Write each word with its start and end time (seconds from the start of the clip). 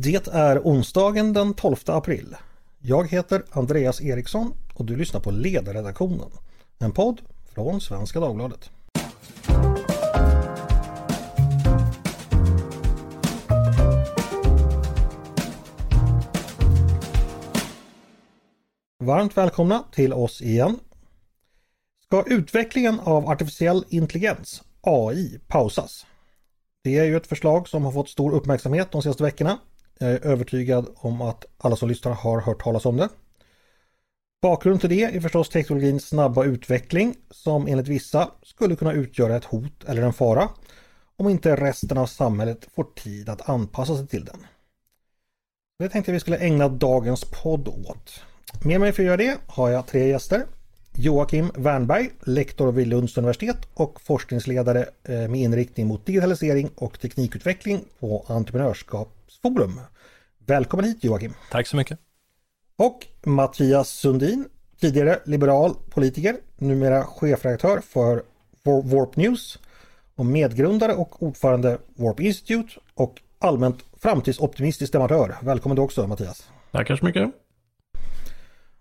Det 0.00 0.28
är 0.28 0.58
onsdagen 0.58 1.32
den 1.32 1.54
12 1.54 1.76
april. 1.86 2.36
Jag 2.78 3.08
heter 3.08 3.42
Andreas 3.50 4.00
Eriksson 4.00 4.54
och 4.74 4.84
du 4.84 4.96
lyssnar 4.96 5.20
på 5.20 5.30
Ledarredaktionen. 5.30 6.30
En 6.78 6.92
podd 6.92 7.20
från 7.54 7.80
Svenska 7.80 8.20
Dagbladet. 8.20 8.70
Varmt 19.04 19.36
välkomna 19.36 19.84
till 19.92 20.12
oss 20.12 20.42
igen. 20.42 20.78
Ska 22.04 22.24
utvecklingen 22.26 23.00
av 23.00 23.28
artificiell 23.28 23.84
intelligens, 23.88 24.62
AI, 24.80 25.40
pausas? 25.46 26.06
Det 26.84 26.98
är 26.98 27.04
ju 27.04 27.16
ett 27.16 27.26
förslag 27.26 27.68
som 27.68 27.84
har 27.84 27.92
fått 27.92 28.08
stor 28.08 28.34
uppmärksamhet 28.34 28.92
de 28.92 29.02
senaste 29.02 29.22
veckorna. 29.22 29.58
Jag 29.98 30.10
är 30.10 30.26
övertygad 30.26 30.88
om 30.96 31.22
att 31.22 31.44
alla 31.58 31.76
som 31.76 31.88
lyssnar 31.88 32.12
har 32.12 32.40
hört 32.40 32.62
talas 32.62 32.86
om 32.86 32.96
det. 32.96 33.08
Bakgrunden 34.42 34.80
till 34.80 34.90
det 34.90 35.02
är 35.04 35.20
förstås 35.20 35.48
teknologins 35.48 36.08
snabba 36.08 36.44
utveckling 36.44 37.14
som 37.30 37.66
enligt 37.66 37.88
vissa 37.88 38.30
skulle 38.42 38.76
kunna 38.76 38.92
utgöra 38.92 39.36
ett 39.36 39.44
hot 39.44 39.84
eller 39.86 40.02
en 40.02 40.12
fara 40.12 40.48
om 41.16 41.28
inte 41.28 41.56
resten 41.56 41.98
av 41.98 42.06
samhället 42.06 42.68
får 42.74 42.84
tid 42.84 43.28
att 43.28 43.48
anpassa 43.48 43.96
sig 43.96 44.06
till 44.06 44.24
den. 44.24 44.46
Det 45.78 45.88
tänkte 45.88 46.12
vi 46.12 46.20
skulle 46.20 46.38
ägna 46.38 46.68
dagens 46.68 47.24
podd 47.42 47.68
åt. 47.68 48.24
Med 48.64 48.80
mig 48.80 48.92
för 48.92 49.02
att 49.02 49.06
göra 49.06 49.16
det 49.16 49.38
har 49.46 49.70
jag 49.70 49.86
tre 49.86 50.08
gäster. 50.08 50.46
Joakim 51.00 51.50
Wernberg, 51.54 52.10
lektor 52.24 52.72
vid 52.72 52.86
Lunds 52.88 53.18
universitet 53.18 53.56
och 53.74 54.00
forskningsledare 54.00 54.84
eh, 55.04 55.14
med 55.14 55.34
inriktning 55.34 55.86
mot 55.86 56.06
digitalisering 56.06 56.70
och 56.74 57.00
teknikutveckling 57.00 57.84
på 58.00 58.24
Entreprenörskapsforum. 58.28 59.80
Välkommen 60.46 60.84
hit 60.84 61.04
Joakim! 61.04 61.34
Tack 61.50 61.66
så 61.66 61.76
mycket! 61.76 61.98
Och 62.76 63.06
Mattias 63.24 63.88
Sundin, 63.88 64.44
tidigare 64.80 65.18
liberal 65.24 65.74
politiker, 65.90 66.36
numera 66.56 67.04
chefredaktör 67.04 67.80
för 67.80 68.22
Warp 68.64 69.16
News 69.16 69.58
och 70.14 70.26
medgrundare 70.26 70.94
och 70.94 71.22
ordförande 71.22 71.78
Warp 71.96 72.20
Institute 72.20 72.72
och 72.94 73.20
allmänt 73.38 73.84
framtidsoptimistisk 74.00 74.92
debattör. 74.92 75.36
Välkommen 75.42 75.76
du 75.76 75.82
också 75.82 76.06
Mattias! 76.06 76.48
Tackar 76.72 76.96
så 76.96 77.04
mycket! 77.04 77.47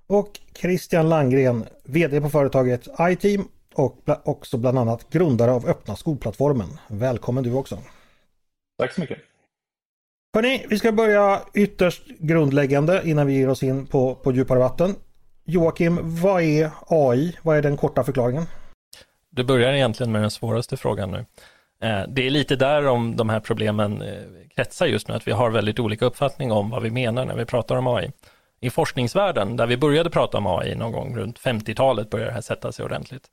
Och 0.07 0.39
Christian 0.53 1.09
Langgren, 1.09 1.65
VD 1.83 2.21
på 2.21 2.29
företaget 2.29 2.87
iTeam 3.01 3.47
och 3.73 3.97
också 4.23 4.57
bland 4.57 4.79
annat 4.79 5.09
grundare 5.09 5.51
av 5.51 5.65
öppna 5.65 5.95
skolplattformen. 5.95 6.67
Välkommen 6.87 7.43
du 7.43 7.53
också. 7.53 7.77
Tack 8.79 8.93
så 8.93 9.01
mycket. 9.01 9.17
Hörrni, 10.35 10.65
vi 10.69 10.79
ska 10.79 10.91
börja 10.91 11.41
ytterst 11.53 12.07
grundläggande 12.19 13.01
innan 13.05 13.27
vi 13.27 13.33
ger 13.33 13.49
oss 13.49 13.63
in 13.63 13.87
på, 13.87 14.15
på 14.15 14.31
djupare 14.31 14.59
vatten. 14.59 14.95
Joakim, 15.45 15.99
vad 16.21 16.41
är 16.41 16.71
AI? 16.87 17.37
Vad 17.41 17.57
är 17.57 17.61
den 17.61 17.77
korta 17.77 18.03
förklaringen? 18.03 18.43
Du 19.29 19.43
börjar 19.43 19.73
egentligen 19.73 20.11
med 20.11 20.21
den 20.21 20.31
svåraste 20.31 20.77
frågan 20.77 21.11
nu. 21.11 21.25
Eh, 21.81 22.03
det 22.07 22.27
är 22.27 22.29
lite 22.29 22.55
där 22.55 22.87
om 22.87 23.15
de 23.15 23.29
här 23.29 23.39
problemen 23.39 24.01
eh, 24.01 24.23
kretsar 24.55 24.85
just 24.85 25.07
nu, 25.07 25.13
att 25.13 25.27
vi 25.27 25.31
har 25.31 25.49
väldigt 25.49 25.79
olika 25.79 26.05
uppfattning 26.05 26.51
om 26.51 26.69
vad 26.69 26.83
vi 26.83 26.91
menar 26.91 27.25
när 27.25 27.35
vi 27.35 27.45
pratar 27.45 27.75
om 27.75 27.87
AI 27.87 28.11
i 28.59 28.69
forskningsvärlden, 28.69 29.55
där 29.55 29.67
vi 29.67 29.77
började 29.77 30.09
prata 30.09 30.37
om 30.37 30.47
AI 30.47 30.75
någon 30.75 30.91
gång 30.91 31.17
runt 31.17 31.39
50-talet, 31.39 32.09
började 32.09 32.29
det 32.29 32.33
här 32.33 32.41
sätta 32.41 32.71
sig 32.71 32.85
ordentligt. 32.85 33.29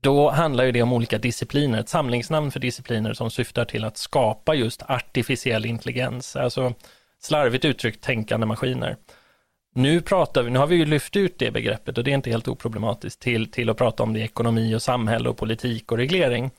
Då 0.00 0.30
handlar 0.30 0.64
ju 0.64 0.72
det 0.72 0.82
om 0.82 0.92
olika 0.92 1.18
discipliner, 1.18 1.80
ett 1.80 1.88
samlingsnamn 1.88 2.50
för 2.50 2.60
discipliner 2.60 3.12
som 3.12 3.30
syftar 3.30 3.64
till 3.64 3.84
att 3.84 3.96
skapa 3.96 4.54
just 4.54 4.82
artificiell 4.82 5.66
intelligens, 5.66 6.36
alltså 6.36 6.74
slarvigt 7.20 7.64
uttryckt 7.64 8.04
tänkande 8.04 8.46
maskiner. 8.46 8.96
Nu 9.74 10.00
pratar 10.00 10.42
vi, 10.42 10.50
nu 10.50 10.58
har 10.58 10.66
vi 10.66 10.76
ju 10.76 10.86
lyft 10.86 11.16
ut 11.16 11.38
det 11.38 11.50
begreppet 11.50 11.98
och 11.98 12.04
det 12.04 12.10
är 12.10 12.14
inte 12.14 12.30
helt 12.30 12.48
oproblematiskt 12.48 13.22
till, 13.22 13.50
till 13.50 13.70
att 13.70 13.76
prata 13.76 14.02
om 14.02 14.12
det 14.12 14.20
i 14.20 14.22
ekonomi 14.22 14.74
och 14.74 14.82
samhälle 14.82 15.28
och 15.28 15.36
politik 15.36 15.92
och 15.92 15.98
reglering. 15.98 16.50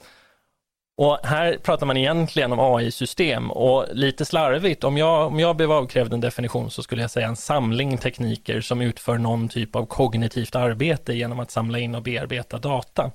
Och 1.02 1.18
här 1.24 1.58
pratar 1.58 1.86
man 1.86 1.98
egentligen 1.98 2.52
om 2.52 2.60
AI-system 2.60 3.52
och 3.52 3.86
lite 3.92 4.26
slarvigt, 4.26 4.84
om 4.84 4.98
jag, 4.98 5.28
om 5.28 5.40
jag 5.40 5.56
blev 5.56 5.72
avkrävd 5.72 6.14
en 6.14 6.22
definition 6.22 6.72
så 6.72 6.84
skulle 6.84 7.02
jag 7.02 7.12
säga 7.12 7.28
en 7.28 7.36
samling 7.36 7.98
tekniker 7.98 8.62
som 8.62 8.82
utför 8.82 9.18
någon 9.18 9.50
typ 9.50 9.76
av 9.76 9.86
kognitivt 9.86 10.56
arbete 10.56 11.14
genom 11.14 11.40
att 11.40 11.52
samla 11.52 11.80
in 11.80 11.96
och 11.96 12.04
bearbeta 12.04 12.58
data. 12.58 13.12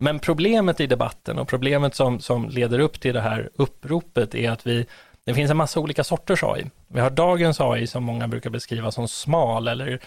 Men 0.00 0.18
problemet 0.18 0.80
i 0.80 0.86
debatten 0.86 1.38
och 1.38 1.48
problemet 1.48 1.94
som, 1.94 2.20
som 2.20 2.48
leder 2.48 2.78
upp 2.78 3.00
till 3.00 3.14
det 3.14 3.20
här 3.20 3.50
uppropet 3.54 4.34
är 4.34 4.50
att 4.50 4.66
vi, 4.66 4.86
det 5.26 5.34
finns 5.34 5.50
en 5.50 5.56
massa 5.56 5.80
olika 5.80 6.04
sorters 6.04 6.42
AI. 6.42 6.64
Vi 6.88 7.00
har 7.00 7.10
dagens 7.10 7.60
AI 7.60 7.86
som 7.86 8.04
många 8.04 8.28
brukar 8.28 8.50
beskriva 8.50 8.90
som 8.90 9.08
smal 9.08 9.68
eller 9.68 10.00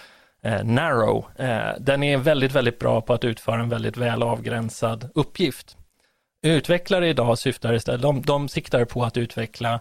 eh, 0.44 0.63
narrow. 0.63 1.25
Eh, 1.35 1.69
den 1.79 2.03
är 2.03 2.17
väldigt, 2.17 2.51
väldigt 2.51 2.79
bra 2.79 3.01
på 3.01 3.13
att 3.13 3.23
utföra 3.23 3.61
en 3.61 3.69
väldigt 3.69 3.97
väl 3.97 4.23
avgränsad 4.23 5.09
uppgift. 5.16 5.77
Utvecklare 6.42 7.09
idag 7.09 7.38
syftar 7.38 7.74
istället, 7.74 8.02
de, 8.02 8.22
de 8.22 8.50
siktar 8.50 8.86
på 8.86 9.03
att 9.03 9.18
utveckla 9.18 9.80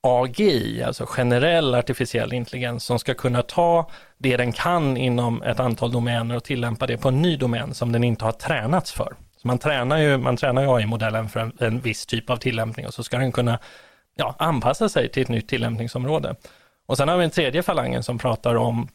AGI, 0.00 0.82
alltså 0.82 1.06
generell 1.06 1.74
artificiell 1.74 2.32
intelligens, 2.32 2.84
som 2.84 2.98
ska 2.98 3.14
kunna 3.14 3.42
ta 3.42 3.90
det 4.18 4.36
den 4.36 4.52
kan 4.52 4.96
inom 4.96 5.42
ett 5.42 5.60
antal 5.60 5.92
domäner 5.92 6.36
och 6.36 6.44
tillämpa 6.44 6.86
det 6.86 6.98
på 6.98 7.08
en 7.08 7.22
ny 7.22 7.36
domän 7.36 7.74
som 7.74 7.92
den 7.92 8.04
inte 8.04 8.24
har 8.24 8.32
tränats 8.32 8.92
för. 8.92 9.16
Så 9.36 9.48
man 9.48 9.58
tränar 9.58 9.98
ju, 9.98 10.18
man 10.18 10.36
tränar 10.36 10.62
ju 10.62 10.68
AI-modellen 10.68 11.28
för 11.28 11.40
en, 11.40 11.52
en, 11.58 11.80
viss 11.80 12.06
typ 12.06 12.30
av 12.30 12.36
tillämpning 12.36 12.86
och 12.86 12.94
så 12.94 13.02
ska 13.02 13.18
den 13.18 13.32
kunna 13.32 13.58
ja, 14.16 14.34
anpassa 14.38 14.88
sig 14.88 15.08
till 15.08 15.22
ett 15.22 15.28
nytt 15.28 15.48
tillämpningsområde. 15.48 16.34
Och 16.86 16.96
sen 16.96 17.08
har 17.08 17.16
vi 17.16 17.24
en 17.24 17.30
tredje 17.30 17.62
falangen 17.62 18.02
som 18.02 18.18
pratar 18.18 18.54
om 18.54 18.88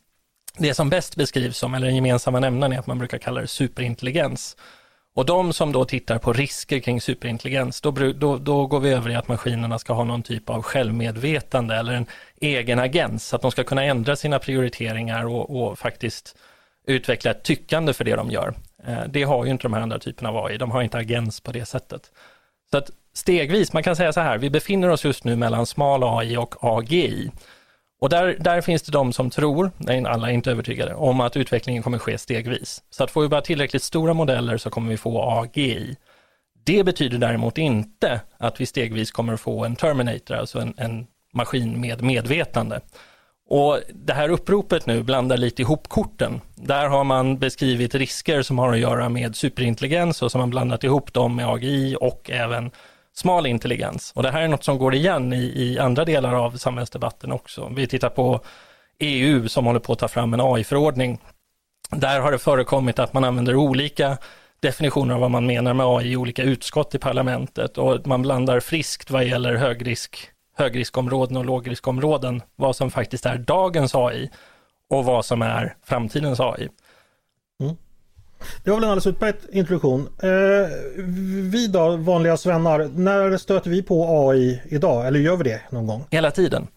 det 0.58 0.74
som 0.74 0.90
bäst 0.90 1.16
beskrivs 1.16 1.58
som, 1.58 1.74
eller 1.74 1.88
den 1.88 1.96
gemensamma 1.96 2.40
nämnaren 2.40 2.74
är 2.74 2.80
att 2.80 2.88
man 2.88 3.00
brukar 3.00 3.18
kalla 3.18 3.42
det 3.42 3.48
superintelligens. 3.48 4.58
Och 5.16 5.26
de 5.26 5.54
som 5.54 5.72
då 5.72 5.86
tittar 5.86 6.18
på 6.18 6.34
risker 6.34 6.80
kring 6.80 7.02
superintelligens, 7.02 7.82
då, 7.82 7.92
då, 7.92 8.38
då, 8.38 8.68
går 8.68 8.80
vi 8.80 8.90
över 8.90 9.10
i 9.10 9.16
att 9.16 9.28
maskinerna 9.28 9.80
ska 9.80 9.94
ha 9.94 10.04
någon 10.04 10.24
typ 10.24 10.50
av 10.50 10.62
självmedvetande 10.62 11.76
eller 11.76 11.94
en 11.94 12.06
egen 12.42 12.80
agens, 12.80 13.34
att 13.34 13.42
de 13.42 13.52
ska 13.52 13.64
kunna 13.64 13.84
ändra 13.84 14.16
sina 14.16 14.40
prioriteringar 14.40 15.26
och, 15.26 15.64
och 15.64 15.80
faktiskt 15.80 16.36
utveckla 16.88 17.32
ett 17.32 17.44
tyckande 17.44 17.94
för 17.94 18.04
det 18.04 18.16
de 18.16 18.32
gör. 18.32 18.54
Eh, 18.88 19.04
det 19.08 19.24
har 19.24 19.46
ju 19.46 19.52
inte 19.52 19.64
de 19.64 19.74
här 19.74 19.82
andra 19.82 20.00
typerna 20.00 20.30
av 20.30 20.46
AI, 20.46 20.58
de 20.58 20.72
har 20.72 20.82
inte 20.82 20.98
agens 20.98 21.40
på 21.40 21.52
det 21.52 21.66
sättet. 21.66 22.12
Så 22.72 22.78
att 22.78 22.90
stegvis, 23.14 23.74
man 23.74 23.84
kan 23.84 23.96
säga 23.96 24.14
så 24.14 24.22
här, 24.22 24.38
vi 24.38 24.50
befinner 24.50 24.90
oss 24.90 25.06
just 25.06 25.24
nu 25.24 25.36
mellan 25.36 25.66
smal 25.66 26.04
AI 26.04 26.38
och 26.38 26.56
AGI. 26.60 27.32
Och 28.04 28.10
där, 28.10 28.38
där 28.40 28.62
finns 28.62 28.82
det 28.82 28.92
de 28.92 29.14
som 29.14 29.30
tror, 29.30 29.72
nej 29.78 30.06
alla 30.06 30.30
är 30.30 30.34
inte 30.34 30.52
övertygade, 30.52 30.94
om 30.94 31.22
att 31.22 31.38
utvecklingen 31.38 31.84
kommer 31.84 31.98
ske 31.98 32.18
stegvis. 32.18 32.84
Så 32.90 33.04
att 33.04 33.12
får 33.12 33.22
vi 33.22 33.28
bara 33.28 33.42
tillräckligt 33.42 33.84
stora 33.84 34.14
modeller 34.14 34.58
så 34.58 34.70
kommer 34.70 34.90
vi 34.90 34.98
få 34.98 35.22
AGI. 35.22 35.96
Det 36.64 36.84
betyder 36.84 37.18
däremot 37.18 37.58
inte 37.58 38.22
att 38.38 38.62
vi 38.62 38.66
stegvis 38.66 39.12
kommer 39.12 39.34
att 39.34 39.42
få 39.42 39.66
en 39.66 39.76
Terminator, 39.76 40.36
alltså 40.36 40.60
en, 40.60 40.74
en 40.78 41.08
maskin 41.34 41.82
med 41.82 42.02
medvetande. 42.02 42.80
Och 43.50 43.80
det 43.94 44.14
här 44.14 44.30
uppropet 44.30 44.86
nu 44.86 45.04
blandar 45.04 45.38
lite 45.38 45.62
ihop 45.62 45.88
korten. 45.88 46.42
Där 46.56 46.88
har 46.88 47.04
man 47.04 47.38
beskrivit 47.38 47.96
risker 47.96 48.42
som 48.42 48.60
har 48.60 48.74
att 48.74 48.80
göra 48.80 49.10
med 49.10 49.36
superintelligens 49.36 50.22
och 50.22 50.32
så 50.32 50.38
har 50.38 50.42
man 50.42 50.50
blandat 50.50 50.84
ihop 50.84 51.14
dem 51.14 51.36
med 51.36 51.48
AGI 51.48 51.98
och 52.02 52.30
även 52.34 52.72
smal 53.14 53.46
intelligens. 53.46 54.12
Och 54.16 54.24
det 54.24 54.32
här 54.32 54.42
är 54.42 54.48
något 54.48 54.64
som 54.64 54.78
går 54.78 54.96
igen 54.96 55.34
i, 55.34 55.44
i 55.56 55.80
andra 55.80 56.06
delar 56.06 56.34
av 56.34 56.52
samhällsdebatten 56.52 57.32
också. 57.32 57.72
Vi 57.76 57.88
tittar 57.88 58.10
på 58.10 58.42
EU 59.00 59.48
som 59.48 59.66
håller 59.66 59.80
på 59.80 59.94
att 59.94 60.00
ta 60.00 60.08
fram 60.08 60.34
en 60.34 60.42
AI-förordning. 60.42 61.20
Där 61.90 62.20
har 62.20 62.32
det 62.32 62.40
förekommit 62.40 63.00
att 63.00 63.14
man 63.14 63.24
använder 63.24 63.56
olika 63.56 64.18
definitioner 64.60 65.14
av 65.16 65.22
vad 65.22 65.32
man 65.32 65.46
menar 65.46 65.74
med 65.74 65.86
AI 65.86 66.12
i 66.12 66.16
olika 66.16 66.44
utskott 66.44 66.96
i 66.96 67.00
parlamentet 67.00 67.78
och 67.78 68.08
man 68.08 68.22
blandar 68.22 68.60
friskt 68.60 69.12
vad 69.12 69.26
gäller 69.26 69.56
högrisk, 69.56 70.30
högriskområden 70.58 71.38
och 71.38 71.46
lågriskområden, 71.46 72.42
vad 72.56 72.76
som 72.76 72.92
faktiskt 72.92 73.26
är 73.26 73.38
dagens 73.38 73.96
AI 73.96 74.30
och 74.90 75.06
vad 75.06 75.26
som 75.26 75.42
är 75.42 75.76
framtidens 75.84 76.40
AI. 76.40 76.70
Det 78.64 78.70
var 78.70 78.78
väl 78.78 78.84
en 78.84 78.90
alldeles 78.90 79.08
utmärkt 79.08 79.46
introduktion. 79.52 80.10
Eh, 80.24 80.30
vi 81.52 81.68
då, 81.68 81.96
vanliga 81.98 82.38
svennar, 82.38 82.90
när 82.96 83.38
stöter 83.38 83.70
vi 83.70 83.84
på 83.84 84.30
AI 84.30 84.62
idag? 84.66 85.08
Eller 85.08 85.20
gör 85.20 85.38
vi 85.38 85.44
det 85.44 85.62
någon 85.70 85.88
gång? 85.88 86.06
Hela 86.10 86.32
tiden. 86.32 86.68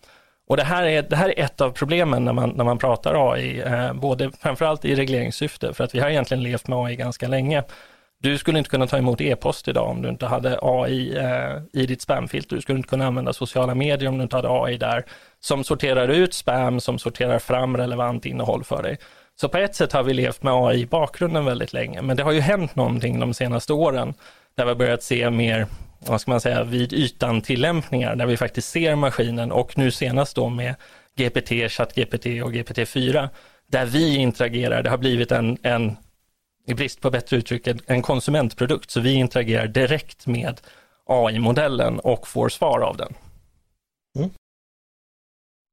Och 0.49 0.57
det 0.57 0.63
här 0.63 0.83
är, 0.83 1.03
det 1.03 1.17
här 1.17 1.29
är 1.39 1.45
ett 1.45 1.61
av 1.61 1.71
problemen 1.71 2.25
när 2.25 2.33
man, 2.33 2.51
när 2.51 2.65
man 2.65 2.79
pratar 2.79 3.33
AI, 3.33 3.61
eh, 3.61 3.93
både 3.93 4.31
framförallt 4.41 4.85
i 4.85 4.95
regleringssyfte, 4.95 5.75
för 5.75 5.85
att 5.85 5.95
vi 5.95 6.01
har 6.01 6.11
egentligen 6.11 6.43
levt 6.43 6.69
med 6.69 6.79
AI 6.79 6.97
ganska 6.97 7.29
länge. 7.29 7.63
Du 8.19 8.39
skulle 8.39 8.59
inte 8.59 8.71
kunna 8.71 8.87
ta 8.87 8.99
emot 8.99 9.21
e-post 9.21 9.69
idag 9.69 9.91
om 9.91 10.03
du 10.03 10.09
inte 10.09 10.27
hade 10.27 10.59
AI 10.63 11.17
eh, 11.17 11.81
i 11.83 11.87
ditt 11.87 12.03
spamfilter. 12.03 12.57
Du 12.57 12.63
skulle 12.63 12.79
inte 12.79 12.89
kunna 12.89 13.07
använda 13.07 13.33
sociala 13.33 13.75
medier 13.75 14.09
om 14.09 14.17
du 14.17 14.23
inte 14.23 14.37
hade 14.37 14.49
AI 14.51 14.77
där, 14.77 15.05
som 15.41 15.65
sorterar 15.65 16.09
ut 16.09 16.35
spam, 16.35 16.81
som 16.81 16.99
sorterar 16.99 17.39
fram 17.39 17.77
relevant 17.77 18.27
innehåll 18.27 18.65
för 18.65 18.83
dig. 18.83 18.99
Så 19.41 19.49
på 19.49 19.59
ett 19.59 19.75
sätt 19.75 19.93
har 19.93 20.03
vi 20.03 20.15
levt 20.15 20.43
med 20.43 20.53
AI 20.53 20.81
i 20.81 20.87
bakgrunden 20.87 21.45
väldigt 21.45 21.73
länge, 21.73 22.03
men 22.03 22.17
det 22.17 22.23
har 22.23 22.33
ju 22.33 22.41
hänt 22.41 22.77
någonting 22.77 23.21
de 23.21 23.35
senaste 23.35 23.73
åren 23.73 24.15
där 24.55 24.65
vi 24.65 24.71
har 24.71 24.77
börjat 24.77 25.03
se 25.03 25.31
mer, 25.31 25.67
vad 25.99 26.21
ska 26.21 26.31
man 26.31 26.41
säga, 26.41 26.65
vid 26.65 26.93
ytan 26.93 27.41
tillämpningar, 27.41 28.17
där 28.17 28.27
vi 28.27 28.37
faktiskt 28.37 28.69
ser 28.69 28.97
maskinen 28.97 29.53
och 29.53 29.79
nu 29.79 29.91
senast 29.91 30.37
då 30.37 30.49
med 30.49 30.75
GPT, 31.17 31.49
ChatGPT 31.73 32.27
och 32.27 32.53
GPT-4, 32.53 33.29
där 33.67 33.87
vi 33.87 34.17
interagerar, 34.17 34.83
det 34.83 34.91
har 34.91 34.99
blivit 34.99 35.33
en, 35.33 35.59
en 35.63 35.97
i 36.67 36.75
brist 36.75 37.01
på 37.01 37.11
bättre 37.11 37.37
uttryck, 37.37 37.69
en 37.87 38.03
konsumentprodukt, 38.03 38.91
så 38.91 39.01
vi 39.01 39.15
interagerar 39.15 39.67
direkt 39.67 40.27
med 40.27 40.61
AI-modellen 41.07 41.99
och 41.99 42.29
får 42.29 42.49
svar 42.49 42.81
av 42.81 42.97
den. 42.97 43.15
Mm. 44.17 44.31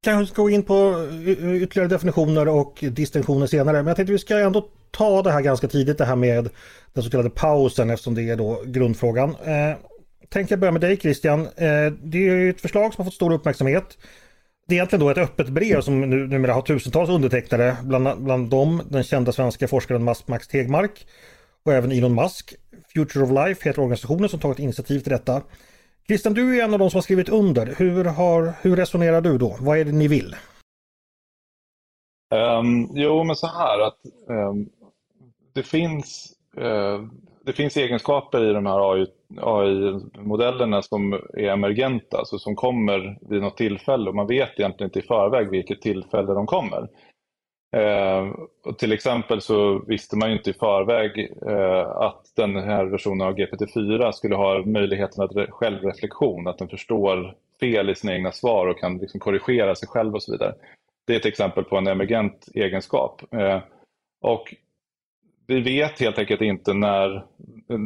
Kanske 0.03 0.33
ska 0.33 0.41
gå 0.41 0.50
in 0.50 0.63
på 0.63 1.07
eh, 1.25 1.29
eh, 1.29 1.63
ytterligare 1.63 1.88
definitioner 1.88 2.47
och 2.47 2.83
distinktioner 2.91 3.47
senare, 3.47 3.77
men 3.77 3.88
jag 3.88 3.95
tänkte 3.95 4.11
vi 4.11 4.19
ska 4.19 4.39
ändå 4.39 4.67
ta 4.91 5.21
det 5.21 5.31
här 5.31 5.41
ganska 5.41 5.67
tidigt, 5.67 5.97
det 5.97 6.05
här 6.05 6.15
med 6.15 6.50
den 6.94 7.03
så 7.03 7.09
kallade 7.09 7.29
pausen 7.29 7.89
eftersom 7.89 8.15
det 8.15 8.29
är 8.29 8.35
då 8.35 8.63
grundfrågan. 8.65 9.35
Eh, 9.45 9.75
jag 10.50 10.59
börja 10.59 10.71
med 10.71 10.81
dig 10.81 10.97
Christian. 10.97 11.41
Eh, 11.41 11.94
det 12.03 12.17
är 12.17 12.35
ju 12.35 12.50
ett 12.50 12.61
förslag 12.61 12.94
som 12.94 13.01
har 13.01 13.11
fått 13.11 13.15
stor 13.15 13.33
uppmärksamhet. 13.33 13.97
Det 14.67 14.75
är 14.75 14.77
egentligen 14.77 15.05
då 15.05 15.09
ett 15.09 15.17
öppet 15.17 15.50
brev 15.50 15.81
som 15.81 16.01
nu, 16.01 16.27
numera 16.27 16.53
har 16.53 16.61
tusentals 16.61 17.09
undertecknare, 17.09 17.77
bland, 17.83 18.23
bland 18.23 18.49
dem 18.49 18.81
den 18.89 19.03
kända 19.03 19.31
svenska 19.31 19.67
forskaren 19.67 20.03
Max 20.03 20.47
Tegmark 20.47 21.07
och 21.65 21.73
även 21.73 21.91
Elon 21.91 22.15
Musk. 22.15 22.53
Future 22.94 23.23
of 23.23 23.31
Life 23.31 23.69
heter 23.69 23.81
organisationen 23.81 24.29
som 24.29 24.39
tagit 24.39 24.59
initiativ 24.59 24.99
till 24.99 25.11
detta. 25.11 25.41
Christian, 26.07 26.33
du 26.33 26.59
är 26.59 26.63
en 26.63 26.73
av 26.73 26.79
de 26.79 26.89
som 26.89 26.97
har 26.97 27.01
skrivit 27.01 27.29
under. 27.29 27.75
Hur, 27.77 28.05
har, 28.05 28.53
hur 28.61 28.75
resonerar 28.75 29.21
du 29.21 29.38
då? 29.38 29.57
Vad 29.59 29.77
är 29.77 29.85
det 29.85 29.91
ni 29.91 30.07
vill? 30.07 30.35
Um, 32.35 32.89
jo, 32.94 33.23
men 33.23 33.35
så 33.35 33.47
här 33.47 33.79
att 33.79 34.00
um, 34.27 34.69
det 35.53 35.63
finns 35.63 36.33
uh, 36.57 37.07
det 37.45 37.53
finns 37.53 37.77
egenskaper 37.77 38.50
i 38.50 38.53
de 38.53 38.65
här 38.65 39.01
AI-modellerna 39.38 40.81
som 40.81 41.13
är 41.13 41.44
emergenta, 41.44 42.17
alltså 42.17 42.39
som 42.39 42.56
kommer 42.56 43.17
vid 43.29 43.41
något 43.41 43.57
tillfälle 43.57 44.09
och 44.09 44.15
man 44.15 44.27
vet 44.27 44.59
egentligen 44.59 44.88
inte 44.88 44.99
i 44.99 45.07
förväg 45.07 45.49
vilket 45.49 45.81
tillfälle 45.81 46.33
de 46.33 46.45
kommer. 46.45 46.88
Eh, 47.73 48.27
och 48.63 48.77
till 48.77 48.91
exempel 48.91 49.41
så 49.41 49.79
visste 49.87 50.17
man 50.17 50.29
ju 50.29 50.37
inte 50.37 50.49
i 50.49 50.53
förväg 50.53 51.31
eh, 51.47 51.87
att 51.87 52.31
den 52.35 52.55
här 52.55 52.85
versionen 52.85 53.27
av 53.27 53.35
GPT-4 53.35 54.11
skulle 54.11 54.35
ha 54.35 54.65
möjligheten 54.65 55.23
att 55.23 55.49
självreflektion, 55.49 56.47
att 56.47 56.57
den 56.57 56.67
förstår 56.67 57.35
fel 57.59 57.89
i 57.89 57.95
sina 57.95 58.13
egna 58.13 58.31
svar 58.31 58.67
och 58.67 58.79
kan 58.79 58.97
liksom 58.97 59.19
korrigera 59.19 59.75
sig 59.75 59.87
själv 59.87 60.15
och 60.15 60.23
så 60.23 60.31
vidare. 60.31 60.53
Det 61.07 61.13
är 61.13 61.17
ett 61.17 61.25
exempel 61.25 61.63
på 61.63 61.77
en 61.77 61.87
emergent 61.87 62.47
egenskap. 62.53 63.33
Eh, 63.33 63.59
och 64.21 64.55
vi 65.47 65.59
vet 65.59 65.99
helt 65.99 66.19
enkelt 66.19 66.41
inte 66.41 66.73
när, 66.73 67.25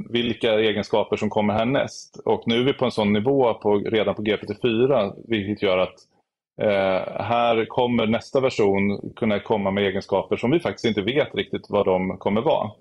vilka 0.09 0.53
egenskaper 0.53 1.15
som 1.15 1.29
kommer 1.29 1.53
härnäst. 1.53 2.17
Och 2.25 2.43
nu 2.45 2.59
är 2.59 2.63
vi 2.63 2.73
på 2.73 2.85
en 2.85 2.91
sån 2.91 3.13
nivå 3.13 3.53
på, 3.53 3.77
redan 3.77 4.15
på 4.15 4.21
GPT-4, 4.21 5.13
vilket 5.27 5.63
gör 5.63 5.77
att 5.77 5.95
eh, 6.61 7.23
här 7.23 7.65
kommer 7.65 8.07
nästa 8.07 8.39
version 8.39 9.13
kunna 9.15 9.39
komma 9.39 9.71
med 9.71 9.83
egenskaper 9.83 10.37
som 10.37 10.51
vi 10.51 10.59
faktiskt 10.59 10.85
inte 10.85 11.01
vet 11.01 11.35
riktigt 11.35 11.65
vad 11.69 11.85
de 11.85 12.17
kommer 12.17 12.41
vara. 12.41 12.71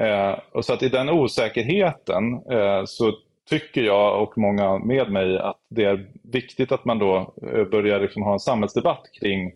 Eh, 0.00 0.38
och 0.52 0.64
så 0.64 0.72
att 0.72 0.82
i 0.82 0.88
den 0.88 1.10
osäkerheten 1.10 2.34
eh, 2.34 2.84
så 2.84 3.12
tycker 3.50 3.82
jag 3.82 4.22
och 4.22 4.38
många 4.38 4.78
med 4.78 5.10
mig 5.10 5.38
att 5.38 5.60
det 5.70 5.84
är 5.84 6.06
viktigt 6.22 6.72
att 6.72 6.84
man 6.84 6.98
då 6.98 7.34
eh, 7.52 7.64
börjar 7.64 8.00
liksom 8.00 8.22
ha 8.22 8.32
en 8.32 8.40
samhällsdebatt 8.40 9.02
kring 9.20 9.52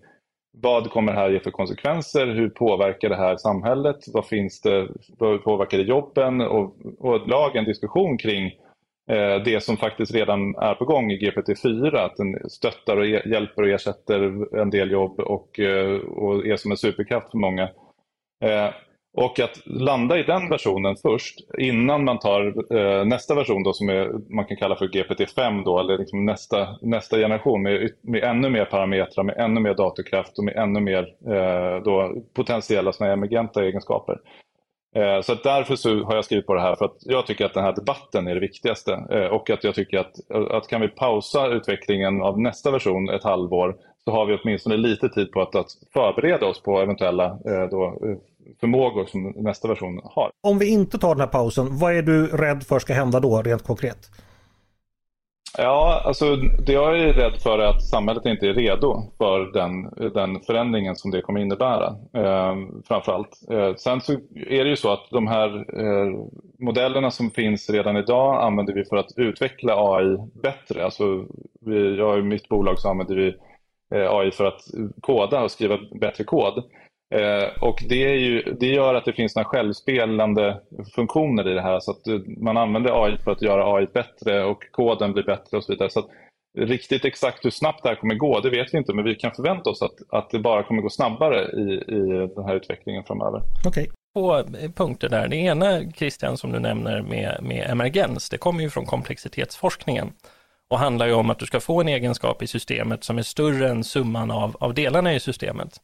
vad 0.61 0.91
kommer 0.91 1.13
det 1.13 1.19
här 1.19 1.31
ge 1.31 1.41
för 1.41 1.51
konsekvenser? 1.51 2.27
Hur 2.27 2.49
påverkar 2.49 3.09
det 3.09 3.17
här 3.17 3.37
samhället? 3.37 3.97
Vad 4.13 4.27
finns 4.27 4.61
det? 4.61 4.89
Hur 5.21 5.39
påverkar 5.39 5.79
det 5.79 5.85
jobben? 5.85 6.41
Och, 6.41 6.77
och 6.99 7.29
lag 7.29 7.57
en 7.57 7.65
diskussion 7.65 8.19
kring 8.19 8.53
Eh, 9.09 9.43
det 9.45 9.63
som 9.63 9.77
faktiskt 9.77 10.15
redan 10.15 10.55
är 10.55 10.75
på 10.75 10.85
gång 10.85 11.11
i 11.13 11.19
GPT-4. 11.19 11.97
Att 11.97 12.17
den 12.17 12.51
stöttar 12.51 12.97
och 12.97 13.07
e- 13.07 13.23
hjälper 13.27 13.63
och 13.63 13.69
ersätter 13.69 14.21
en 14.61 14.71
del 14.71 14.91
jobb 14.91 15.21
och, 15.21 15.61
eh, 15.61 15.97
och 15.97 16.47
är 16.47 16.57
som 16.57 16.71
en 16.71 16.77
superkraft 16.77 17.31
för 17.31 17.39
många. 17.39 17.63
Eh, 18.45 18.71
och 19.17 19.41
att 19.41 19.63
landa 19.67 20.19
i 20.19 20.23
den 20.23 20.49
versionen 20.49 20.97
först 20.97 21.39
innan 21.59 22.05
man 22.05 22.19
tar 22.19 22.75
eh, 22.77 23.05
nästa 23.05 23.35
version 23.35 23.63
då, 23.63 23.73
som 23.73 23.89
är, 23.89 24.35
man 24.35 24.45
kan 24.45 24.57
kalla 24.57 24.77
för 24.77 24.89
GPT-5 24.89 25.65
då, 25.65 25.79
eller 25.79 25.99
liksom 25.99 26.25
nästa, 26.25 26.79
nästa 26.83 27.17
generation 27.17 27.63
med, 27.63 27.91
med 28.03 28.25
ännu 28.25 28.51
mer 28.51 28.65
parametrar, 28.65 29.25
med 29.25 29.37
ännu 29.39 29.61
mer 29.61 29.75
datorkraft 29.75 30.39
och 30.39 30.45
med 30.45 30.57
ännu 30.57 30.81
mer 30.81 31.15
eh, 31.27 31.83
då, 31.85 32.23
potentiella 32.35 32.93
såna 32.93 33.13
emergenta 33.13 33.65
egenskaper. 33.65 34.21
Eh, 34.95 35.21
så 35.23 35.35
därför 35.35 35.77
så 35.77 36.05
har 36.05 36.15
jag 36.15 36.25
skrivit 36.25 36.47
på 36.47 36.55
det 36.55 36.61
här 36.61 36.77
för 36.77 36.85
att 36.85 36.97
jag 37.01 37.27
tycker 37.27 37.45
att 37.45 37.55
den 37.55 37.65
här 37.65 37.75
debatten 37.75 38.29
är 38.29 38.35
det 38.35 38.41
viktigaste 38.41 38.93
eh, 39.11 39.27
och 39.27 39.51
att 39.51 39.65
jag 39.65 39.75
tycker 39.75 39.99
att, 39.99 40.31
att 40.51 40.69
kan 40.69 40.81
vi 40.81 40.89
pausa 40.89 41.47
utvecklingen 41.47 42.23
av 42.23 42.41
nästa 42.41 42.71
version 42.71 43.09
ett 43.09 43.25
halvår 43.25 43.77
så 44.05 44.11
har 44.11 44.27
vi 44.27 44.39
åtminstone 44.43 44.77
lite 44.77 45.09
tid 45.09 45.33
på 45.33 45.43
att, 45.43 45.55
att 45.55 45.67
förbereda 45.93 46.47
oss 46.47 46.63
på 46.63 46.81
eventuella 46.81 47.25
eh, 47.25 47.69
då, 47.71 47.99
förmågor 48.61 49.07
som 49.07 49.35
nästa 49.37 49.69
version 49.69 50.01
har. 50.05 50.31
Om 50.43 50.59
vi 50.59 50.69
inte 50.69 50.99
tar 50.99 51.15
den 51.15 51.21
här 51.21 51.27
pausen, 51.27 51.79
vad 51.79 51.97
är 51.97 52.03
du 52.03 52.27
rädd 52.27 52.63
för 52.63 52.79
ska 52.79 52.93
hända 52.93 53.21
då 53.21 53.43
rent 53.43 53.63
konkret? 53.63 54.11
Ja, 55.57 56.03
alltså 56.05 56.37
det 56.37 56.73
jag 56.73 57.01
är 57.01 57.13
rädd 57.13 57.43
för 57.43 57.59
är 57.59 57.67
att 57.67 57.83
samhället 57.83 58.27
inte 58.27 58.49
är 58.49 58.55
redo 58.55 59.03
för 59.19 59.53
den, 59.53 59.83
den 60.13 60.41
förändringen 60.41 60.97
som 60.97 61.11
det 61.11 61.23
kommer 61.23 61.41
innebära. 61.41 61.87
Eh, 62.15 62.57
framförallt. 62.89 63.41
Eh, 63.51 63.75
sen 63.75 64.01
så 64.01 64.13
är 64.37 64.65
det 64.65 64.71
ju 64.71 64.77
så 64.77 64.93
att 64.93 65.11
de 65.11 65.27
här 65.27 65.57
eh, 65.81 66.11
modellerna 66.59 67.11
som 67.11 67.31
finns 67.31 67.71
redan 67.71 67.97
idag 67.97 68.43
använder 68.43 68.75
vi 68.75 68.85
för 68.85 68.97
att 68.97 69.13
utveckla 69.17 69.75
AI 69.77 70.17
bättre. 70.43 70.85
Alltså 70.85 71.25
vi, 71.61 71.97
jag 71.99 72.19
i 72.19 72.23
mitt 72.23 72.49
bolag 72.49 72.79
så 72.79 72.89
använder 72.89 73.15
vi 73.15 73.29
eh, 73.95 74.13
AI 74.13 74.31
för 74.31 74.45
att 74.45 74.61
koda 75.01 75.43
och 75.43 75.51
skriva 75.51 75.79
bättre 76.01 76.25
kod. 76.25 76.65
Eh, 77.15 77.63
och 77.63 77.85
det, 77.89 78.05
är 78.05 78.17
ju, 78.17 78.43
det 78.61 78.67
gör 78.67 78.95
att 78.95 79.05
det 79.05 79.13
finns 79.13 79.37
några 79.37 79.49
självspelande 79.49 80.61
funktioner 80.95 81.49
i 81.49 81.55
det 81.55 81.63
här. 81.63 81.81
Så 81.81 81.91
att 81.91 82.03
man 82.41 82.57
använder 82.57 83.05
AI 83.05 83.17
för 83.25 83.31
att 83.31 83.43
göra 83.43 83.75
AI 83.75 83.87
bättre 83.87 84.45
och 84.45 84.63
koden 84.71 85.13
blir 85.13 85.25
bättre 85.25 85.57
och 85.57 85.65
så 85.65 85.73
vidare. 85.73 85.91
Så 85.91 85.99
att, 85.99 86.09
riktigt 86.59 87.05
exakt 87.05 87.45
hur 87.45 87.51
snabbt 87.51 87.83
det 87.83 87.89
här 87.89 87.97
kommer 87.97 88.15
gå, 88.15 88.41
det 88.41 88.51
vet 88.51 88.75
vi 88.75 88.79
inte. 88.79 88.95
Men 88.95 89.05
vi 89.05 89.15
kan 89.15 89.33
förvänta 89.33 89.71
oss 89.71 89.83
att, 89.83 89.95
att 90.09 90.31
det 90.31 90.39
bara 90.39 90.63
kommer 90.63 90.83
gå 90.83 90.91
snabbare 90.91 91.43
i, 91.43 91.85
i 91.89 92.29
den 92.35 92.45
här 92.45 92.55
utvecklingen 92.55 93.05
framöver. 93.05 93.43
Okay. 93.67 93.87
Två 94.15 94.43
punkter 94.75 95.09
där. 95.09 95.29
Det 95.29 95.37
ena, 95.37 95.93
Christian, 95.93 96.37
som 96.37 96.53
du 96.53 96.59
nämner 96.59 97.03
med, 97.03 97.39
med 97.43 97.71
emergens, 97.71 98.29
det 98.29 98.39
kommer 98.39 98.63
ju 98.63 98.71
från 98.71 98.87
komplexitetsforskningen 98.87 100.13
och 100.71 100.79
handlar 100.79 101.07
ju 101.07 101.13
om 101.13 101.31
att 101.31 101.39
du 101.39 101.47
ska 101.47 101.61
få 101.61 101.81
en 101.81 101.89
egenskap 101.89 102.43
i 102.43 102.47
systemet 102.47 103.05
som 103.05 103.19
är 103.19 103.23
större 103.23 103.69
än 103.69 103.85
summan 103.85 104.31
av, 104.31 104.57
av 104.61 104.75
delarna 104.75 105.15
i 105.15 105.21
systemet. 105.21 105.81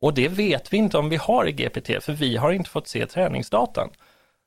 Och 0.00 0.14
det 0.14 0.28
vet 0.28 0.72
vi 0.72 0.76
inte 0.76 0.98
om 0.98 1.08
vi 1.08 1.16
har 1.16 1.48
i 1.48 1.52
GPT, 1.52 2.04
för 2.04 2.12
vi 2.12 2.36
har 2.36 2.52
inte 2.52 2.70
fått 2.70 2.88
se 2.88 3.06
träningsdatan. 3.06 3.90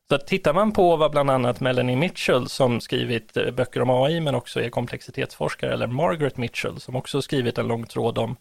Så 0.10 0.18
tittar 0.18 0.54
man 0.54 0.72
på 0.72 0.96
vad 0.96 1.12
bland 1.12 1.30
annat 1.30 1.60
Melanie 1.60 1.96
Mitchell 1.96 2.50
som 2.50 2.82
skrivit 2.82 3.38
eh, 3.38 3.52
böcker 3.52 3.82
om 3.82 3.90
AI 3.90 4.20
men 4.20 4.36
också 4.36 4.62
är 4.62 4.70
komplexitetsforskare 4.70 5.74
eller 5.74 5.88
Margaret 5.88 6.38
Mitchell 6.38 6.80
som 6.80 6.96
också 6.96 7.22
skrivit 7.22 7.58
en 7.58 7.68
lång 7.68 7.86
tråd 7.86 8.18
om 8.18 8.36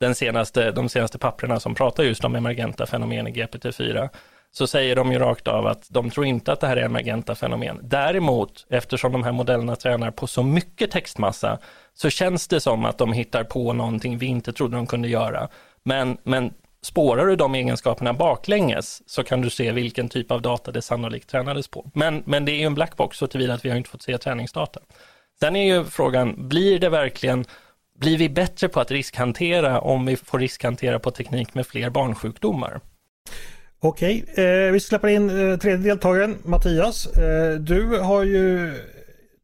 den 0.00 0.14
senaste, 0.14 0.70
de 0.70 0.88
senaste 0.88 1.18
papperna 1.18 1.60
som 1.60 1.74
pratar 1.74 2.02
just 2.04 2.24
om 2.24 2.34
emergenta 2.34 2.86
fenomen 2.86 3.26
i 3.26 3.32
GPT-4 3.32 4.08
så 4.50 4.66
säger 4.66 4.96
de 4.96 5.12
ju 5.12 5.18
rakt 5.18 5.48
av 5.48 5.66
att 5.66 5.86
de 5.90 6.10
tror 6.10 6.26
inte 6.26 6.52
att 6.52 6.60
det 6.60 6.66
här 6.66 6.76
är 6.76 6.84
emergenta 6.84 7.34
fenomen. 7.34 7.78
Däremot, 7.82 8.66
eftersom 8.70 9.12
de 9.12 9.24
här 9.24 9.32
modellerna 9.32 9.76
tränar 9.76 10.10
på 10.10 10.26
så 10.26 10.42
mycket 10.42 10.90
textmassa, 10.90 11.58
så 11.94 12.10
känns 12.10 12.48
det 12.48 12.60
som 12.60 12.84
att 12.84 12.98
de 12.98 13.12
hittar 13.12 13.44
på 13.44 13.72
någonting 13.72 14.18
vi 14.18 14.26
inte 14.26 14.52
trodde 14.52 14.76
de 14.76 14.86
kunde 14.86 15.08
göra. 15.08 15.48
Men, 15.84 16.16
men 16.22 16.54
spårar 16.82 17.26
du 17.26 17.36
de 17.36 17.54
egenskaperna 17.54 18.12
baklänges 18.12 19.02
så 19.06 19.24
kan 19.24 19.40
du 19.40 19.50
se 19.50 19.72
vilken 19.72 20.08
typ 20.08 20.30
av 20.30 20.42
data 20.42 20.72
det 20.72 20.82
sannolikt 20.82 21.30
tränades 21.30 21.68
på. 21.68 21.90
Men, 21.94 22.22
men 22.26 22.44
det 22.44 22.52
är 22.52 22.58
ju 22.58 22.66
en 22.66 22.74
blackbox 22.74 23.16
så 23.18 23.26
tillvida 23.26 23.54
att 23.54 23.64
vi 23.64 23.70
har 23.70 23.76
inte 23.76 23.90
fått 23.90 24.02
se 24.02 24.18
träningsdata. 24.18 24.80
Sen 25.40 25.56
är 25.56 25.74
ju 25.74 25.84
frågan, 25.84 26.48
blir 26.48 26.78
det 26.78 26.88
verkligen, 26.88 27.44
blir 27.98 28.18
vi 28.18 28.28
bättre 28.28 28.68
på 28.68 28.80
att 28.80 28.90
riskhantera 28.90 29.80
om 29.80 30.06
vi 30.06 30.16
får 30.16 30.38
riskhantera 30.38 30.98
på 30.98 31.10
teknik 31.10 31.54
med 31.54 31.66
fler 31.66 31.90
barnsjukdomar? 31.90 32.80
Okej, 33.80 34.24
eh, 34.34 34.72
vi 34.72 34.80
släpper 34.80 35.08
in 35.08 35.30
eh, 35.30 35.58
tredje 35.58 35.88
deltagaren, 35.88 36.38
Mattias. 36.44 37.06
Eh, 37.06 37.54
du 37.54 37.98
har 37.98 38.22
ju 38.22 38.74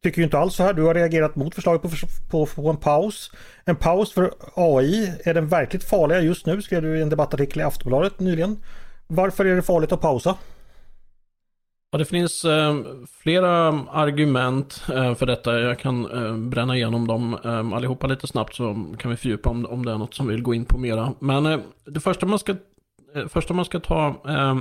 tycker 0.03 0.17
ju 0.17 0.23
inte 0.23 0.37
alls 0.37 0.55
så 0.55 0.63
här. 0.63 0.73
Du 0.73 0.81
har 0.83 0.93
reagerat 0.93 1.35
mot 1.35 1.55
förslaget 1.55 1.81
på, 1.81 1.89
på, 2.31 2.45
på 2.45 2.69
en 2.69 2.77
paus. 2.77 3.31
En 3.65 3.75
paus 3.75 4.13
för 4.13 4.33
AI 4.55 5.13
är 5.25 5.33
den 5.33 5.47
verkligt 5.47 5.83
farliga 5.83 6.21
just 6.21 6.45
nu, 6.45 6.61
skrev 6.61 6.81
du 6.81 6.97
i 6.97 7.01
en 7.01 7.09
debattartikel 7.09 7.61
i 7.61 7.63
Aftonbladet 7.63 8.19
nyligen. 8.19 8.59
Varför 9.07 9.45
är 9.45 9.55
det 9.55 9.61
farligt 9.61 9.91
att 9.91 10.01
pausa? 10.01 10.35
Ja, 11.91 11.97
det 11.97 12.05
finns 12.05 12.45
eh, 12.45 12.75
flera 13.23 13.67
mm, 13.67 13.87
argument 13.89 14.83
eh, 14.93 15.15
för 15.15 15.25
detta. 15.25 15.59
Jag 15.59 15.79
kan 15.79 16.25
eh, 16.25 16.37
bränna 16.37 16.75
igenom 16.75 17.07
dem 17.07 17.37
eh, 17.45 17.73
allihopa 17.73 18.07
lite 18.07 18.27
snabbt 18.27 18.55
så 18.55 18.85
kan 18.97 19.11
vi 19.11 19.17
fördjupa 19.17 19.49
om, 19.49 19.65
om 19.65 19.85
det 19.85 19.91
är 19.91 19.97
något 19.97 20.13
som 20.13 20.27
vi 20.27 20.33
vill 20.33 20.43
gå 20.43 20.53
in 20.53 20.65
på 20.65 20.77
mera. 20.77 21.13
Men 21.19 21.45
eh, 21.45 21.59
det 21.85 21.99
första 21.99 22.25
man 22.25 22.39
ska, 22.39 22.55
eh, 23.15 23.27
första 23.27 23.53
man 23.53 23.65
ska 23.65 23.79
ta 23.79 24.07
eh, 24.27 24.57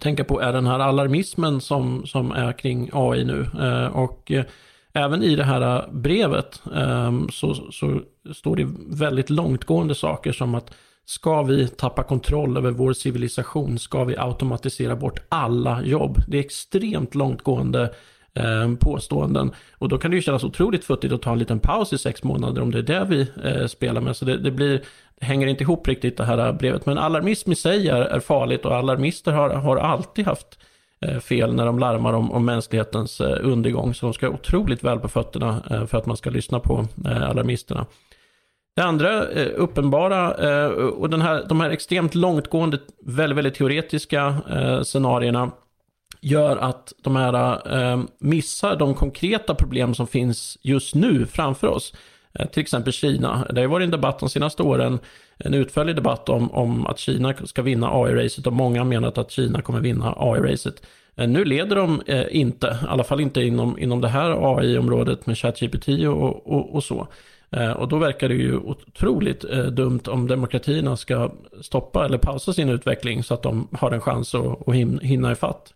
tänka 0.00 0.24
på 0.24 0.40
är 0.40 0.52
den 0.52 0.66
här 0.66 0.78
alarmismen 0.78 1.60
som, 1.60 2.06
som 2.06 2.32
är 2.32 2.52
kring 2.52 2.90
AI 2.92 3.24
nu. 3.24 3.46
Eh, 3.60 3.86
och 3.86 4.32
eh, 4.32 4.44
även 4.92 5.22
i 5.22 5.36
det 5.36 5.44
här 5.44 5.88
brevet 5.92 6.62
ehm, 6.74 7.28
så, 7.32 7.54
så 7.54 8.00
står 8.34 8.56
det 8.56 8.68
väldigt 8.88 9.30
långtgående 9.30 9.94
saker 9.94 10.32
som 10.32 10.54
att 10.54 10.74
Ska 11.08 11.42
vi 11.42 11.68
tappa 11.68 12.02
kontroll 12.02 12.56
över 12.56 12.70
vår 12.70 12.92
civilisation? 12.92 13.78
Ska 13.78 14.04
vi 14.04 14.16
automatisera 14.16 14.96
bort 14.96 15.18
alla 15.28 15.82
jobb? 15.82 16.18
Det 16.28 16.36
är 16.36 16.40
extremt 16.40 17.14
långtgående 17.14 17.94
eh, 18.36 18.74
påståenden. 18.80 19.52
Och 19.78 19.88
då 19.88 19.98
kan 19.98 20.10
det 20.10 20.14
ju 20.14 20.22
kännas 20.22 20.44
otroligt 20.44 20.84
futtigt 20.84 21.14
att 21.14 21.22
ta 21.22 21.32
en 21.32 21.38
liten 21.38 21.60
paus 21.60 21.92
i 21.92 21.98
sex 21.98 22.22
månader 22.22 22.62
om 22.62 22.70
det 22.70 22.78
är 22.78 22.82
det 22.82 23.04
vi 23.08 23.26
eh, 23.44 23.66
spelar 23.66 24.00
med. 24.00 24.16
Så 24.16 24.24
det, 24.24 24.36
det 24.36 24.50
blir, 24.50 24.80
det 25.20 25.26
hänger 25.26 25.46
inte 25.46 25.62
ihop 25.62 25.88
riktigt 25.88 26.16
det 26.16 26.24
här 26.24 26.52
brevet. 26.52 26.86
Men 26.86 26.98
alarmism 26.98 27.52
i 27.52 27.54
sig 27.54 27.88
är, 27.88 28.00
är 28.00 28.20
farligt 28.20 28.64
och 28.64 28.74
alarmister 28.74 29.32
har, 29.32 29.50
har 29.50 29.76
alltid 29.76 30.26
haft 30.26 30.58
eh, 31.00 31.18
fel 31.18 31.54
när 31.54 31.66
de 31.66 31.78
larmar 31.78 32.12
om, 32.12 32.32
om 32.32 32.44
mänsklighetens 32.44 33.20
eh, 33.20 33.38
undergång. 33.42 33.94
Så 33.94 34.06
de 34.06 34.12
ska 34.12 34.28
otroligt 34.28 34.84
väl 34.84 34.98
på 34.98 35.08
fötterna 35.08 35.62
eh, 35.70 35.86
för 35.86 35.98
att 35.98 36.06
man 36.06 36.16
ska 36.16 36.30
lyssna 36.30 36.60
på 36.60 36.86
eh, 37.04 37.30
alarmisterna. 37.30 37.86
Det 38.76 38.82
andra 38.82 39.28
eh, 39.28 39.48
uppenbara 39.54 40.34
eh, 40.34 40.70
och 40.70 41.10
den 41.10 41.22
här, 41.22 41.44
de 41.48 41.60
här 41.60 41.70
extremt 41.70 42.14
långtgående, 42.14 42.78
väldigt, 43.06 43.38
väldigt 43.38 43.54
teoretiska 43.54 44.36
eh, 44.50 44.82
scenarierna 44.82 45.50
gör 46.20 46.56
att 46.56 46.92
de 47.02 47.16
här 47.16 47.72
eh, 47.78 48.00
missar 48.18 48.76
de 48.76 48.94
konkreta 48.94 49.54
problem 49.54 49.94
som 49.94 50.06
finns 50.06 50.58
just 50.62 50.94
nu 50.94 51.26
framför 51.26 51.66
oss. 51.66 51.92
Eh, 52.38 52.46
till 52.46 52.62
exempel 52.62 52.92
Kina. 52.92 53.46
Det 53.50 53.60
har 53.60 53.68
varit 53.68 53.84
en 53.84 53.90
debatt 53.90 54.18
de 54.18 54.28
senaste 54.28 54.62
åren, 54.62 54.98
en 55.38 55.54
utförlig 55.54 55.96
debatt 55.96 56.28
om, 56.28 56.50
om 56.50 56.86
att 56.86 56.98
Kina 56.98 57.34
ska 57.44 57.62
vinna 57.62 57.90
AI-racet 57.90 58.46
och 58.46 58.52
många 58.52 58.80
har 58.80 58.84
menat 58.84 59.18
att 59.18 59.30
Kina 59.30 59.62
kommer 59.62 59.80
vinna 59.80 60.14
AI-racet. 60.16 60.82
Eh, 61.16 61.28
nu 61.28 61.44
leder 61.44 61.76
de 61.76 62.02
eh, 62.06 62.24
inte, 62.30 62.66
i 62.66 62.86
alla 62.88 63.04
fall 63.04 63.20
inte 63.20 63.42
inom, 63.42 63.78
inom 63.78 64.00
det 64.00 64.08
här 64.08 64.58
AI-området 64.58 65.26
med 65.26 65.38
ChatGPT 65.38 65.88
och, 65.88 66.46
och, 66.52 66.74
och 66.74 66.84
så. 66.84 67.08
Eh, 67.50 67.70
och 67.70 67.88
då 67.88 67.98
verkar 67.98 68.28
det 68.28 68.34
ju 68.34 68.56
otroligt 68.56 69.44
eh, 69.44 69.64
dumt 69.64 70.00
om 70.06 70.26
demokratierna 70.26 70.96
ska 70.96 71.32
stoppa 71.60 72.04
eller 72.04 72.18
pausa 72.18 72.52
sin 72.52 72.68
utveckling 72.68 73.22
så 73.22 73.34
att 73.34 73.42
de 73.42 73.68
har 73.72 73.90
en 73.90 74.00
chans 74.00 74.34
att, 74.34 74.68
att 74.68 74.74
hinna 75.02 75.32
ifatt. 75.32 75.74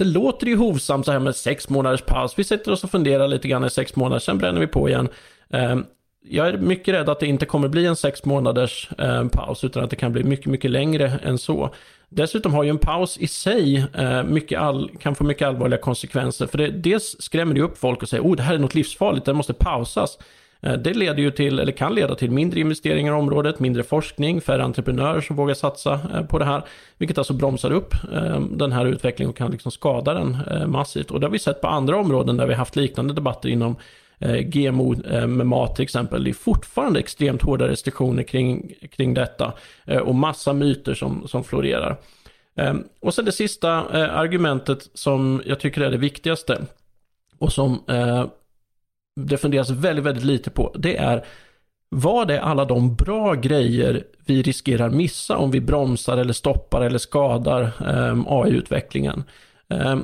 Det 0.00 0.04
låter 0.04 0.46
ju 0.46 0.56
hovsamt 0.56 1.06
så 1.06 1.12
här 1.12 1.18
med 1.18 1.36
sex 1.36 1.68
månaders 1.68 2.02
paus. 2.02 2.38
Vi 2.38 2.44
sätter 2.44 2.72
oss 2.72 2.84
och 2.84 2.90
funderar 2.90 3.28
lite 3.28 3.48
grann 3.48 3.64
i 3.64 3.70
sex 3.70 3.96
månader, 3.96 4.18
sen 4.18 4.38
bränner 4.38 4.60
vi 4.60 4.66
på 4.66 4.88
igen. 4.88 5.08
Ehm, 5.50 5.84
jag 6.28 6.48
är 6.48 6.58
mycket 6.58 6.94
rädd 6.94 7.08
att 7.08 7.20
det 7.20 7.26
inte 7.26 7.46
kommer 7.46 7.68
bli 7.68 7.86
en 7.86 7.96
sex 7.96 8.24
månaders 8.24 8.90
ehm, 8.98 9.28
paus, 9.28 9.64
utan 9.64 9.84
att 9.84 9.90
det 9.90 9.96
kan 9.96 10.12
bli 10.12 10.24
mycket, 10.24 10.46
mycket 10.46 10.70
längre 10.70 11.12
än 11.22 11.38
så. 11.38 11.74
Dessutom 12.08 12.54
har 12.54 12.62
ju 12.62 12.70
en 12.70 12.78
paus 12.78 13.18
i 13.18 13.26
sig 13.26 13.86
eh, 13.94 14.22
mycket 14.22 14.60
all, 14.60 14.90
kan 15.00 15.14
få 15.14 15.24
mycket 15.24 15.48
allvarliga 15.48 15.80
konsekvenser. 15.80 16.46
För 16.46 16.58
det, 16.58 16.68
dels 16.68 17.16
skrämmer 17.18 17.54
det 17.54 17.60
upp 17.60 17.78
folk 17.78 18.02
och 18.02 18.08
säger 18.08 18.24
oh 18.24 18.36
det 18.36 18.42
här 18.42 18.54
är 18.54 18.58
något 18.58 18.74
livsfarligt, 18.74 19.26
det 19.26 19.34
måste 19.34 19.52
pausas. 19.52 20.18
Eh, 20.62 20.72
det 20.72 20.94
leder 20.94 21.22
ju 21.22 21.30
till, 21.30 21.58
eller 21.58 21.72
kan 21.72 21.94
leda 21.94 22.14
till 22.14 22.30
mindre 22.30 22.60
investeringar 22.60 23.12
i 23.12 23.16
området, 23.16 23.60
mindre 23.60 23.82
forskning, 23.82 24.40
färre 24.40 24.64
entreprenörer 24.64 25.20
som 25.20 25.36
vågar 25.36 25.54
satsa 25.54 26.00
eh, 26.14 26.22
på 26.22 26.38
det 26.38 26.44
här. 26.44 26.62
Vilket 26.98 27.18
alltså 27.18 27.32
bromsar 27.32 27.70
upp 27.70 27.94
eh, 28.12 28.40
den 28.40 28.72
här 28.72 28.86
utvecklingen 28.86 29.30
och 29.30 29.36
kan 29.36 29.50
liksom 29.50 29.72
skada 29.72 30.14
den 30.14 30.38
massivt. 30.66 31.10
Och 31.10 31.20
det 31.20 31.26
har 31.26 31.32
vi 31.32 31.38
sett 31.38 31.60
på 31.60 31.68
andra 31.68 31.96
områden 31.96 32.36
där 32.36 32.46
vi 32.46 32.54
haft 32.54 32.76
liknande 32.76 33.14
debatter 33.14 33.48
inom 33.48 33.76
GMO 34.42 34.94
med 35.26 35.46
mat 35.46 35.76
till 35.76 35.82
exempel. 35.82 36.24
Det 36.24 36.30
är 36.30 36.34
fortfarande 36.34 37.00
extremt 37.00 37.42
hårda 37.42 37.68
restriktioner 37.68 38.22
kring, 38.22 38.74
kring 38.96 39.14
detta 39.14 39.52
och 40.02 40.14
massa 40.14 40.52
myter 40.52 40.94
som, 40.94 41.28
som 41.28 41.44
florerar. 41.44 41.96
Ehm, 42.56 42.84
och 43.00 43.14
sen 43.14 43.24
det 43.24 43.32
sista 43.32 43.70
argumentet 43.92 44.90
som 44.94 45.42
jag 45.46 45.60
tycker 45.60 45.80
är 45.80 45.90
det 45.90 45.96
viktigaste 45.96 46.62
och 47.38 47.52
som 47.52 47.80
det 49.26 49.36
funderas 49.36 49.70
väldigt, 49.70 50.04
väldigt 50.04 50.24
lite 50.24 50.50
på, 50.50 50.74
det 50.78 50.96
är 50.96 51.24
vad 51.88 52.30
är 52.30 52.38
alla 52.38 52.64
de 52.64 52.94
bra 52.94 53.34
grejer 53.34 54.04
vi 54.26 54.42
riskerar 54.42 54.90
missa 54.90 55.36
om 55.36 55.50
vi 55.50 55.60
bromsar 55.60 56.16
eller 56.16 56.32
stoppar 56.32 56.82
eller 56.82 56.98
skadar 56.98 57.72
ehm, 57.86 58.18
um, 58.18 58.26
AI-utvecklingen? 58.28 59.24
Um, 59.68 59.80
ehm, 59.80 60.02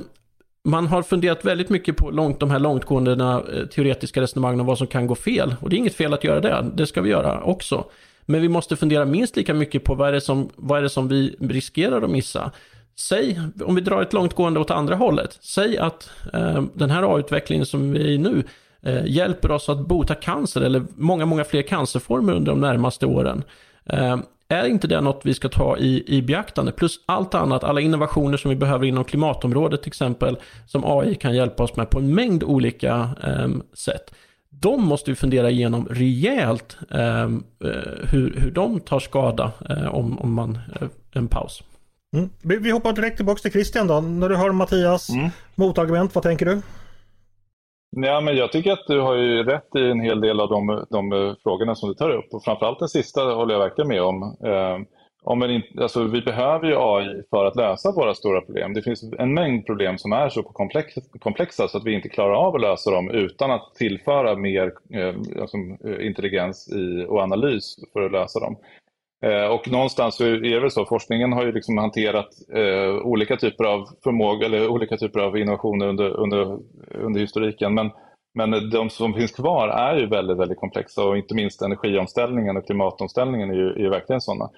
man 0.63 0.87
har 0.87 1.03
funderat 1.03 1.45
väldigt 1.45 1.69
mycket 1.69 1.97
på 1.97 2.11
långt, 2.11 2.39
de 2.39 2.51
här 2.51 2.59
långtgående 2.59 3.11
eh, 3.11 3.65
teoretiska 3.65 4.21
resonemangen 4.21 4.59
om 4.59 4.65
vad 4.65 4.77
som 4.77 4.87
kan 4.87 5.07
gå 5.07 5.15
fel. 5.15 5.55
Och 5.59 5.69
det 5.69 5.75
är 5.75 5.77
inget 5.77 5.95
fel 5.95 6.13
att 6.13 6.23
göra 6.23 6.39
det, 6.39 6.65
det 6.75 6.87
ska 6.87 7.01
vi 7.01 7.09
göra 7.09 7.43
också. 7.43 7.85
Men 8.25 8.41
vi 8.41 8.49
måste 8.49 8.75
fundera 8.75 9.05
minst 9.05 9.35
lika 9.35 9.53
mycket 9.53 9.83
på 9.83 9.95
vad 9.95 10.07
är 10.07 10.13
det 10.13 10.21
som, 10.21 10.49
vad 10.55 10.77
är 10.77 10.81
det 10.81 10.89
som 10.89 11.07
vi 11.07 11.35
riskerar 11.39 12.01
att 12.01 12.09
missa. 12.09 12.51
Säg, 12.99 13.41
om 13.65 13.75
vi 13.75 13.81
drar 13.81 14.01
ett 14.01 14.13
långtgående 14.13 14.59
åt 14.59 14.71
andra 14.71 14.95
hållet, 14.95 15.37
säg 15.41 15.77
att 15.77 16.09
eh, 16.33 16.63
den 16.73 16.89
här 16.89 17.15
AI-utvecklingen 17.15 17.65
som 17.65 17.91
vi 17.91 17.99
är 17.99 18.07
i 18.07 18.17
nu 18.17 18.43
eh, 18.87 19.05
hjälper 19.05 19.51
oss 19.51 19.69
att 19.69 19.87
bota 19.87 20.15
cancer 20.15 20.61
eller 20.61 20.83
många, 20.95 21.25
många 21.25 21.43
fler 21.43 21.61
cancerformer 21.61 22.33
under 22.33 22.51
de 22.51 22.61
närmaste 22.61 23.05
åren. 23.05 23.43
Eh, 23.85 24.17
är 24.49 24.65
inte 24.65 24.87
det 24.87 25.01
något 25.01 25.21
vi 25.23 25.33
ska 25.33 25.49
ta 25.49 25.77
i, 25.77 26.03
i 26.17 26.21
beaktande? 26.21 26.71
Plus 26.71 26.99
allt 27.05 27.35
annat, 27.35 27.63
alla 27.63 27.81
innovationer 27.81 28.37
som 28.37 28.49
vi 28.49 28.55
behöver 28.55 28.85
inom 28.85 29.03
klimatområdet 29.03 29.81
till 29.81 29.89
exempel, 29.89 30.37
som 30.65 30.83
AI 30.85 31.15
kan 31.15 31.35
hjälpa 31.35 31.63
oss 31.63 31.75
med 31.75 31.89
på 31.89 31.99
en 31.99 32.15
mängd 32.15 32.43
olika 32.43 33.09
eh, 33.23 33.49
sätt. 33.73 34.13
De 34.49 34.83
måste 34.83 35.11
vi 35.11 35.15
fundera 35.15 35.49
igenom 35.49 35.87
rejält 35.89 36.77
ehm, 36.91 37.43
eh, 37.63 37.69
hur, 38.03 38.39
hur 38.39 38.51
de 38.51 38.79
tar 38.79 38.99
skada 38.99 39.51
eh, 39.69 39.95
om, 39.95 40.19
om 40.19 40.33
man 40.33 40.59
eh, 40.81 40.87
en 41.11 41.27
paus. 41.27 41.63
Mm. 42.15 42.29
Vi 42.41 42.71
hoppar 42.71 42.93
direkt 42.93 43.17
tillbaka 43.17 43.41
till 43.41 43.51
Christian 43.51 43.87
då. 43.87 44.01
När 44.01 44.29
du 44.29 44.35
hör 44.35 44.51
Mattias 44.51 45.09
mm. 45.09 45.29
motargument, 45.55 46.15
vad 46.15 46.23
tänker 46.23 46.45
du? 46.45 46.61
Ja, 47.89 48.21
men 48.21 48.35
jag 48.35 48.51
tycker 48.51 48.71
att 48.71 48.87
du 48.87 48.99
har 48.99 49.15
ju 49.15 49.43
rätt 49.43 49.75
i 49.75 49.89
en 49.89 49.99
hel 49.99 50.21
del 50.21 50.39
av 50.39 50.49
de, 50.49 50.85
de 50.89 51.11
eh, 51.11 51.33
frågorna 51.43 51.75
som 51.75 51.89
du 51.89 51.95
tar 51.95 52.09
upp. 52.09 52.33
Och 52.33 52.43
framförallt 52.43 52.79
den 52.79 52.87
sista 52.87 53.21
håller 53.21 53.53
jag 53.53 53.59
verkligen 53.59 53.87
med 53.87 54.01
om. 54.01 54.37
Eh, 54.45 54.77
om 55.23 55.41
en, 55.41 55.63
alltså, 55.77 56.03
vi 56.03 56.21
behöver 56.21 56.67
ju 56.67 56.75
AI 56.77 57.23
för 57.29 57.45
att 57.45 57.55
lösa 57.55 57.91
våra 57.91 58.13
stora 58.13 58.41
problem. 58.41 58.73
Det 58.73 58.81
finns 58.81 59.03
en 59.19 59.33
mängd 59.33 59.65
problem 59.65 59.97
som 59.97 60.11
är 60.11 60.29
så 60.29 60.43
komplex, 60.43 60.93
komplexa 61.19 61.67
så 61.67 61.77
att 61.77 61.85
vi 61.85 61.93
inte 61.93 62.09
klarar 62.09 62.33
av 62.33 62.55
att 62.55 62.61
lösa 62.61 62.91
dem 62.91 63.11
utan 63.11 63.51
att 63.51 63.75
tillföra 63.75 64.35
mer 64.35 64.73
eh, 64.93 65.15
alltså, 65.41 65.57
eh, 65.85 66.07
intelligens 66.07 66.71
i, 66.71 67.05
och 67.07 67.21
analys 67.21 67.75
för 67.93 68.01
att 68.01 68.11
lösa 68.11 68.39
dem. 68.39 68.57
Eh, 69.25 69.51
och 69.51 69.71
någonstans 69.71 70.15
så 70.15 70.25
är 70.25 70.37
det 70.37 70.59
väl 70.59 70.71
så, 70.71 70.85
forskningen 70.85 71.33
har 71.33 71.45
ju 71.45 71.51
liksom 71.51 71.77
hanterat 71.77 72.29
eh, 72.53 73.05
olika 73.05 73.35
typer 73.35 73.63
av 73.63 73.85
förmågor 74.03 74.45
eller 74.45 74.67
olika 74.67 74.97
typer 74.97 75.19
av 75.19 75.37
innovationer 75.37 75.87
under, 75.87 76.09
under, 76.09 76.59
under 76.91 77.19
historiken. 77.21 77.73
Men, 77.73 77.91
men 78.33 78.69
de 78.69 78.89
som 78.89 79.13
finns 79.13 79.31
kvar 79.31 79.67
är 79.67 79.97
ju 79.97 80.07
väldigt, 80.07 80.37
väldigt 80.37 80.59
komplexa 80.59 81.03
och 81.03 81.17
inte 81.17 81.35
minst 81.35 81.61
energiomställningen 81.61 82.57
och 82.57 82.65
klimatomställningen 82.65 83.49
är 83.49 83.55
ju, 83.55 83.69
är 83.69 83.79
ju 83.79 83.89
verkligen 83.89 84.21
sådana. 84.21 84.49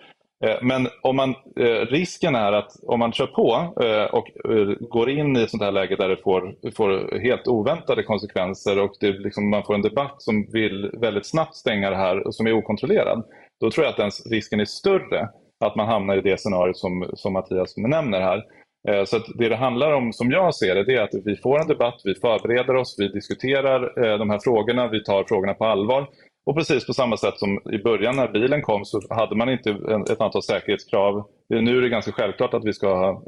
Eh, 0.46 0.58
men 0.62 0.88
om 1.02 1.16
man, 1.16 1.30
eh, 1.60 1.86
risken 1.86 2.36
är 2.36 2.52
att 2.52 2.72
om 2.88 3.00
man 3.00 3.12
kör 3.12 3.28
på 3.28 3.74
eh, 3.84 4.06
och 4.06 4.52
eh, 4.52 4.68
går 4.80 5.10
in 5.10 5.38
i 5.38 5.42
ett 5.42 5.50
sånt 5.50 5.64
här 5.64 5.72
läge 5.72 5.96
där 5.96 6.10
det 6.10 6.18
får, 6.18 6.72
får 6.76 7.20
helt 7.20 7.48
oväntade 7.48 8.04
konsekvenser 8.04 8.80
och 8.80 8.92
det 9.00 9.12
liksom, 9.12 9.50
man 9.50 9.64
får 9.64 9.76
en 9.76 9.82
debatt 9.82 10.22
som 10.22 10.48
vill 10.52 10.92
väldigt 10.98 11.26
snabbt 11.26 11.56
stänga 11.56 11.90
det 11.90 11.96
här 11.96 12.28
och 12.28 12.36
som 12.36 12.48
är 12.48 12.54
okontrollerad 12.54 13.24
då 13.60 13.72
tror 13.72 13.86
jag 13.86 13.92
att 13.92 13.98
den 13.98 14.32
risken 14.32 14.60
är 14.60 14.66
större 14.66 15.30
att 15.66 15.76
man 15.76 15.88
hamnar 15.88 16.18
i 16.18 16.22
det 16.22 16.40
scenario 16.40 16.74
som, 16.74 17.12
som 17.14 17.34
Mattias 17.34 17.78
nämner 17.78 18.22
här. 18.22 18.44
Eh, 18.88 19.04
så 19.06 19.18
det 19.36 19.50
det 19.50 19.56
handlar 19.56 19.92
om, 19.92 20.14
som 20.14 20.32
jag 20.32 20.56
ser 20.56 20.76
det, 20.76 20.84
det 20.84 20.96
är 20.96 21.02
att 21.02 21.26
vi 21.26 21.36
får 21.36 21.62
en 21.62 21.68
debatt, 21.68 22.02
vi 22.04 22.16
förbereder 22.16 22.76
oss, 22.76 22.96
vi 23.00 23.08
diskuterar 23.08 24.06
eh, 24.06 24.18
de 24.18 24.30
här 24.30 24.40
frågorna, 24.40 24.88
vi 24.88 25.04
tar 25.04 25.24
frågorna 25.28 25.54
på 25.54 25.66
allvar. 25.66 26.08
Och 26.46 26.56
precis 26.56 26.88
på 26.88 26.94
samma 26.94 27.18
sätt 27.18 27.38
som 27.38 27.60
i 27.72 27.78
början 27.78 28.16
när 28.16 28.28
bilen 28.28 28.62
kom 28.62 28.86
så 28.86 29.02
hade 29.10 29.36
man 29.36 29.50
inte 29.50 29.70
ett 30.12 30.22
antal 30.22 30.44
säkerhetskrav. 30.44 31.18
Eh, 31.54 31.62
nu 31.62 31.78
är 31.78 31.82
det 31.82 31.90
ganska 31.90 32.12
självklart 32.12 32.54
att 32.54 32.66
vi 32.66 32.74
ska 32.74 32.96
ha, 32.96 33.24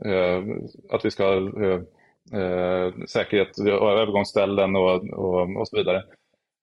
att 0.89 1.05
vi 1.05 1.11
ska 1.11 1.25
ha 1.25 1.39
säkerhet 3.07 3.57
och 3.57 3.91
övergångsställen 3.91 4.75
och, 4.75 5.09
och, 5.13 5.59
och 5.59 5.67
så 5.67 5.77
vidare. 5.77 6.03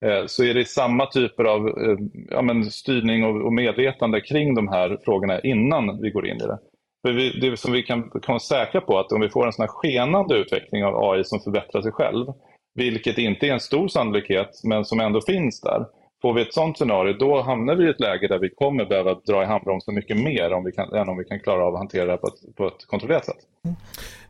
Eh, 0.07 0.27
så 0.27 0.45
är 0.45 0.55
det 0.55 0.65
samma 0.65 1.07
typer 1.07 1.45
av 1.45 1.69
eh, 1.69 1.97
ja, 2.31 2.43
men 2.43 2.71
styrning 2.71 3.25
och 3.25 3.53
medvetande 3.53 4.21
kring 4.21 4.55
de 4.55 4.69
här 4.69 4.99
frågorna 5.05 5.41
innan 5.41 6.03
vi 6.03 6.11
går 6.11 6.27
in 6.27 6.37
i 6.37 6.47
det. 6.47 6.59
För 7.07 7.13
vi, 7.13 7.41
det 7.41 7.57
som 7.57 7.73
vi 7.73 7.83
kan, 7.83 8.03
kan 8.03 8.21
vara 8.27 8.39
säkra 8.39 8.81
på 8.81 8.99
att 8.99 9.13
om 9.13 9.21
vi 9.21 9.29
får 9.29 9.47
en 9.47 9.53
sån 9.53 9.63
här 9.63 9.69
skenande 9.69 10.35
utveckling 10.35 10.85
av 10.85 11.11
AI 11.11 11.25
som 11.25 11.41
förbättrar 11.41 11.83
sig 11.83 11.93
själv, 11.93 12.27
vilket 12.75 13.19
inte 13.19 13.47
är 13.47 13.53
en 13.53 13.61
stor 13.61 13.89
sannolikhet 13.89 14.61
men 14.65 14.85
som 14.85 15.01
ändå 15.01 15.21
finns 15.21 15.61
där. 15.61 15.87
Får 16.23 16.35
vi 16.35 16.43
ett 16.43 16.55
sånt 16.55 16.79
scenario 16.79 17.13
då 17.13 17.41
hamnar 17.41 17.75
vi 17.75 17.87
i 17.87 17.91
ett 17.91 18.01
läge 18.01 18.29
där 18.29 18.39
vi 18.39 18.51
kommer 18.51 18.85
behöva 18.85 19.15
dra 19.15 19.43
i 19.43 19.47
handbromsen 19.47 19.95
mycket 19.95 20.17
mer 20.17 20.53
om 20.53 20.65
vi 20.65 20.73
kan, 20.73 20.93
än 20.93 21.09
om 21.09 21.19
vi 21.19 21.25
kan 21.25 21.41
klara 21.41 21.65
av 21.65 21.75
att 21.75 21.81
hantera 21.81 22.13
det 22.13 22.17
på 22.17 22.27
ett, 22.27 22.57
på 22.57 22.67
ett 22.67 22.87
kontrollerat 22.87 23.25
sätt. 23.25 23.37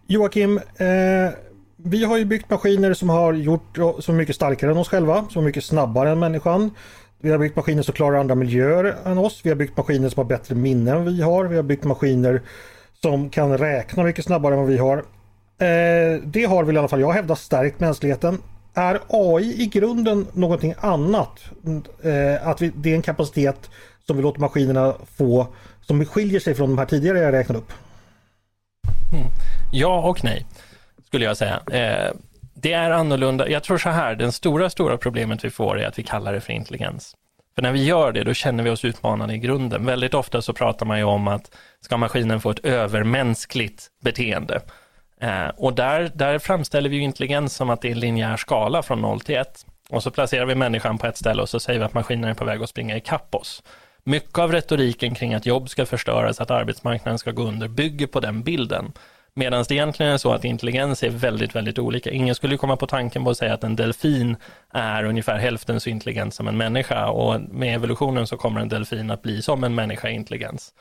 Joakim, 0.06 0.56
eh, 0.56 1.34
vi 1.84 2.04
har 2.04 2.16
ju 2.16 2.24
byggt 2.24 2.50
maskiner 2.50 2.94
som 2.94 3.08
har 3.08 3.32
gjort 3.32 3.78
så 3.98 4.12
mycket 4.12 4.36
starkare 4.36 4.70
än 4.70 4.76
oss 4.76 4.88
själva, 4.88 5.24
så 5.30 5.40
mycket 5.40 5.64
snabbare 5.64 6.10
än 6.10 6.18
människan. 6.18 6.70
Vi 7.20 7.30
har 7.30 7.38
byggt 7.38 7.56
maskiner 7.56 7.82
som 7.82 7.94
klarar 7.94 8.18
andra 8.18 8.34
miljöer 8.34 8.96
än 9.04 9.18
oss. 9.18 9.40
Vi 9.42 9.50
har 9.50 9.56
byggt 9.56 9.76
maskiner 9.76 10.08
som 10.08 10.20
har 10.20 10.28
bättre 10.28 10.54
minne 10.54 10.92
än 10.92 11.04
vi 11.04 11.22
har. 11.22 11.44
Vi 11.44 11.56
har 11.56 11.62
byggt 11.62 11.84
maskiner 11.84 12.42
som 13.02 13.30
kan 13.30 13.58
räkna 13.58 14.02
mycket 14.02 14.24
snabbare 14.24 14.54
än 14.54 14.60
vad 14.60 14.68
vi 14.68 14.78
har. 14.78 14.98
Eh, 15.58 16.22
det 16.24 16.44
har 16.44 16.64
väl 16.64 16.76
i 16.76 16.78
alla 16.78 16.88
fall 16.88 17.00
jag 17.00 17.12
hävdat 17.12 17.38
stärkt 17.38 17.80
mänskligheten. 17.80 18.38
Är 18.74 19.00
AI 19.08 19.62
i 19.62 19.66
grunden 19.66 20.26
någonting 20.32 20.74
annat? 20.78 21.40
Eh, 22.02 22.48
att 22.48 22.62
vi, 22.62 22.72
det 22.74 22.90
är 22.90 22.94
en 22.94 23.02
kapacitet 23.02 23.70
som 24.06 24.16
vi 24.16 24.22
låter 24.22 24.40
maskinerna 24.40 24.94
få 25.16 25.46
som 25.80 26.04
skiljer 26.04 26.40
sig 26.40 26.54
från 26.54 26.68
de 26.68 26.78
här 26.78 26.86
tidigare 26.86 27.18
jag 27.18 27.32
räknade 27.32 27.58
upp? 27.58 27.72
Mm. 29.12 29.26
Ja 29.72 30.08
och 30.08 30.24
nej, 30.24 30.46
skulle 31.08 31.24
jag 31.24 31.36
säga. 31.36 31.60
Eh, 31.72 32.12
det 32.54 32.72
är 32.72 32.90
annorlunda. 32.90 33.48
Jag 33.48 33.62
tror 33.62 33.78
så 33.78 33.88
här, 33.88 34.14
den 34.14 34.32
stora, 34.32 34.70
stora 34.70 34.96
problemet 34.96 35.44
vi 35.44 35.50
får 35.50 35.80
är 35.80 35.86
att 35.86 35.98
vi 35.98 36.02
kallar 36.02 36.32
det 36.32 36.40
för 36.40 36.52
intelligens. 36.52 37.14
För 37.54 37.62
när 37.62 37.72
vi 37.72 37.84
gör 37.84 38.12
det, 38.12 38.24
då 38.24 38.34
känner 38.34 38.64
vi 38.64 38.70
oss 38.70 38.84
utmanade 38.84 39.34
i 39.34 39.38
grunden. 39.38 39.86
Väldigt 39.86 40.14
ofta 40.14 40.42
så 40.42 40.52
pratar 40.52 40.86
man 40.86 40.98
ju 40.98 41.04
om 41.04 41.28
att 41.28 41.50
ska 41.80 41.96
maskinen 41.96 42.40
få 42.40 42.50
ett 42.50 42.64
övermänskligt 42.64 43.86
beteende? 44.00 44.60
Eh, 45.20 45.48
och 45.56 45.74
där, 45.74 46.10
där 46.14 46.38
framställer 46.38 46.90
vi 46.90 46.96
ju 46.96 47.02
intelligens 47.02 47.54
som 47.54 47.70
att 47.70 47.80
det 47.80 47.88
är 47.88 47.92
en 47.92 48.00
linjär 48.00 48.36
skala 48.36 48.82
från 48.82 49.00
0 49.00 49.20
till 49.20 49.36
1. 49.36 49.66
Och 49.90 50.02
så 50.02 50.10
placerar 50.10 50.46
vi 50.46 50.54
människan 50.54 50.98
på 50.98 51.06
ett 51.06 51.16
ställe 51.16 51.42
och 51.42 51.48
så 51.48 51.60
säger 51.60 51.78
vi 51.78 51.84
att 51.84 51.94
maskinen 51.94 52.30
är 52.30 52.34
på 52.34 52.44
väg 52.44 52.62
att 52.62 52.68
springa 52.68 52.96
ikapp 52.96 53.34
oss. 53.34 53.62
Mycket 54.04 54.38
av 54.38 54.52
retoriken 54.52 55.14
kring 55.14 55.34
att 55.34 55.46
jobb 55.46 55.68
ska 55.68 55.86
förstöras, 55.86 56.40
att 56.40 56.50
arbetsmarknaden 56.50 57.18
ska 57.18 57.30
gå 57.30 57.42
under, 57.42 57.68
bygger 57.68 58.06
på 58.06 58.20
den 58.20 58.42
bilden. 58.42 58.92
Medan 59.38 59.64
det 59.68 59.74
egentligen 59.74 60.12
är 60.12 60.16
så 60.16 60.32
att 60.32 60.44
intelligens 60.44 61.02
är 61.02 61.10
väldigt, 61.10 61.54
väldigt 61.54 61.78
olika. 61.78 62.10
Ingen 62.10 62.34
skulle 62.34 62.56
komma 62.56 62.76
på 62.76 62.86
tanken 62.86 63.24
på 63.24 63.30
att 63.30 63.36
säga 63.36 63.54
att 63.54 63.64
en 63.64 63.76
delfin 63.76 64.36
är 64.72 65.04
ungefär 65.04 65.38
hälften 65.38 65.80
så 65.80 65.90
intelligent 65.90 66.34
som 66.34 66.48
en 66.48 66.56
människa 66.56 67.06
och 67.06 67.40
med 67.40 67.74
evolutionen 67.74 68.26
så 68.26 68.36
kommer 68.36 68.60
en 68.60 68.68
delfin 68.68 69.10
att 69.10 69.22
bli 69.22 69.42
som 69.42 69.64
en 69.64 69.74
människa 69.74 70.08
i 70.08 70.12
intelligens. 70.12 70.72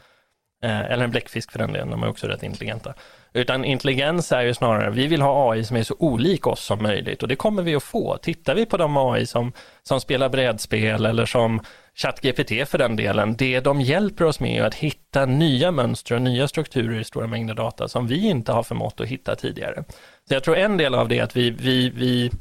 Eh, 0.63 0.79
eller 0.79 1.03
en 1.03 1.11
bläckfisk 1.11 1.51
för 1.51 1.59
den 1.59 1.73
delen, 1.73 1.89
de 1.89 2.03
är 2.03 2.09
också 2.09 2.27
rätt 2.27 2.43
intelligenta. 2.43 2.93
Utan 3.33 3.65
intelligens 3.65 4.31
är 4.31 4.41
ju 4.41 4.53
snarare, 4.53 4.89
vi 4.89 5.07
vill 5.07 5.21
ha 5.21 5.51
AI 5.51 5.63
som 5.63 5.77
är 5.77 5.83
så 5.83 5.95
olik 5.99 6.47
oss 6.47 6.63
som 6.63 6.83
möjligt 6.83 7.21
och 7.21 7.27
det 7.27 7.35
kommer 7.35 7.63
vi 7.63 7.75
att 7.75 7.83
få. 7.83 8.17
Tittar 8.17 8.55
vi 8.55 8.65
på 8.65 8.77
de 8.77 8.97
AI 8.97 9.25
som, 9.25 9.51
som 9.83 10.01
spelar 10.01 10.29
brädspel 10.29 11.05
eller 11.05 11.25
som 11.25 11.61
ChatGPT 12.01 12.69
för 12.69 12.77
den 12.77 12.95
delen, 12.95 13.35
det 13.35 13.59
de 13.59 13.81
hjälper 13.81 14.25
oss 14.25 14.39
med 14.39 14.61
är 14.61 14.65
att 14.65 14.75
hitta 14.75 15.25
nya 15.25 15.71
mönster 15.71 16.15
och 16.15 16.21
nya 16.21 16.47
strukturer 16.47 16.99
i 16.99 17.03
stora 17.03 17.27
mängder 17.27 17.53
data 17.53 17.87
som 17.87 18.07
vi 18.07 18.27
inte 18.27 18.51
har 18.51 18.63
förmått 18.63 19.01
att 19.01 19.07
hitta 19.07 19.35
tidigare. 19.35 19.83
Så 20.27 20.33
jag 20.33 20.43
tror 20.43 20.57
en 20.57 20.77
del 20.77 20.95
av 20.95 21.07
det 21.07 21.19
är 21.19 21.23
att 21.23 21.37
vi, 21.37 21.49
vi, 21.49 21.89
vi 21.89 22.31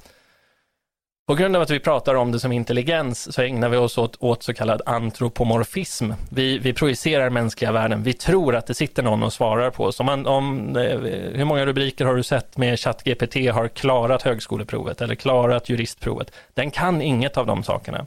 på 1.27 1.35
grund 1.35 1.57
av 1.57 1.63
att 1.63 1.71
vi 1.71 1.81
pratar 1.81 2.15
om 2.15 2.33
det 2.33 2.41
som 2.41 2.53
intelligens 2.53 3.33
så 3.33 3.43
ägnar 3.43 3.69
vi 3.69 3.77
oss 3.77 3.99
åt, 3.99 4.17
åt 4.21 4.43
så 4.43 4.55
kallad 4.55 4.83
antropomorfism. 4.87 6.13
Vi, 6.31 6.59
vi 6.59 6.73
projicerar 6.73 7.31
mänskliga 7.31 7.73
värden. 7.73 8.03
Vi 8.03 8.13
tror 8.13 8.57
att 8.57 8.67
det 8.67 8.75
sitter 8.75 9.03
någon 9.03 9.23
och 9.23 9.33
svarar 9.33 9.71
på 9.71 9.85
oss. 9.85 10.01
Om 10.01 10.07
man, 10.07 10.27
om, 10.27 10.77
eh, 10.77 10.99
hur 11.35 11.45
många 11.45 11.67
rubriker 11.67 12.05
har 12.05 12.15
du 12.15 12.23
sett 12.23 12.57
med 12.57 12.81
ChatGPT 12.81 13.35
har 13.53 13.69
klarat 13.69 14.23
högskoleprovet 14.23 15.01
eller 15.01 15.15
klarat 15.15 15.69
juristprovet? 15.69 16.33
Den 16.55 16.71
kan 16.71 17.03
inget 17.03 17.37
av 17.37 17.47
de 17.47 17.63
sakerna. 17.63 18.07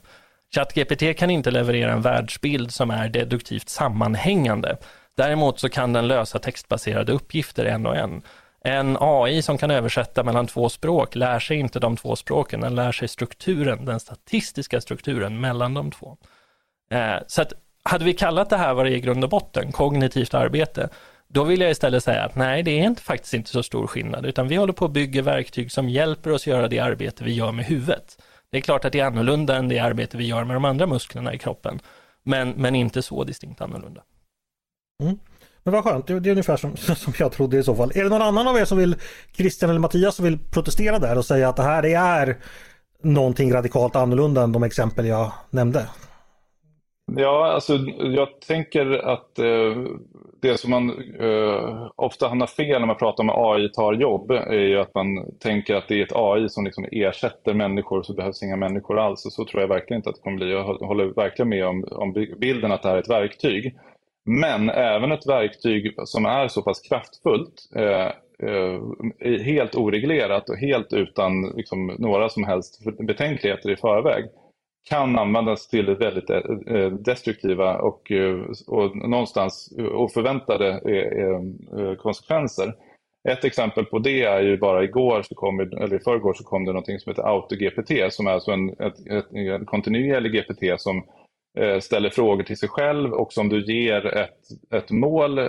ChatGPT 0.55 1.17
kan 1.17 1.29
inte 1.29 1.51
leverera 1.51 1.91
en 1.91 2.01
världsbild 2.01 2.71
som 2.71 2.91
är 2.91 3.09
deduktivt 3.09 3.69
sammanhängande. 3.69 4.77
Däremot 5.17 5.59
så 5.59 5.69
kan 5.69 5.93
den 5.93 6.07
lösa 6.07 6.39
textbaserade 6.39 7.11
uppgifter 7.11 7.65
en 7.65 7.85
och 7.85 7.95
en. 7.95 8.21
En 8.63 8.97
AI 8.99 9.41
som 9.41 9.57
kan 9.57 9.71
översätta 9.71 10.23
mellan 10.23 10.47
två 10.47 10.69
språk 10.69 11.15
lär 11.15 11.39
sig 11.39 11.57
inte 11.57 11.79
de 11.79 11.97
två 11.97 12.15
språken, 12.15 12.61
den 12.61 12.75
lär 12.75 12.91
sig 12.91 13.07
strukturen, 13.07 13.85
den 13.85 13.99
statistiska 13.99 14.81
strukturen 14.81 15.39
mellan 15.41 15.73
de 15.73 15.91
två. 15.91 16.17
Eh, 16.91 17.15
så 17.27 17.41
att 17.41 17.53
hade 17.83 18.05
vi 18.05 18.13
kallat 18.13 18.49
det 18.49 18.57
här 18.57 18.73
vad 18.73 18.85
det 18.85 18.91
är 18.91 18.95
i 18.95 18.99
grund 18.99 19.23
och 19.23 19.29
botten, 19.29 19.71
kognitivt 19.71 20.33
arbete, 20.33 20.89
då 21.27 21.43
vill 21.43 21.61
jag 21.61 21.71
istället 21.71 22.03
säga 22.03 22.23
att 22.23 22.35
nej, 22.35 22.63
det 22.63 22.71
är 22.71 22.83
inte, 22.83 23.01
faktiskt 23.01 23.33
inte 23.33 23.49
så 23.49 23.63
stor 23.63 23.87
skillnad, 23.87 24.25
utan 24.25 24.47
vi 24.47 24.55
håller 24.55 24.73
på 24.73 24.85
att 24.85 24.91
bygga 24.91 25.21
verktyg 25.21 25.71
som 25.71 25.89
hjälper 25.89 26.31
oss 26.31 26.47
göra 26.47 26.67
det 26.67 26.79
arbete 26.79 27.23
vi 27.23 27.33
gör 27.33 27.51
med 27.51 27.65
huvudet. 27.65 28.17
Det 28.51 28.57
är 28.57 28.61
klart 28.61 28.85
att 28.85 28.91
det 28.91 28.99
är 28.99 29.05
annorlunda 29.05 29.55
än 29.55 29.67
det 29.67 29.79
arbete 29.79 30.17
vi 30.17 30.27
gör 30.27 30.43
med 30.43 30.55
de 30.55 30.65
andra 30.65 30.87
musklerna 30.87 31.33
i 31.33 31.37
kroppen, 31.37 31.79
men, 32.23 32.49
men 32.49 32.75
inte 32.75 33.01
så 33.01 33.23
distinkt 33.23 33.61
annorlunda. 33.61 34.03
Mm. 35.03 35.19
Men 35.63 35.73
vad 35.73 35.83
skönt, 35.83 36.07
det 36.07 36.13
är 36.13 36.27
ungefär 36.27 36.57
som, 36.57 36.77
som 36.95 37.13
jag 37.19 37.31
trodde 37.31 37.57
i 37.57 37.63
så 37.63 37.75
fall. 37.75 37.91
Är 37.95 38.03
det 38.03 38.09
någon 38.09 38.21
annan 38.21 38.47
av 38.47 38.57
er 38.57 38.65
som 38.65 38.77
vill, 38.77 38.95
Christian 39.33 39.69
eller 39.69 39.79
Mattias, 39.79 40.15
som 40.15 40.25
vill 40.25 40.39
protestera 40.39 40.99
där 40.99 41.17
och 41.17 41.25
säga 41.25 41.49
att 41.49 41.55
det 41.55 41.63
här 41.63 41.85
är 41.85 42.37
någonting 43.03 43.53
radikalt 43.53 43.95
annorlunda 43.95 44.43
än 44.43 44.51
de 44.51 44.63
exempel 44.63 45.05
jag 45.05 45.31
nämnde? 45.49 45.89
Ja, 47.17 47.51
alltså 47.51 47.77
jag 47.99 48.41
tänker 48.47 48.97
att 48.97 49.39
eh, 49.39 49.75
det 50.41 50.57
som 50.57 50.69
man 50.69 50.89
eh, 51.19 51.91
ofta 51.95 52.27
hamnar 52.27 52.47
fel 52.47 52.79
när 52.79 52.87
man 52.87 52.95
pratar 52.95 53.23
om 53.23 53.29
AI 53.33 53.69
tar 53.69 53.93
jobb 53.93 54.31
är 54.31 54.53
ju 54.53 54.79
att 54.79 54.95
man 54.95 55.31
tänker 55.39 55.75
att 55.75 55.87
det 55.87 55.99
är 55.99 56.03
ett 56.03 56.15
AI 56.15 56.49
som 56.49 56.65
liksom 56.65 56.85
ersätter 56.91 57.53
människor 57.53 58.03
så 58.03 58.13
behövs 58.13 58.43
inga 58.43 58.55
människor 58.55 58.99
alls. 58.99 59.25
Och 59.25 59.33
så 59.33 59.45
tror 59.45 59.61
jag 59.61 59.67
verkligen 59.67 59.99
inte 59.99 60.09
att 60.09 60.15
det 60.15 60.21
kommer 60.21 60.37
bli. 60.37 60.51
Jag 60.51 60.63
håller 60.63 61.05
verkligen 61.05 61.49
med 61.49 61.65
om, 61.67 61.87
om 61.91 62.13
bilden 62.37 62.71
att 62.71 62.81
det 62.81 62.89
här 62.89 62.95
är 62.95 63.01
ett 63.01 63.09
verktyg. 63.09 63.75
Men 64.25 64.69
även 64.69 65.11
ett 65.11 65.27
verktyg 65.27 65.93
som 66.05 66.25
är 66.25 66.47
så 66.47 66.61
pass 66.61 66.81
kraftfullt, 66.81 67.69
eh, 67.75 68.11
eh, 68.49 69.41
helt 69.43 69.75
oreglerat 69.75 70.49
och 70.49 70.57
helt 70.57 70.93
utan 70.93 71.41
liksom, 71.55 71.95
några 71.99 72.29
som 72.29 72.43
helst 72.43 72.83
betänkligheter 72.99 73.69
i 73.71 73.75
förväg, 73.75 74.25
kan 74.83 75.19
användas 75.19 75.67
till 75.67 75.95
väldigt 75.95 76.29
eh, 76.29 76.41
eh, 76.67 76.91
destruktiva 76.91 77.77
och, 77.77 78.11
eh, 78.11 78.39
och 78.67 78.95
någonstans 78.95 79.73
oförväntade 79.93 80.81
konsekvenser. 81.97 82.73
Ett 83.29 83.43
exempel 83.43 83.85
på 83.85 83.99
det 83.99 84.23
är 84.23 84.41
ju 84.41 84.57
bara 84.57 84.83
igår, 84.83 85.21
så 85.21 85.35
kom, 85.35 85.59
eller 85.59 85.95
i 85.95 85.99
förrgår, 85.99 86.33
så 86.33 86.43
kom 86.43 86.65
det 86.65 86.71
någonting 86.71 86.99
som 86.99 87.09
heter 87.09 87.23
AutoGPT 87.23 88.13
som 88.13 88.27
är 88.27 88.31
alltså 88.31 88.51
en, 88.51 88.69
ett, 88.69 89.07
ett, 89.11 89.31
en 89.31 89.65
kontinuerlig 89.65 90.31
GPT 90.31 90.81
som 90.81 91.03
ställer 91.79 92.09
frågor 92.09 92.43
till 92.43 92.57
sig 92.57 92.69
själv 92.69 93.13
och 93.13 93.33
som 93.33 93.49
du 93.49 93.65
ger 93.65 94.05
ett, 94.05 94.73
ett 94.73 94.91
mål 94.91 95.39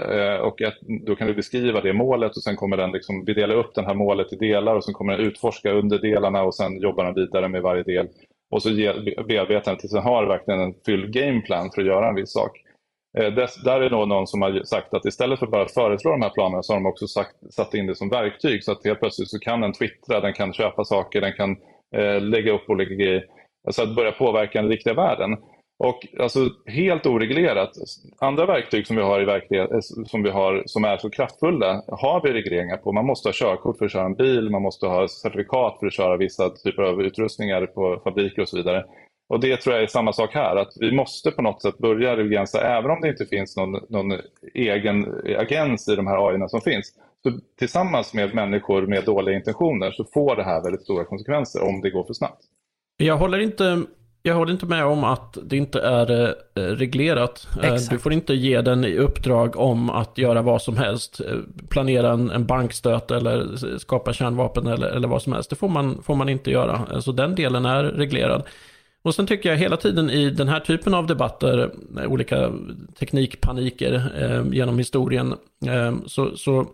och 0.40 0.62
ett, 0.62 0.74
då 1.06 1.16
kan 1.16 1.26
du 1.26 1.34
beskriva 1.34 1.80
det 1.80 1.92
målet 1.92 2.36
och 2.36 2.42
sen 2.42 2.56
kommer 2.56 2.76
den 2.76 2.92
liksom, 2.92 3.24
vi 3.24 3.34
delar 3.34 3.54
upp 3.54 3.74
det 3.74 3.82
här 3.82 3.94
målet 3.94 4.32
i 4.32 4.36
delar 4.36 4.76
och 4.76 4.84
sen 4.84 4.94
kommer 4.94 5.16
den 5.16 5.26
utforska 5.26 5.72
underdelarna 5.72 6.42
och 6.42 6.54
sen 6.54 6.80
jobbar 6.80 7.04
den 7.04 7.14
vidare 7.14 7.48
med 7.48 7.62
varje 7.62 7.82
del. 7.82 8.08
Och 8.50 8.62
så 8.62 8.68
bearbetar 9.28 9.70
den 9.70 9.78
tills 9.78 9.92
den 9.92 10.02
har 10.02 10.26
verkligen 10.26 10.60
en 10.60 10.74
fylld 10.86 11.12
gameplan 11.12 11.70
för 11.74 11.80
att 11.80 11.86
göra 11.86 12.08
en 12.08 12.14
viss 12.14 12.32
sak. 12.32 12.58
Eh, 13.18 13.34
där 13.64 13.80
är 13.80 13.90
det 13.90 14.06
någon 14.06 14.26
som 14.26 14.42
har 14.42 14.62
sagt 14.64 14.94
att 14.94 15.04
istället 15.04 15.38
för 15.38 15.46
bara 15.46 15.62
att 15.62 15.74
föreslå 15.74 16.10
de 16.10 16.22
här 16.22 16.30
planerna 16.30 16.62
så 16.62 16.72
har 16.72 16.80
de 16.80 16.86
också 16.86 17.06
sagt, 17.06 17.36
satt 17.50 17.74
in 17.74 17.86
det 17.86 17.94
som 17.94 18.08
verktyg 18.08 18.64
så 18.64 18.72
att 18.72 18.84
helt 18.84 19.00
plötsligt 19.00 19.30
så 19.30 19.38
kan 19.38 19.60
den 19.60 19.72
twittra, 19.72 20.20
den 20.20 20.32
kan 20.32 20.52
köpa 20.52 20.84
saker, 20.84 21.20
den 21.20 21.32
kan 21.32 21.56
eh, 21.96 22.20
lägga 22.20 22.52
upp 22.52 22.70
olika 22.70 22.94
grejer. 22.94 23.24
Alltså 23.66 23.82
att 23.82 23.96
börja 23.96 24.12
påverka 24.12 24.62
den 24.62 24.70
riktiga 24.70 24.94
världen. 24.94 25.36
Och 25.82 26.06
alltså 26.18 26.48
helt 26.66 27.06
oreglerat, 27.06 27.70
andra 28.18 28.46
verktyg 28.46 28.86
som 28.86 28.96
vi 28.96 29.02
har 29.02 29.22
i 29.22 29.24
verklighet, 29.24 29.70
eh, 29.70 29.80
som, 30.06 30.22
vi 30.22 30.30
har, 30.30 30.62
som 30.66 30.84
är 30.84 30.96
så 30.96 31.10
kraftfulla 31.10 31.82
har 31.88 32.22
vi 32.22 32.32
regleringar 32.32 32.76
på. 32.76 32.92
Man 32.92 33.06
måste 33.06 33.28
ha 33.28 33.32
körkort 33.34 33.78
för 33.78 33.84
att 33.84 33.92
köra 33.92 34.04
en 34.04 34.14
bil, 34.14 34.50
man 34.50 34.62
måste 34.62 34.86
ha 34.86 35.08
certifikat 35.08 35.76
för 35.80 35.86
att 35.86 35.92
köra 35.92 36.16
vissa 36.16 36.50
typer 36.50 36.82
av 36.82 37.02
utrustningar 37.02 37.66
på 37.66 38.00
fabriker 38.04 38.42
och 38.42 38.48
så 38.48 38.56
vidare. 38.56 38.84
Och 39.28 39.40
det 39.40 39.56
tror 39.56 39.74
jag 39.74 39.82
är 39.82 39.86
samma 39.86 40.12
sak 40.12 40.34
här, 40.34 40.56
att 40.56 40.72
vi 40.80 40.92
måste 40.92 41.30
på 41.30 41.42
något 41.42 41.62
sätt 41.62 41.78
börja 41.78 42.16
begränsa, 42.16 42.60
även 42.60 42.90
om 42.90 43.00
det 43.00 43.08
inte 43.08 43.26
finns 43.26 43.56
någon, 43.56 43.80
någon 43.88 44.18
egen 44.54 45.22
agens 45.38 45.88
i 45.88 45.96
de 45.96 46.06
här 46.06 46.28
AI 46.28 46.48
som 46.48 46.60
finns. 46.60 46.92
Så 47.22 47.38
tillsammans 47.58 48.14
med 48.14 48.34
människor 48.34 48.86
med 48.86 49.04
dåliga 49.04 49.36
intentioner 49.36 49.90
så 49.90 50.04
får 50.04 50.36
det 50.36 50.44
här 50.44 50.62
väldigt 50.62 50.82
stora 50.82 51.04
konsekvenser 51.04 51.62
om 51.62 51.80
det 51.80 51.90
går 51.90 52.04
för 52.04 52.14
snabbt. 52.14 52.42
Jag 52.96 53.16
håller 53.16 53.38
inte 53.38 53.82
jag 54.22 54.34
håller 54.34 54.52
inte 54.52 54.66
med 54.66 54.84
om 54.84 55.04
att 55.04 55.38
det 55.42 55.56
inte 55.56 55.80
är 55.80 56.34
eh, 56.54 56.60
reglerat. 56.62 57.48
Eh, 57.62 57.72
Exakt. 57.72 57.90
Du 57.90 57.98
får 57.98 58.12
inte 58.12 58.34
ge 58.34 58.60
den 58.60 58.84
i 58.84 58.96
uppdrag 58.96 59.56
om 59.56 59.90
att 59.90 60.18
göra 60.18 60.42
vad 60.42 60.62
som 60.62 60.76
helst. 60.76 61.20
Eh, 61.20 61.36
planera 61.68 62.12
en, 62.12 62.30
en 62.30 62.46
bankstöt 62.46 63.10
eller 63.10 63.56
skapa 63.78 64.12
kärnvapen 64.12 64.66
eller, 64.66 64.86
eller 64.86 65.08
vad 65.08 65.22
som 65.22 65.32
helst. 65.32 65.50
Det 65.50 65.56
får 65.56 65.68
man, 65.68 66.02
får 66.02 66.14
man 66.14 66.28
inte 66.28 66.50
göra. 66.50 67.00
Så 67.02 67.12
den 67.12 67.34
delen 67.34 67.64
är 67.64 67.84
reglerad. 67.84 68.42
Och 69.02 69.14
sen 69.14 69.26
tycker 69.26 69.48
jag 69.48 69.56
hela 69.56 69.76
tiden 69.76 70.10
i 70.10 70.30
den 70.30 70.48
här 70.48 70.60
typen 70.60 70.94
av 70.94 71.06
debatter, 71.06 71.70
olika 72.06 72.52
teknikpaniker 72.98 74.12
eh, 74.18 74.54
genom 74.54 74.78
historien, 74.78 75.34
eh, 75.66 75.94
så, 76.06 76.36
så, 76.36 76.66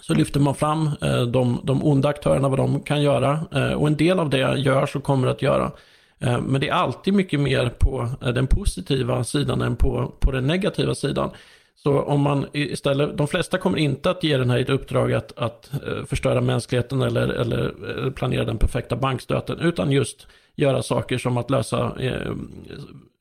så, 0.00 0.14
lyfter 0.14 0.40
man 0.40 0.54
fram 0.54 0.90
eh, 1.02 1.22
de, 1.22 1.60
de 1.64 1.84
onda 1.84 2.08
aktörerna, 2.08 2.48
vad 2.48 2.58
de 2.58 2.80
kan 2.80 3.02
göra. 3.02 3.40
och 3.76 3.86
en 3.86 3.96
del 3.96 4.20
av 4.20 4.30
det 4.30 4.58
görs 4.58 4.96
och 4.96 5.02
kommer 5.02 5.28
att 5.28 5.42
göra. 5.42 5.72
Eh, 6.22 6.40
men 6.40 6.60
det 6.60 6.68
är 6.68 6.72
alltid 6.72 7.14
mycket 7.14 7.40
mer 7.40 7.68
på 7.78 8.08
eh, 8.22 8.28
den 8.28 8.46
positiva 8.46 9.24
sidan 9.24 9.62
än 9.62 9.76
på, 9.76 10.12
på 10.20 10.30
den 10.30 10.46
negativa 10.46 10.94
sidan. 10.94 11.30
Så 11.76 12.00
om 12.00 12.20
man 12.20 12.46
istället, 12.52 13.16
de 13.16 13.28
flesta 13.28 13.58
kommer 13.58 13.78
inte 13.78 14.10
att 14.10 14.24
ge 14.24 14.36
den 14.36 14.50
här 14.50 14.58
ett 14.58 14.70
uppdrag 14.70 15.12
att, 15.12 15.38
att 15.38 15.70
eh, 15.72 16.04
förstöra 16.04 16.40
mänskligheten 16.40 17.02
eller, 17.02 17.28
eller 17.28 18.10
planera 18.10 18.44
den 18.44 18.58
perfekta 18.58 18.96
bankstöten, 18.96 19.60
utan 19.60 19.90
just 19.90 20.26
göra 20.56 20.82
saker 20.82 21.18
som 21.18 21.36
att 21.36 21.50
lösa 21.50 21.92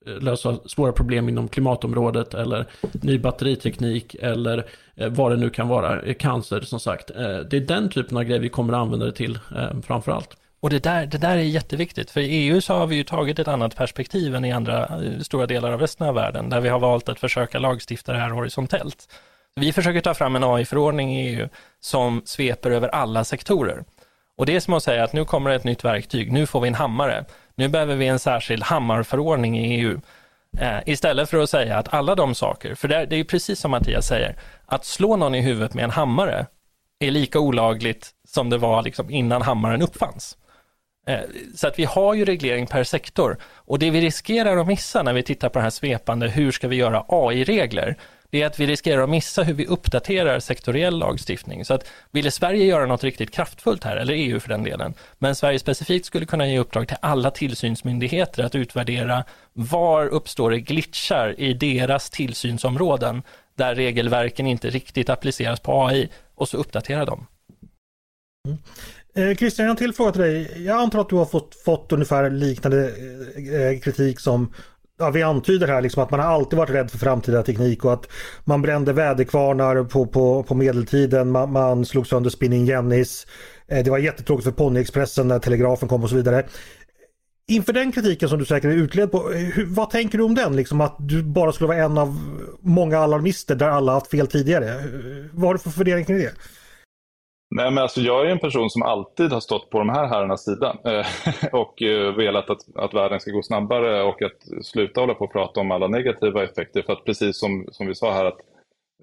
lösa 0.05 0.57
svåra 0.65 0.91
problem 0.91 1.29
inom 1.29 1.47
klimatområdet 1.47 2.33
eller 2.33 2.65
ny 2.91 3.19
batteriteknik 3.19 4.15
eller 4.19 4.65
vad 5.09 5.31
det 5.31 5.37
nu 5.37 5.49
kan 5.49 5.67
vara, 5.67 6.13
cancer 6.13 6.61
som 6.61 6.79
sagt. 6.79 7.07
Det 7.49 7.57
är 7.57 7.67
den 7.67 7.89
typen 7.89 8.17
av 8.17 8.23
grejer 8.23 8.39
vi 8.39 8.49
kommer 8.49 8.73
att 8.73 8.79
använda 8.79 9.05
det 9.05 9.11
till 9.11 9.39
framför 9.83 10.11
allt. 10.11 10.37
Och 10.62 10.69
det 10.69 10.84
där, 10.84 11.06
det 11.06 11.17
där 11.17 11.38
är 11.38 11.41
jätteviktigt, 11.41 12.12
för 12.12 12.21
i 12.21 12.28
EU 12.28 12.62
så 12.62 12.74
har 12.74 12.88
vi 12.88 12.95
ju 12.95 13.04
tagit 13.04 13.39
ett 13.39 13.47
annat 13.47 13.76
perspektiv 13.76 14.36
än 14.36 14.45
i 14.45 14.52
andra 14.52 14.84
eh, 14.84 15.19
stora 15.19 15.45
delar 15.45 15.71
av 15.71 15.80
resten 15.80 16.08
av 16.08 16.15
världen, 16.15 16.50
där 16.50 16.62
vi 16.62 16.69
har 16.69 16.80
valt 16.80 17.10
att 17.10 17.19
försöka 17.19 17.60
lagstifta 17.60 18.13
det 18.13 18.19
här 18.19 18.30
horisontellt. 18.30 19.08
Vi 19.56 19.74
försöker 19.74 20.02
ta 20.02 20.13
fram 20.13 20.36
en 20.36 20.43
AI-förordning 20.43 21.19
i 21.19 21.30
EU 21.30 21.50
som 21.80 22.21
sveper 22.26 22.71
över 22.71 22.88
alla 22.88 23.24
sektorer. 23.24 23.84
Och 24.38 24.45
det 24.45 24.56
är 24.56 24.60
som 24.60 24.74
att 24.74 24.84
säga 24.84 25.04
att 25.04 25.13
nu 25.13 25.26
kommer 25.26 25.50
ett 25.50 25.63
nytt 25.63 25.86
verktyg, 25.86 26.32
nu 26.32 26.45
får 26.45 26.62
vi 26.62 26.67
en 26.67 26.76
hammare. 26.76 27.26
Nu 27.56 27.67
behöver 27.67 27.95
vi 27.95 28.08
en 28.08 28.19
särskild 28.19 28.63
hammarförordning 28.63 29.60
i 29.60 29.82
EU. 29.82 30.02
Eh, 30.58 30.80
istället 30.86 31.30
för 31.30 31.38
att 31.38 31.50
säga 31.50 31.78
att 31.78 31.93
alla 31.93 32.15
de 32.15 32.36
saker, 32.36 32.76
för 32.76 32.88
det 32.88 32.95
är, 32.95 33.06
det 33.06 33.15
är 33.15 33.24
precis 33.24 33.60
som 33.60 33.71
Mattias 33.71 34.08
säger, 34.08 34.36
att 34.65 34.86
slå 34.86 35.15
någon 35.15 35.36
i 35.36 35.41
huvudet 35.41 35.74
med 35.74 35.84
en 35.84 35.91
hammare 35.91 36.45
är 37.00 37.12
lika 37.12 37.39
olagligt 37.39 38.10
som 38.28 38.50
det 38.50 38.58
var 38.58 38.84
liksom 38.84 39.10
innan 39.10 39.41
hammaren 39.41 39.82
uppfanns. 39.82 40.38
Eh, 41.07 41.19
så 41.55 41.67
att 41.67 41.79
vi 41.79 41.85
har 41.85 42.13
ju 42.13 42.25
reglering 42.25 42.67
per 42.67 42.83
sektor 42.83 43.37
och 43.43 43.79
det 43.79 43.89
vi 43.89 44.01
riskerar 44.01 44.57
att 44.57 44.67
missa 44.67 45.03
när 45.03 45.13
vi 45.13 45.23
tittar 45.23 45.49
på 45.49 45.59
det 45.59 45.63
här 45.63 45.69
svepande, 45.69 46.27
hur 46.27 46.51
ska 46.51 46.67
vi 46.67 46.75
göra 46.75 47.05
AI-regler? 47.07 47.97
det 48.31 48.41
är 48.41 48.47
att 48.47 48.59
vi 48.59 48.67
riskerar 48.67 49.03
att 49.03 49.09
missa 49.09 49.43
hur 49.43 49.53
vi 49.53 49.65
uppdaterar 49.67 50.39
sektoriell 50.39 50.99
lagstiftning. 50.99 51.65
Så 51.65 51.73
att 51.73 51.87
ville 52.11 52.31
Sverige 52.31 52.65
göra 52.65 52.85
något 52.85 53.03
riktigt 53.03 53.31
kraftfullt 53.31 53.83
här, 53.83 53.97
eller 53.97 54.13
EU 54.13 54.39
för 54.39 54.49
den 54.49 54.63
delen, 54.63 54.93
men 55.19 55.35
Sverige 55.35 55.59
specifikt 55.59 56.05
skulle 56.05 56.25
kunna 56.25 56.47
ge 56.47 56.59
uppdrag 56.59 56.87
till 56.87 56.97
alla 57.01 57.31
tillsynsmyndigheter 57.31 58.43
att 58.43 58.55
utvärdera 58.55 59.23
var 59.53 60.07
uppstår 60.07 60.51
det 60.51 60.59
glitchar 60.59 61.35
i 61.37 61.53
deras 61.53 62.09
tillsynsområden 62.09 63.23
där 63.55 63.75
regelverken 63.75 64.47
inte 64.47 64.69
riktigt 64.69 65.09
appliceras 65.09 65.59
på 65.59 65.85
AI 65.85 66.09
och 66.35 66.49
så 66.49 66.57
uppdatera 66.57 67.05
dem. 67.05 67.27
Mm. 68.47 68.57
Eh, 69.15 69.36
Christian, 69.36 69.69
en 69.69 69.76
till 69.76 69.93
fråga 69.93 70.12
till 70.12 70.21
dig. 70.21 70.63
Jag 70.65 70.78
antar 70.78 71.00
att 71.00 71.10
du 71.10 71.15
har 71.15 71.26
fått, 71.26 71.56
fått 71.56 71.91
ungefär 71.91 72.30
liknande 72.30 72.91
eh, 73.36 73.62
eh, 73.62 73.80
kritik 73.80 74.19
som 74.19 74.54
ja, 75.00 75.10
vi 75.10 75.24
antyder 75.24 75.67
här 75.67 75.82
liksom 75.82 76.04
att 76.04 76.12
man 76.12 76.19
har 76.19 76.28
alltid 76.28 76.60
varit 76.60 76.69
rädd 76.69 76.91
för 76.91 76.97
framtida 76.97 77.43
teknik 77.43 77.86
och 77.86 77.93
att 77.93 78.08
man 78.43 78.62
brände 78.62 78.93
väderkvarnar 78.93 79.84
på, 79.84 80.06
på, 80.06 80.43
på 80.43 80.56
medeltiden, 80.56 81.32
man, 81.32 81.52
man 81.52 81.86
slog 81.86 82.08
sönder 82.08 82.30
Spinning 82.30 82.65
Jennys. 82.65 83.28
Eh, 83.67 83.84
det 83.84 83.91
var 83.91 83.97
jättetråkigt 83.97 84.43
för 84.43 84.52
Ponyexpressen 84.52 85.28
när 85.28 85.39
telegrafen 85.39 85.89
kom 85.89 86.04
och 86.04 86.10
så 86.10 86.15
vidare. 86.15 86.45
Inför 87.47 87.74
den 87.74 87.91
kritiken 87.91 88.30
som 88.30 88.39
du 88.39 88.45
säkert 88.45 88.71
är 88.71 88.76
utled 88.76 89.12
på, 89.12 89.32
eh, 89.32 89.38
hur, 89.38 89.65
vad 89.65 89.89
tänker 89.89 90.17
du 90.17 90.24
om 90.24 90.36
den? 90.36 90.56
Liksom 90.56 90.82
att 90.82 90.95
du 91.00 91.24
bara 91.24 91.52
skulle 91.52 91.67
vara 91.67 91.84
en 91.84 91.97
av 91.97 92.19
många 92.62 93.00
alarmister 93.00 93.56
där 93.56 93.69
alla 93.69 93.91
haft 93.91 94.12
fel 94.12 94.28
tidigare. 94.28 94.69
Eh, 94.69 94.76
vad 95.32 95.47
har 95.47 95.54
du 95.54 95.60
för 95.60 95.69
fundering 95.69 96.06
kring 96.06 96.17
det? 96.17 96.34
Nej, 97.55 97.71
men 97.71 97.83
alltså 97.83 98.01
jag 98.01 98.25
är 98.25 98.29
en 98.29 98.39
person 98.39 98.69
som 98.69 98.83
alltid 98.83 99.31
har 99.31 99.39
stått 99.39 99.69
på 99.69 99.77
de 99.77 99.89
här 99.89 100.07
herrarnas 100.07 100.43
sida 100.45 100.77
eh, 100.85 101.05
och 101.51 101.81
eh, 101.81 102.15
velat 102.15 102.49
att, 102.49 102.75
att 102.75 102.93
världen 102.93 103.19
ska 103.19 103.31
gå 103.31 103.43
snabbare 103.43 104.03
och 104.03 104.21
att 104.21 104.65
sluta 104.65 105.01
hålla 105.01 105.13
på 105.13 105.25
och 105.25 105.31
prata 105.31 105.59
om 105.59 105.71
alla 105.71 105.87
negativa 105.87 106.43
effekter. 106.43 106.81
För 106.81 106.93
att 106.93 107.05
precis 107.05 107.39
som, 107.39 107.67
som 107.71 107.87
vi 107.87 107.95
sa 107.95 108.13
här, 108.13 108.25
att 108.25 108.37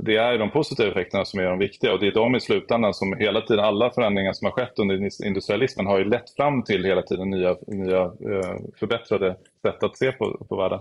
det 0.00 0.16
är 0.16 0.38
de 0.38 0.50
positiva 0.50 0.90
effekterna 0.90 1.24
som 1.24 1.40
är 1.40 1.44
de 1.44 1.58
viktiga 1.58 1.92
och 1.92 2.00
det 2.00 2.06
är 2.06 2.12
de 2.12 2.36
i 2.36 2.40
slutändan 2.40 2.94
som 2.94 3.16
hela 3.16 3.40
tiden, 3.40 3.64
alla 3.64 3.90
förändringar 3.90 4.32
som 4.32 4.44
har 4.44 4.52
skett 4.52 4.78
under 4.78 5.24
industrialismen 5.26 5.86
har 5.86 5.98
ju 5.98 6.04
lett 6.04 6.30
fram 6.36 6.62
till 6.62 6.84
hela 6.84 7.02
tiden 7.02 7.30
nya, 7.30 7.56
nya 7.66 8.02
eh, 8.02 8.56
förbättrade 8.78 9.36
sätt 9.62 9.82
att 9.82 9.98
se 9.98 10.12
på, 10.12 10.46
på 10.48 10.56
världen. 10.56 10.80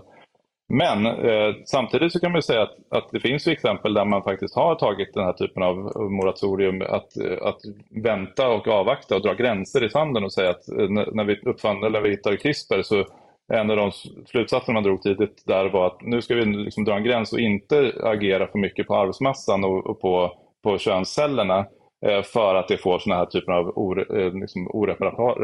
Men 0.68 1.06
eh, 1.06 1.54
samtidigt 1.64 2.12
så 2.12 2.20
kan 2.20 2.32
man 2.32 2.42
säga 2.42 2.62
att, 2.62 2.76
att 2.90 3.08
det 3.12 3.20
finns 3.20 3.46
exempel 3.46 3.94
där 3.94 4.04
man 4.04 4.22
faktiskt 4.22 4.54
har 4.54 4.74
tagit 4.74 5.14
den 5.14 5.24
här 5.24 5.32
typen 5.32 5.62
av 5.62 5.76
moratorium 6.10 6.82
att, 6.82 7.16
eh, 7.16 7.46
att 7.46 7.60
vänta 7.90 8.48
och 8.48 8.68
avvakta 8.68 9.16
och 9.16 9.22
dra 9.22 9.34
gränser 9.34 9.84
i 9.84 9.90
sanden 9.90 10.24
och 10.24 10.32
säga 10.32 10.50
att 10.50 10.68
eh, 10.68 10.88
när 10.88 11.24
vi 11.24 11.40
uppfann 11.40 11.84
eller 11.84 12.00
vi 12.00 12.10
hittade 12.10 12.36
CRISPR 12.36 12.82
så 12.82 13.04
en 13.52 13.70
av 13.70 13.76
de 13.76 13.92
slutsatser 14.26 14.72
man 14.72 14.82
drog 14.82 15.02
tidigt 15.02 15.42
där 15.46 15.68
var 15.68 15.86
att 15.86 16.02
nu 16.02 16.22
ska 16.22 16.34
vi 16.34 16.44
liksom 16.44 16.84
dra 16.84 16.96
en 16.96 17.04
gräns 17.04 17.32
och 17.32 17.40
inte 17.40 17.92
agera 18.02 18.46
för 18.46 18.58
mycket 18.58 18.86
på 18.86 18.96
arvsmassan 18.96 19.64
och, 19.64 19.86
och 19.86 20.00
på, 20.00 20.32
på 20.62 20.78
könscellerna 20.78 21.66
eh, 22.06 22.22
för 22.22 22.54
att 22.54 22.68
det 22.68 22.76
får 22.76 22.98
sådana 22.98 23.20
här 23.20 23.26
typer 23.26 23.52
av 23.52 23.68
or, 23.68 24.18
eh, 24.20 24.32
liksom 24.34 24.68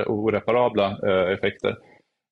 oreparabla 0.09 0.87
eh, 0.87 1.33
effekter. 1.33 1.77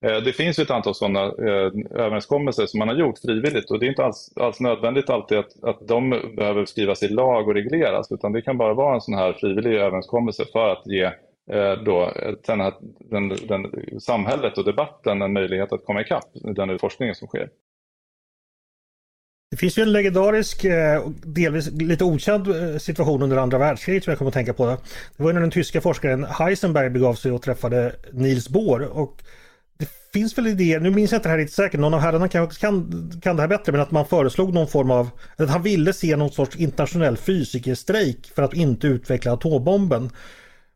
Eh, 0.03 0.17
det 0.17 0.33
finns 0.33 0.59
ett 0.59 0.71
antal 0.71 0.95
sådana 0.95 1.21
eh, 1.21 1.73
överenskommelser 1.91 2.67
som 2.67 2.79
man 2.79 2.88
har 2.88 2.95
gjort 2.95 3.19
frivilligt 3.19 3.71
och 3.71 3.79
det 3.79 3.87
är 3.87 3.88
inte 3.88 4.05
alls, 4.05 4.33
alls 4.37 4.61
nödvändigt 4.61 5.11
alltid 5.11 5.38
att, 5.38 5.65
att 5.65 5.88
de 5.88 6.11
behöver 6.37 6.65
skrivas 6.65 7.03
i 7.03 7.09
lag 7.09 7.49
och 7.49 7.55
regleras 7.55 8.12
utan 8.12 8.33
det 8.33 8.43
kan 8.43 8.59
bara 8.59 8.75
vara 8.75 8.95
en 8.95 9.01
sån 9.01 9.15
här 9.15 9.33
frivillig 9.33 9.75
överenskommelse 9.75 10.45
för 10.53 10.69
att 10.69 10.87
ge 10.87 11.05
eh, 11.51 11.83
då, 11.85 12.03
eh, 12.03 12.35
den 12.47 12.61
här, 12.61 12.73
den, 13.11 13.29
den, 13.29 13.67
samhället 14.01 14.59
och 14.59 14.65
debatten 14.65 15.23
en 15.23 15.33
möjlighet 15.33 15.73
att 15.73 15.85
komma 15.85 16.01
ikapp 16.01 16.29
den 16.35 16.79
forskningen 16.79 17.15
som 17.15 17.29
sker. 17.29 17.49
Det 19.51 19.57
finns 19.57 19.79
ju 19.79 19.83
en 19.83 19.93
legendarisk, 19.93 20.65
eh, 20.65 21.09
delvis 21.25 21.71
lite 21.71 22.05
okänd 22.05 22.47
situation 22.83 23.23
under 23.23 23.37
andra 23.37 23.59
världskriget 23.59 24.05
som 24.05 24.11
jag 24.11 24.19
kommer 24.19 24.31
att 24.31 24.35
tänka 24.35 24.55
på. 24.55 24.67
Det 25.17 25.23
var 25.23 25.33
när 25.33 25.41
den 25.41 25.51
tyska 25.51 25.81
forskaren 25.81 26.25
Heisenberg 26.25 26.91
begav 26.91 27.15
sig 27.15 27.33
och 27.33 27.43
träffade 27.43 27.93
Niels 28.12 28.49
Bohr. 28.49 28.99
Och 28.99 29.23
det 29.78 29.88
finns 30.12 30.38
väl 30.38 30.46
idéer, 30.46 30.80
nu 30.80 30.90
minns 30.90 31.12
jag 31.12 31.18
inte 31.18 31.28
det 31.28 31.30
här 31.30 31.38
riktigt 31.38 31.56
säkert, 31.56 31.80
någon 31.80 31.94
av 31.94 32.00
herrarna 32.00 32.28
kanske 32.28 32.61
kan, 32.61 33.11
kan 33.22 33.37
det 33.37 33.42
här 33.42 33.48
bättre, 33.48 33.72
men 33.72 33.80
att 33.80 33.90
man 33.90 34.06
föreslog 34.06 34.54
någon 34.54 34.68
form 34.68 34.90
av, 34.90 35.11
att 35.37 35.50
han 35.50 35.62
ville 35.62 35.92
se 35.92 36.16
någon 36.16 36.30
sorts 36.30 36.56
internationell 36.56 37.16
fysikerstrejk 37.16 38.32
för 38.35 38.42
att 38.42 38.54
inte 38.54 38.87
utveckla 38.87 39.32
atombomben. 39.32 40.11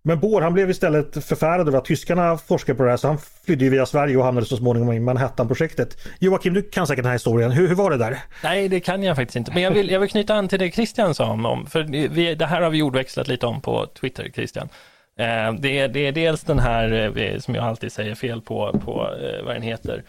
Men 0.07 0.21
Bohr 0.21 0.41
han 0.41 0.55
blev 0.55 0.71
istället 0.71 1.25
förfärad 1.25 1.69
över 1.69 1.79
att 1.79 1.85
tyskarna 1.85 2.39
forskade 2.39 2.77
på 2.77 2.83
det 2.83 2.91
här 2.91 2.97
så 2.97 3.09
han 3.09 3.19
flydde 3.45 3.69
via 3.69 3.87
Sverige 3.87 4.17
och 4.17 4.25
hamnade 4.25 4.47
så 4.47 4.57
småningom 4.57 4.93
i 4.93 5.01
Manhattan-projektet. 5.01 5.99
Joakim, 6.19 6.55
du 6.55 6.63
kan 6.63 6.87
säkert 6.87 7.03
den 7.03 7.09
här 7.09 7.15
historien. 7.15 7.51
Hur, 7.51 7.69
hur, 7.69 7.75
var 7.75 7.91
det 7.91 7.97
där? 7.97 8.19
Nej, 8.43 8.69
det 8.69 8.81
kan 8.81 9.03
jag 9.03 9.17
faktiskt 9.17 9.37
inte. 9.37 9.53
Men 9.55 9.63
jag 9.63 9.71
vill, 9.71 9.91
jag 9.91 10.01
vill 10.01 10.11
knyta 10.11 10.35
an 10.35 10.49
till 10.49 10.59
det 10.59 10.71
Christian 10.71 11.15
sa 11.15 11.31
om, 11.31 11.67
för 11.67 11.83
vi, 12.09 12.35
det 12.35 12.47
här 12.47 12.61
har 12.61 12.71
vi 12.71 12.83
ordväxlat 12.83 13.29
lite 13.29 13.47
om 13.47 13.61
på 13.61 13.87
Twitter, 14.01 14.31
Christian. 14.35 14.69
Eh, 15.19 15.53
det, 15.53 15.79
är, 15.79 15.89
det 15.89 16.07
är 16.07 16.13
dels 16.13 16.43
den 16.43 16.59
här, 16.59 17.19
eh, 17.19 17.39
som 17.39 17.55
jag 17.55 17.65
alltid 17.65 17.93
säger 17.93 18.15
fel 18.15 18.41
på, 18.41 18.81
på 18.85 19.11
eh, 19.23 19.45
vad 19.45 19.55
den 19.55 19.63
heter, 19.63 20.03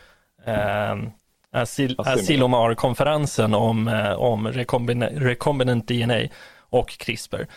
Asil, 1.52 1.96
Asilomar-konferensen 1.98 3.54
om, 3.54 3.88
om 4.18 4.48
recombinant 4.48 5.88
DNA 5.88 6.20
och 6.70 6.90
CRISPR. 6.90 7.48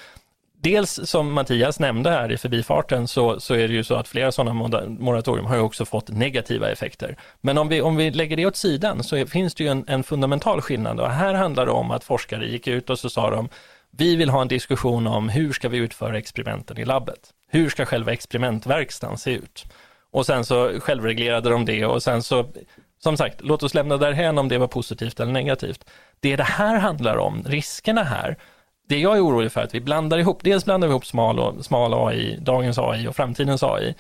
Dels 0.63 1.01
som 1.05 1.33
Mattias 1.33 1.81
nämnde 1.81 2.11
här 2.11 2.33
i 2.33 2.37
förbifarten 2.37 3.09
så, 3.09 3.41
så 3.41 3.55
är 3.55 3.69
det 3.69 3.75
ju 3.75 3.85
så 3.85 3.95
att 3.95 4.09
flera 4.09 4.33
sådana 4.33 4.55
moratorium 4.89 5.47
har 5.47 5.57
ju 5.57 5.63
också 5.63 5.85
fått 5.85 6.09
negativa 6.09 6.71
effekter. 6.71 7.17
Men 7.41 7.59
om 7.59 7.69
vi, 7.69 7.81
om 7.81 7.97
vi 7.97 8.11
lägger 8.11 8.37
det 8.37 8.47
åt 8.47 8.57
sidan 8.57 9.05
så 9.05 9.27
finns 9.27 9.55
det 9.55 9.65
ju 9.65 9.71
en, 9.71 9.85
en 9.89 10.03
fundamental 10.03 10.61
skillnad 10.61 11.01
och 11.01 11.11
här 11.11 11.35
handlar 11.35 11.67
det 11.67 11.73
om 11.73 11.91
att 11.91 12.05
forskare 12.05 12.47
gick 12.47 12.67
ut 12.67 12.91
och 12.91 12.99
så 12.99 13.11
sa 13.11 13.31
de 13.31 13.49
vi 13.91 14.17
vill 14.17 14.31
ha 14.31 14.43
en 14.43 14.49
diskussion 14.49 15.07
om 15.07 15.29
hur 15.29 15.53
ska 15.53 15.69
vi 15.69 15.79
utföra 15.79 16.19
experimenten 16.19 16.79
i 16.79 16.85
labbet? 16.85 17.35
Hur 17.51 17.71
ska 17.71 17.87
själva 17.87 18.13
experimentverkstaden 18.13 19.19
se 19.19 19.31
ut? 19.31 19.65
Och 20.11 20.27
sen 20.27 20.45
så 20.45 20.81
självreglerade 20.81 21.51
de 21.51 21.65
det 21.65 21.85
och 21.85 22.03
sen 22.03 22.23
så, 22.23 22.47
som 23.03 23.17
sagt, 23.17 23.41
låt 23.41 23.63
oss 23.63 23.75
lämna 23.75 23.97
därhen 23.97 24.39
om 24.39 24.49
det 24.49 24.59
var 24.59 24.67
positivt 24.67 25.21
eller 25.21 25.33
negativt. 25.33 25.85
Det 26.21 26.37
det 26.37 26.45
här 26.45 26.77
handlar 26.77 27.17
om, 27.17 27.43
riskerna 27.47 28.03
här, 28.03 28.37
det 28.89 28.99
jag 28.99 29.17
är 29.17 29.25
orolig 29.25 29.53
för 29.53 29.61
är 29.61 29.65
att 29.65 29.75
vi 29.75 29.81
blandar 29.81 30.19
ihop, 30.19 30.45
dels 30.45 30.65
blandar 30.65 30.89
vi 30.89 30.93
ihop 30.93 31.07
smal, 31.07 31.39
och, 31.39 31.65
smal 31.65 32.09
AI, 32.09 32.37
dagens 32.41 32.79
AI 32.79 33.09
och 33.09 33.17
framtidens 33.17 33.63
AI. 33.63 33.95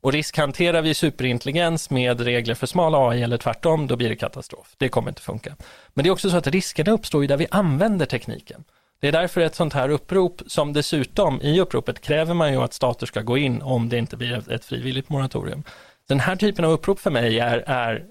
Och 0.00 0.12
riskhanterar 0.12 0.82
vi 0.82 0.94
superintelligens 0.94 1.90
med 1.90 2.20
regler 2.20 2.54
för 2.54 2.66
smal 2.66 2.94
AI 2.94 3.22
eller 3.22 3.36
tvärtom, 3.36 3.86
då 3.86 3.96
blir 3.96 4.08
det 4.08 4.16
katastrof. 4.16 4.74
Det 4.78 4.88
kommer 4.88 5.08
inte 5.08 5.22
funka. 5.22 5.56
Men 5.94 6.02
det 6.02 6.08
är 6.08 6.12
också 6.12 6.30
så 6.30 6.36
att 6.36 6.46
riskerna 6.46 6.92
uppstår 6.92 7.22
ju 7.22 7.28
där 7.28 7.36
vi 7.36 7.46
använder 7.50 8.06
tekniken. 8.06 8.64
Det 9.04 9.08
är 9.08 9.12
därför 9.12 9.40
ett 9.40 9.54
sånt 9.54 9.72
här 9.72 9.88
upprop, 9.88 10.42
som 10.46 10.72
dessutom 10.72 11.40
i 11.42 11.60
uppropet 11.60 12.00
kräver 12.00 12.34
man 12.34 12.52
ju 12.52 12.58
att 12.58 12.72
stater 12.72 13.06
ska 13.06 13.20
gå 13.20 13.38
in 13.38 13.62
om 13.62 13.88
det 13.88 13.98
inte 13.98 14.16
blir 14.16 14.52
ett 14.52 14.64
frivilligt 14.64 15.08
moratorium. 15.08 15.62
Den 16.08 16.20
här 16.20 16.36
typen 16.36 16.64
av 16.64 16.70
upprop 16.70 17.00
för 17.00 17.10
mig 17.10 17.38
är, 17.38 17.64
är 17.66 18.04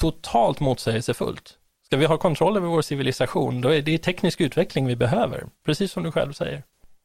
totalt 0.00 0.60
motsägelsefullt. 0.60 1.58
Ska 1.86 1.96
vi 1.96 2.06
ha 2.06 2.16
kontroll 2.16 2.56
över 2.56 2.68
vår 2.68 2.82
civilisation, 2.82 3.60
då 3.60 3.68
är 3.68 3.82
det 3.82 3.98
teknisk 3.98 4.40
utveckling 4.40 4.86
vi 4.86 4.96
behöver, 4.96 5.44
precis 5.66 5.92
som 5.92 6.02
du 6.02 6.12
själv 6.12 6.32
säger. 6.32 6.62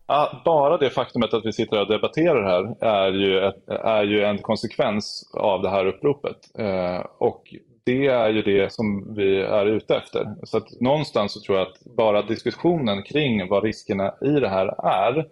Ja, 0.07 0.41
bara 0.45 0.77
det 0.77 0.89
faktumet 0.89 1.33
att 1.33 1.45
vi 1.45 1.53
sitter 1.53 1.81
och 1.81 1.87
debatterar 1.87 2.43
här 2.43 2.85
är 3.07 3.11
ju, 3.11 3.39
ett, 3.39 3.69
är 3.69 4.03
ju 4.03 4.23
en 4.23 4.37
konsekvens 4.37 5.31
av 5.33 5.61
det 5.61 5.69
här 5.69 5.85
uppropet. 5.85 6.37
Eh, 6.59 7.05
och 7.17 7.43
det 7.85 8.07
är 8.07 8.29
ju 8.29 8.41
det 8.41 8.73
som 8.73 9.15
vi 9.15 9.41
är 9.41 9.65
ute 9.65 9.95
efter. 9.95 10.35
Så 10.43 10.57
att 10.57 10.81
någonstans 10.81 11.33
så 11.33 11.39
tror 11.39 11.57
jag 11.57 11.67
att 11.67 11.95
bara 11.97 12.21
diskussionen 12.21 13.03
kring 13.03 13.47
vad 13.47 13.63
riskerna 13.63 14.13
i 14.21 14.39
det 14.39 14.49
här 14.49 14.85
är, 14.85 15.27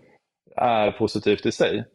är 0.56 0.92
positivt 0.92 1.46
i 1.46 1.52
sig. 1.52 1.86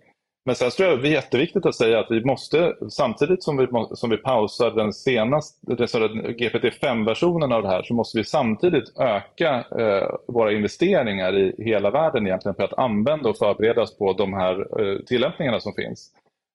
Men 0.47 0.55
sen 0.55 0.71
tror 0.71 0.88
jag 0.88 1.03
det 1.03 1.09
är 1.09 1.12
jätteviktigt 1.12 1.66
att 1.66 1.75
säga 1.75 2.01
att 2.01 2.11
vi 2.11 2.25
måste, 2.25 2.77
samtidigt 2.90 3.42
som 3.42 3.57
vi, 3.57 3.66
som 3.95 4.11
vi 4.11 4.16
pausar 4.16 4.71
den 4.71 4.92
senaste, 4.92 5.66
GPT-5-versionen 5.66 7.53
av 7.53 7.62
det 7.62 7.69
här, 7.69 7.83
så 7.83 7.95
måste 7.95 8.19
vi 8.19 8.25
samtidigt 8.25 8.99
öka 8.99 9.64
eh, 9.79 10.09
våra 10.29 10.53
investeringar 10.53 11.38
i 11.38 11.55
hela 11.64 11.90
världen 11.90 12.27
egentligen 12.27 12.55
för 12.55 12.62
att 12.62 12.79
använda 12.79 13.29
och 13.29 13.38
förbereda 13.38 13.83
oss 13.83 13.99
på 13.99 14.12
de 14.12 14.35
här 14.35 14.81
eh, 14.81 14.99
tillämpningarna 14.99 15.61
som 15.61 15.73
finns. 15.75 16.11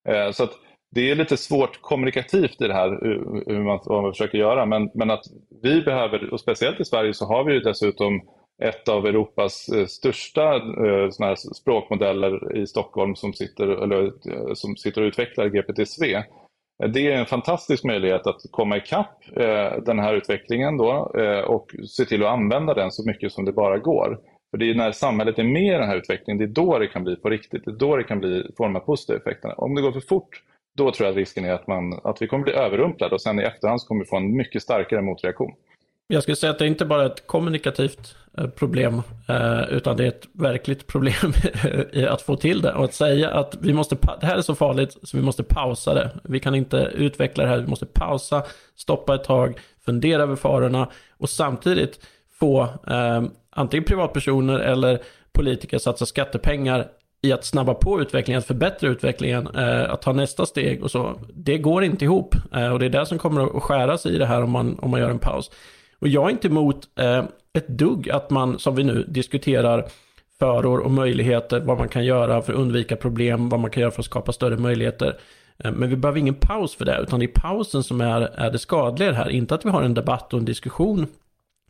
Eh, 0.09 0.31
så 0.31 0.43
att 0.43 0.53
det 0.95 1.11
är 1.11 1.15
lite 1.15 1.37
svårt 1.37 1.81
kommunikativt 1.81 2.61
i 2.61 2.67
det 2.67 2.73
här 2.73 2.91
eh, 2.91 3.21
hur 3.47 3.63
man, 3.63 3.79
vad 3.85 4.03
man 4.03 4.11
försöker 4.11 4.37
göra, 4.37 4.65
men, 4.65 4.89
men 4.93 5.11
att 5.11 5.23
vi 5.63 5.81
behöver, 5.81 6.33
och 6.33 6.39
speciellt 6.39 6.79
i 6.79 6.85
Sverige 6.85 7.13
så 7.13 7.25
har 7.25 7.43
vi 7.43 7.53
ju 7.53 7.59
dessutom 7.59 8.21
ett 8.63 8.89
av 8.89 9.05
Europas 9.05 9.69
eh, 9.69 9.85
största 9.85 10.55
eh, 10.55 11.09
såna 11.09 11.27
här 11.27 11.35
språkmodeller 11.35 12.57
i 12.57 12.67
Stockholm 12.67 13.15
som 13.15 13.33
sitter, 13.33 13.67
eller, 13.67 14.11
som 14.55 14.75
sitter 14.75 15.01
och 15.01 15.05
utvecklar 15.05 15.49
GPT-SV. 15.49 16.23
Det 16.93 17.07
är 17.07 17.17
en 17.17 17.25
fantastisk 17.25 17.83
möjlighet 17.83 18.27
att 18.27 18.41
komma 18.51 18.77
ikapp 18.77 19.23
den 19.85 19.99
här 19.99 20.13
utvecklingen 20.13 20.77
då, 20.77 20.91
och 21.47 21.71
se 21.87 22.05
till 22.05 22.23
att 22.23 22.29
använda 22.29 22.73
den 22.73 22.91
så 22.91 23.07
mycket 23.07 23.31
som 23.31 23.45
det 23.45 23.51
bara 23.51 23.77
går. 23.77 24.19
För 24.51 24.57
det 24.57 24.69
är 24.69 24.75
när 24.75 24.91
samhället 24.91 25.39
är 25.39 25.43
med 25.43 25.75
i 25.75 25.79
den 25.79 25.87
här 25.87 25.97
utvecklingen, 25.97 26.37
det 26.37 26.43
är 26.43 26.63
då 26.63 26.79
det 26.79 26.87
kan 26.87 27.03
bli 27.03 27.15
på 27.15 27.29
riktigt. 27.29 27.65
Det 27.65 27.71
är 27.71 27.75
då 27.75 27.95
det 27.95 28.03
kan 28.03 28.19
bli 28.19 28.51
forma 28.57 28.79
positiva 28.79 29.19
effekter. 29.19 29.61
Om 29.61 29.75
det 29.75 29.81
går 29.81 29.91
för 29.91 29.99
fort, 29.99 30.41
då 30.77 30.91
tror 30.91 31.05
jag 31.05 31.11
att 31.11 31.17
risken 31.17 31.45
är 31.45 31.53
att, 31.53 31.67
man, 31.67 31.99
att 32.03 32.21
vi 32.21 32.27
kommer 32.27 32.43
bli 32.43 32.53
överrumplade 32.53 33.15
och 33.15 33.21
sen 33.21 33.39
i 33.39 33.43
efterhand 33.43 33.81
så 33.81 33.87
kommer 33.87 34.03
vi 34.03 34.09
få 34.09 34.17
en 34.17 34.37
mycket 34.37 34.61
starkare 34.61 35.01
motreaktion. 35.01 35.51
Jag 36.07 36.23
skulle 36.23 36.35
säga 36.35 36.51
att 36.51 36.59
det 36.59 36.67
inte 36.67 36.85
bara 36.85 37.01
är 37.01 37.05
ett 37.05 37.27
kommunikativt 37.27 38.15
eh, 38.37 38.47
problem, 38.47 39.01
eh, 39.29 39.61
utan 39.69 39.97
det 39.97 40.03
är 40.03 40.07
ett 40.07 40.27
verkligt 40.33 40.87
problem 40.87 41.33
att 42.09 42.21
få 42.21 42.35
till 42.35 42.61
det. 42.61 42.73
Och 42.73 42.83
att 42.83 42.93
säga 42.93 43.29
att 43.29 43.57
vi 43.61 43.73
måste, 43.73 43.97
det 44.21 44.25
här 44.25 44.37
är 44.37 44.41
så 44.41 44.55
farligt 44.55 44.97
så 45.03 45.17
vi 45.17 45.23
måste 45.23 45.43
pausa 45.43 45.93
det. 45.93 46.11
Vi 46.23 46.39
kan 46.39 46.55
inte 46.55 46.77
utveckla 46.77 47.43
det 47.43 47.49
här, 47.49 47.57
vi 47.57 47.67
måste 47.67 47.85
pausa, 47.85 48.43
stoppa 48.75 49.15
ett 49.15 49.23
tag, 49.23 49.59
fundera 49.85 50.23
över 50.23 50.35
farorna 50.35 50.89
och 51.17 51.29
samtidigt 51.29 52.07
få 52.39 52.61
eh, 52.87 53.23
antingen 53.49 53.83
privatpersoner 53.83 54.59
eller 54.59 55.01
politiker 55.31 55.77
satsa 55.77 56.05
skattepengar 56.05 56.87
i 57.21 57.31
att 57.31 57.45
snabba 57.45 57.73
på 57.73 58.01
utvecklingen, 58.01 58.39
att 58.39 58.45
förbättra 58.45 58.89
utvecklingen, 58.89 59.47
eh, 59.55 59.91
att 59.91 60.01
ta 60.01 60.13
nästa 60.13 60.45
steg 60.45 60.83
och 60.83 60.91
så. 60.91 61.19
Det 61.33 61.57
går 61.57 61.83
inte 61.83 62.05
ihop 62.05 62.35
eh, 62.53 62.71
och 62.71 62.79
det 62.79 62.85
är 62.85 62.89
det 62.89 63.05
som 63.05 63.17
kommer 63.17 63.57
att 63.57 63.63
skära 63.63 63.97
sig 63.97 64.15
i 64.15 64.17
det 64.17 64.25
här 64.25 64.43
om 64.43 64.51
man, 64.51 64.79
om 64.79 64.91
man 64.91 64.99
gör 64.99 65.09
en 65.09 65.19
paus. 65.19 65.51
Och 65.99 66.07
jag 66.07 66.25
är 66.25 66.29
inte 66.29 66.47
emot 66.47 66.87
eh, 66.99 67.23
ett 67.53 67.67
dugg 67.67 68.09
att 68.09 68.29
man, 68.29 68.59
som 68.59 68.75
vi 68.75 68.83
nu 68.83 69.05
diskuterar, 69.07 69.85
föror 70.39 70.79
och 70.79 70.91
möjligheter, 70.91 71.59
vad 71.59 71.77
man 71.77 71.89
kan 71.89 72.05
göra 72.05 72.41
för 72.41 72.53
att 72.53 72.59
undvika 72.59 72.95
problem, 72.95 73.49
vad 73.49 73.59
man 73.59 73.71
kan 73.71 73.81
göra 73.81 73.91
för 73.91 74.01
att 74.01 74.05
skapa 74.05 74.31
större 74.31 74.57
möjligheter. 74.57 75.17
Eh, 75.63 75.71
men 75.71 75.89
vi 75.89 75.95
behöver 75.95 76.19
ingen 76.19 76.35
paus 76.35 76.75
för 76.75 76.85
det, 76.85 76.99
utan 77.01 77.19
det 77.19 77.25
är 77.25 77.41
pausen 77.41 77.83
som 77.83 78.01
är, 78.01 78.21
är 78.21 78.51
det 78.51 78.59
skadliga 78.59 79.11
här. 79.11 79.29
Inte 79.29 79.55
att 79.55 79.65
vi 79.65 79.69
har 79.69 79.83
en 79.83 79.93
debatt 79.93 80.33
och 80.33 80.39
en 80.39 80.45
diskussion 80.45 81.07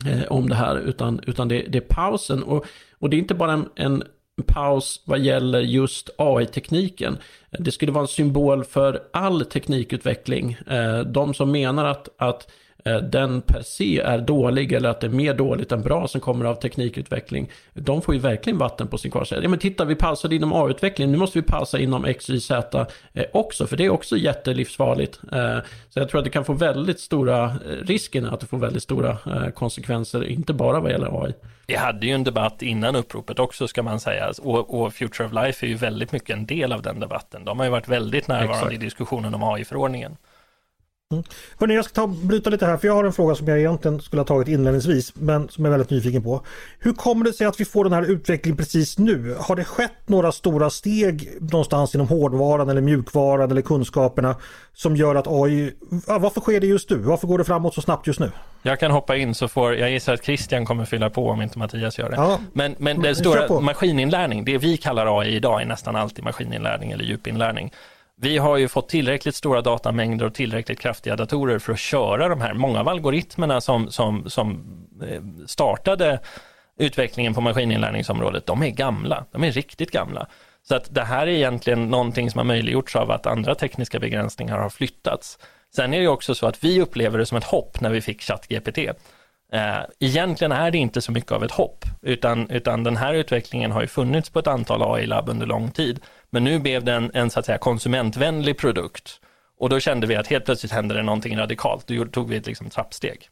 eh, 0.06 0.22
om 0.28 0.48
det 0.48 0.54
här, 0.54 0.76
utan, 0.76 1.20
utan 1.26 1.48
det, 1.48 1.64
det, 1.68 1.78
är 1.78 1.86
pausen. 1.88 2.42
Och, 2.42 2.64
och 2.98 3.10
det 3.10 3.16
är 3.16 3.18
inte 3.18 3.34
bara 3.34 3.52
en, 3.52 3.68
en 3.74 4.02
paus 4.42 5.00
vad 5.04 5.18
gäller 5.18 5.60
just 5.60 6.10
AI-tekniken. 6.18 7.18
Det 7.50 7.70
skulle 7.70 7.92
vara 7.92 8.02
en 8.02 8.08
symbol 8.08 8.64
för 8.64 9.02
all 9.12 9.44
teknikutveckling. 9.44 10.56
Eh, 10.70 11.00
de 11.00 11.34
som 11.34 11.50
menar 11.52 11.84
att, 11.84 12.08
att 12.16 12.50
den 13.02 13.40
per 13.40 13.62
se 13.62 14.00
är 14.00 14.18
dålig 14.18 14.72
eller 14.72 14.88
att 14.88 15.00
det 15.00 15.06
är 15.06 15.10
mer 15.10 15.34
dåligt 15.34 15.72
än 15.72 15.82
bra 15.82 16.08
som 16.08 16.20
kommer 16.20 16.44
av 16.44 16.54
teknikutveckling. 16.54 17.50
De 17.74 18.02
får 18.02 18.14
ju 18.14 18.20
verkligen 18.20 18.58
vatten 18.58 18.88
på 18.88 18.98
sin 18.98 19.10
kvarn. 19.10 19.26
Ja 19.30 19.48
men 19.48 19.58
titta 19.58 19.84
vi 19.84 19.94
pausade 19.94 20.34
inom 20.34 20.52
A-utveckling, 20.52 21.12
nu 21.12 21.18
måste 21.18 21.38
vi 21.38 21.42
pausa 21.42 21.78
inom 21.78 22.04
X, 22.04 22.30
Y, 22.30 22.40
Z 22.40 22.86
eh, 23.12 23.24
också, 23.32 23.66
för 23.66 23.76
det 23.76 23.84
är 23.84 23.90
också 23.90 24.16
jättelivsfarligt. 24.16 25.20
Eh, 25.32 25.58
så 25.88 25.98
jag 25.98 26.08
tror 26.08 26.18
att 26.18 26.24
det 26.24 26.30
kan 26.30 26.44
få 26.44 26.52
väldigt 26.52 27.00
stora, 27.00 27.54
risken 27.82 28.26
att 28.26 28.40
det 28.40 28.46
får 28.46 28.58
väldigt 28.58 28.82
stora 28.82 29.18
konsekvenser, 29.54 30.24
inte 30.24 30.52
bara 30.52 30.80
vad 30.80 30.90
gäller 30.90 31.24
AI. 31.24 31.32
Vi 31.66 31.76
hade 31.76 32.06
ju 32.06 32.12
en 32.12 32.24
debatt 32.24 32.62
innan 32.62 32.96
uppropet 32.96 33.38
också 33.38 33.68
ska 33.68 33.82
man 33.82 34.00
säga 34.00 34.32
och, 34.42 34.82
och 34.82 34.94
Future 34.94 35.26
of 35.26 35.32
Life 35.32 35.66
är 35.66 35.68
ju 35.68 35.74
väldigt 35.74 36.12
mycket 36.12 36.36
en 36.36 36.46
del 36.46 36.72
av 36.72 36.82
den 36.82 37.00
debatten. 37.00 37.44
De 37.44 37.58
har 37.58 37.66
ju 37.66 37.70
varit 37.70 37.88
väldigt 37.88 38.28
närvarande 38.28 38.56
Exakt. 38.56 38.72
i 38.72 38.76
diskussionen 38.76 39.34
om 39.34 39.42
AI-förordningen. 39.42 40.16
Mm. 41.12 41.24
Hörrni, 41.58 41.74
jag 41.74 41.84
ska 41.84 41.94
ta, 41.94 42.06
bryta 42.06 42.50
lite 42.50 42.66
här 42.66 42.76
för 42.76 42.88
jag 42.88 42.94
har 42.94 43.04
en 43.04 43.12
fråga 43.12 43.34
som 43.34 43.48
jag 43.48 43.58
egentligen 43.58 44.00
skulle 44.00 44.20
ha 44.20 44.26
tagit 44.26 44.48
inledningsvis 44.48 45.12
men 45.14 45.48
som 45.48 45.64
jag 45.64 45.74
är 45.74 45.78
väldigt 45.78 45.90
nyfiken 45.90 46.22
på. 46.22 46.42
Hur 46.78 46.92
kommer 46.92 47.24
det 47.24 47.32
sig 47.32 47.46
att 47.46 47.60
vi 47.60 47.64
får 47.64 47.84
den 47.84 47.92
här 47.92 48.02
utvecklingen 48.02 48.56
precis 48.56 48.98
nu? 48.98 49.36
Har 49.38 49.56
det 49.56 49.64
skett 49.64 50.08
några 50.08 50.32
stora 50.32 50.70
steg 50.70 51.28
någonstans 51.40 51.94
inom 51.94 52.08
hårdvaran 52.08 52.68
eller 52.68 52.80
mjukvaran 52.80 53.50
eller 53.50 53.62
kunskaperna 53.62 54.36
som 54.74 54.96
gör 54.96 55.14
att 55.14 55.26
AI, 55.26 55.72
varför 56.06 56.40
sker 56.40 56.60
det 56.60 56.66
just 56.66 56.90
nu? 56.90 56.96
Varför 56.96 57.26
går 57.26 57.38
det 57.38 57.44
framåt 57.44 57.74
så 57.74 57.82
snabbt 57.82 58.06
just 58.06 58.20
nu? 58.20 58.30
Jag 58.62 58.80
kan 58.80 58.90
hoppa 58.90 59.16
in 59.16 59.34
så 59.34 59.48
får, 59.48 59.74
jag 59.74 59.90
gissar 59.90 60.14
att 60.14 60.24
Christian 60.24 60.64
kommer 60.66 60.84
fylla 60.84 61.10
på 61.10 61.28
om 61.28 61.42
inte 61.42 61.58
Mattias 61.58 61.98
gör 61.98 62.10
det. 62.10 62.16
Ja, 62.16 62.38
men, 62.52 62.74
men 62.78 63.02
det 63.02 63.14
stora 63.14 63.60
maskininlärning, 63.60 64.44
det 64.44 64.58
vi 64.58 64.76
kallar 64.76 65.20
AI 65.20 65.36
idag 65.36 65.62
är 65.62 65.66
nästan 65.66 65.96
alltid 65.96 66.24
maskininlärning 66.24 66.92
eller 66.92 67.04
djupinlärning. 67.04 67.72
Vi 68.22 68.38
har 68.38 68.56
ju 68.56 68.68
fått 68.68 68.88
tillräckligt 68.88 69.34
stora 69.34 69.62
datamängder 69.62 70.26
och 70.26 70.34
tillräckligt 70.34 70.80
kraftiga 70.80 71.16
datorer 71.16 71.58
för 71.58 71.72
att 71.72 71.78
köra 71.78 72.28
de 72.28 72.40
här, 72.40 72.54
många 72.54 72.80
av 72.80 72.88
algoritmerna 72.88 73.60
som, 73.60 73.90
som, 73.90 74.30
som 74.30 74.64
eh, 75.08 75.22
startade 75.46 76.20
utvecklingen 76.78 77.34
på 77.34 77.40
maskininlärningsområdet, 77.40 78.46
de 78.46 78.62
är 78.62 78.70
gamla, 78.70 79.24
de 79.32 79.44
är 79.44 79.52
riktigt 79.52 79.90
gamla. 79.90 80.26
Så 80.62 80.74
att 80.74 80.94
det 80.94 81.04
här 81.04 81.26
är 81.26 81.30
egentligen 81.30 81.90
någonting 81.90 82.30
som 82.30 82.38
har 82.38 82.44
möjliggjorts 82.44 82.96
av 82.96 83.10
att 83.10 83.26
andra 83.26 83.54
tekniska 83.54 83.98
begränsningar 83.98 84.58
har 84.58 84.70
flyttats. 84.70 85.38
Sen 85.76 85.94
är 85.94 86.00
det 86.00 86.08
också 86.08 86.34
så 86.34 86.46
att 86.46 86.64
vi 86.64 86.80
upplever 86.80 87.18
det 87.18 87.26
som 87.26 87.38
ett 87.38 87.44
hopp 87.44 87.80
när 87.80 87.90
vi 87.90 88.00
fick 88.00 88.22
ChatGPT. 88.22 88.78
Eh, 89.52 89.82
egentligen 90.00 90.52
är 90.52 90.70
det 90.70 90.78
inte 90.78 91.00
så 91.00 91.12
mycket 91.12 91.32
av 91.32 91.44
ett 91.44 91.52
hopp, 91.52 91.84
utan, 92.02 92.50
utan 92.50 92.84
den 92.84 92.96
här 92.96 93.14
utvecklingen 93.14 93.72
har 93.72 93.80
ju 93.80 93.86
funnits 93.86 94.30
på 94.30 94.38
ett 94.38 94.46
antal 94.46 94.82
AI-labb 94.82 95.28
under 95.28 95.46
lång 95.46 95.70
tid. 95.70 96.00
Men 96.32 96.44
nu 96.44 96.58
blev 96.58 96.84
det 96.84 96.92
en, 96.92 97.10
en 97.14 97.30
så 97.30 97.38
att 97.38 97.46
säga, 97.46 97.58
konsumentvänlig 97.58 98.58
produkt. 98.58 99.20
Och 99.58 99.68
då 99.68 99.80
kände 99.80 100.06
vi 100.06 100.16
att 100.16 100.26
helt 100.26 100.44
plötsligt 100.44 100.72
hände 100.72 100.94
det 100.94 101.02
någonting 101.02 101.38
radikalt. 101.38 101.86
Då 101.86 102.04
tog 102.04 102.28
vi 102.28 102.36
ett 102.36 102.46
liksom, 102.46 102.70
trappsteg. 102.70 103.28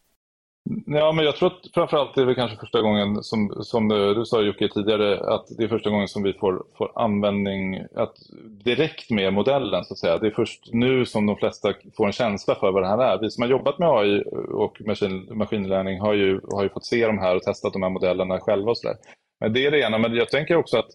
Ja, 0.85 1.11
men 1.11 1.25
jag 1.25 1.35
tror 1.35 1.47
att 1.47 1.73
framförallt 1.73 2.17
är 2.17 2.25
det 2.25 2.35
kanske 2.35 2.57
första 2.57 2.81
gången, 2.81 3.23
som, 3.23 3.63
som 3.63 3.91
eh, 3.91 4.09
du 4.09 4.25
sa 4.25 4.41
Jocke 4.41 4.69
tidigare, 4.73 5.33
att 5.33 5.45
det 5.57 5.63
är 5.63 5.67
första 5.67 5.89
gången 5.89 6.07
som 6.07 6.23
vi 6.23 6.33
får, 6.33 6.63
får 6.77 6.91
användning 6.95 7.85
att 7.95 8.15
direkt 8.63 9.09
med 9.09 9.33
modellen. 9.33 9.85
så 9.85 9.93
att 9.93 9.97
säga. 9.97 10.17
Det 10.17 10.27
är 10.27 10.31
först 10.31 10.69
nu 10.73 11.05
som 11.05 11.25
de 11.25 11.37
flesta 11.37 11.73
får 11.97 12.05
en 12.05 12.11
känsla 12.11 12.55
för 12.55 12.71
vad 12.71 12.83
det 12.83 12.87
här 12.87 12.97
är. 12.97 13.19
Vi 13.21 13.29
som 13.29 13.41
har 13.41 13.49
jobbat 13.49 13.79
med 13.79 13.89
AI 13.89 14.23
och 14.53 14.81
maskin, 14.81 15.99
har 16.01 16.13
ju, 16.13 16.41
har 16.51 16.63
ju 16.63 16.69
fått 16.69 16.85
se 16.85 17.07
de 17.07 17.19
här 17.19 17.35
och 17.35 17.43
testat 17.43 17.73
de 17.73 17.83
här 17.83 17.89
modellerna 17.89 18.39
själva. 18.39 18.71
Och 18.71 18.77
så 18.77 18.87
där. 18.87 18.97
Men 19.39 19.53
det 19.53 19.65
är 19.65 19.71
det 19.71 19.79
ena, 19.79 19.97
men 19.97 20.15
jag 20.15 20.29
tänker 20.29 20.55
också 20.55 20.77
att 20.77 20.89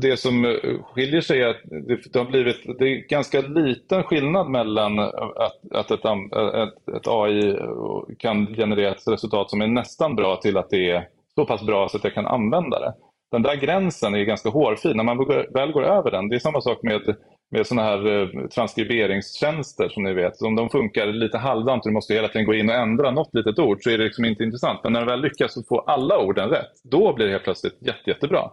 det 0.00 0.16
som 0.16 0.44
eh, 0.44 0.82
skiljer 0.82 1.20
sig 1.20 1.42
är 1.42 1.46
att 1.46 1.60
det, 1.64 2.12
det, 2.12 2.18
har 2.18 2.26
blivit, 2.26 2.78
det 2.78 2.84
är 2.84 3.08
ganska 3.08 3.40
liten 3.40 4.02
skillnad 4.02 4.50
mellan 4.50 4.98
att, 4.98 5.72
att 5.72 5.90
ett, 5.90 6.04
eh, 6.04 6.62
ett, 6.62 6.96
ett, 6.96 7.06
AI 7.06 7.48
eh, 7.50 8.16
kan 8.18 8.46
generera 8.46 8.94
ett 8.94 9.08
resultat 9.08 9.50
som 9.50 9.60
är 9.60 9.66
nästan 9.66 10.16
bra 10.16 10.36
till 10.36 10.56
att 10.56 10.70
det 10.70 10.90
är 10.90 11.08
så 11.34 11.46
pass 11.46 11.62
bra 11.62 11.88
så 11.88 11.96
att 11.96 12.04
jag 12.04 12.14
kan 12.14 12.26
använda 12.26 12.80
det. 12.80 12.94
Den 13.30 13.42
där 13.42 13.56
gränsen 13.56 14.14
är 14.14 14.24
ganska 14.24 14.48
hårfin. 14.48 14.96
När 14.96 15.04
man 15.04 15.26
väl 15.54 15.72
går 15.72 15.84
över 15.84 16.10
den, 16.10 16.28
det 16.28 16.36
är 16.36 16.38
samma 16.38 16.60
sak 16.60 16.82
med, 16.82 17.16
med 17.50 17.66
sådana 17.66 17.88
här 17.88 18.48
transkriberingstjänster 18.48 19.88
som 19.88 20.02
ni 20.04 20.14
vet. 20.14 20.42
Om 20.42 20.56
de 20.56 20.70
funkar 20.70 21.06
lite 21.06 21.38
halvdant 21.38 21.84
och 21.84 21.90
du 21.90 21.94
måste 21.94 22.14
hela 22.14 22.28
tiden 22.28 22.46
gå 22.46 22.54
in 22.54 22.68
och 22.68 22.74
ändra 22.74 23.10
något 23.10 23.34
litet 23.34 23.58
ord 23.58 23.78
så 23.80 23.90
är 23.90 23.98
det 23.98 24.04
liksom 24.04 24.24
inte 24.24 24.44
intressant. 24.44 24.80
Men 24.84 24.92
när 24.92 25.00
du 25.00 25.06
väl 25.06 25.20
lyckas 25.20 25.66
få 25.68 25.78
alla 25.78 26.18
orden 26.18 26.48
rätt, 26.48 26.72
då 26.84 27.12
blir 27.12 27.26
det 27.26 27.32
helt 27.32 27.44
plötsligt 27.44 27.78
jätte, 27.80 28.10
jättebra. 28.10 28.50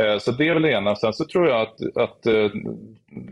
Eh, 0.00 0.18
så 0.18 0.32
det 0.32 0.48
är 0.48 0.54
väl 0.54 0.62
det 0.62 0.72
ena. 0.72 0.96
Sen 0.96 1.12
så 1.12 1.24
tror 1.24 1.48
jag 1.48 1.60
att, 1.60 1.96
att 1.96 2.26
eh, 2.26 2.50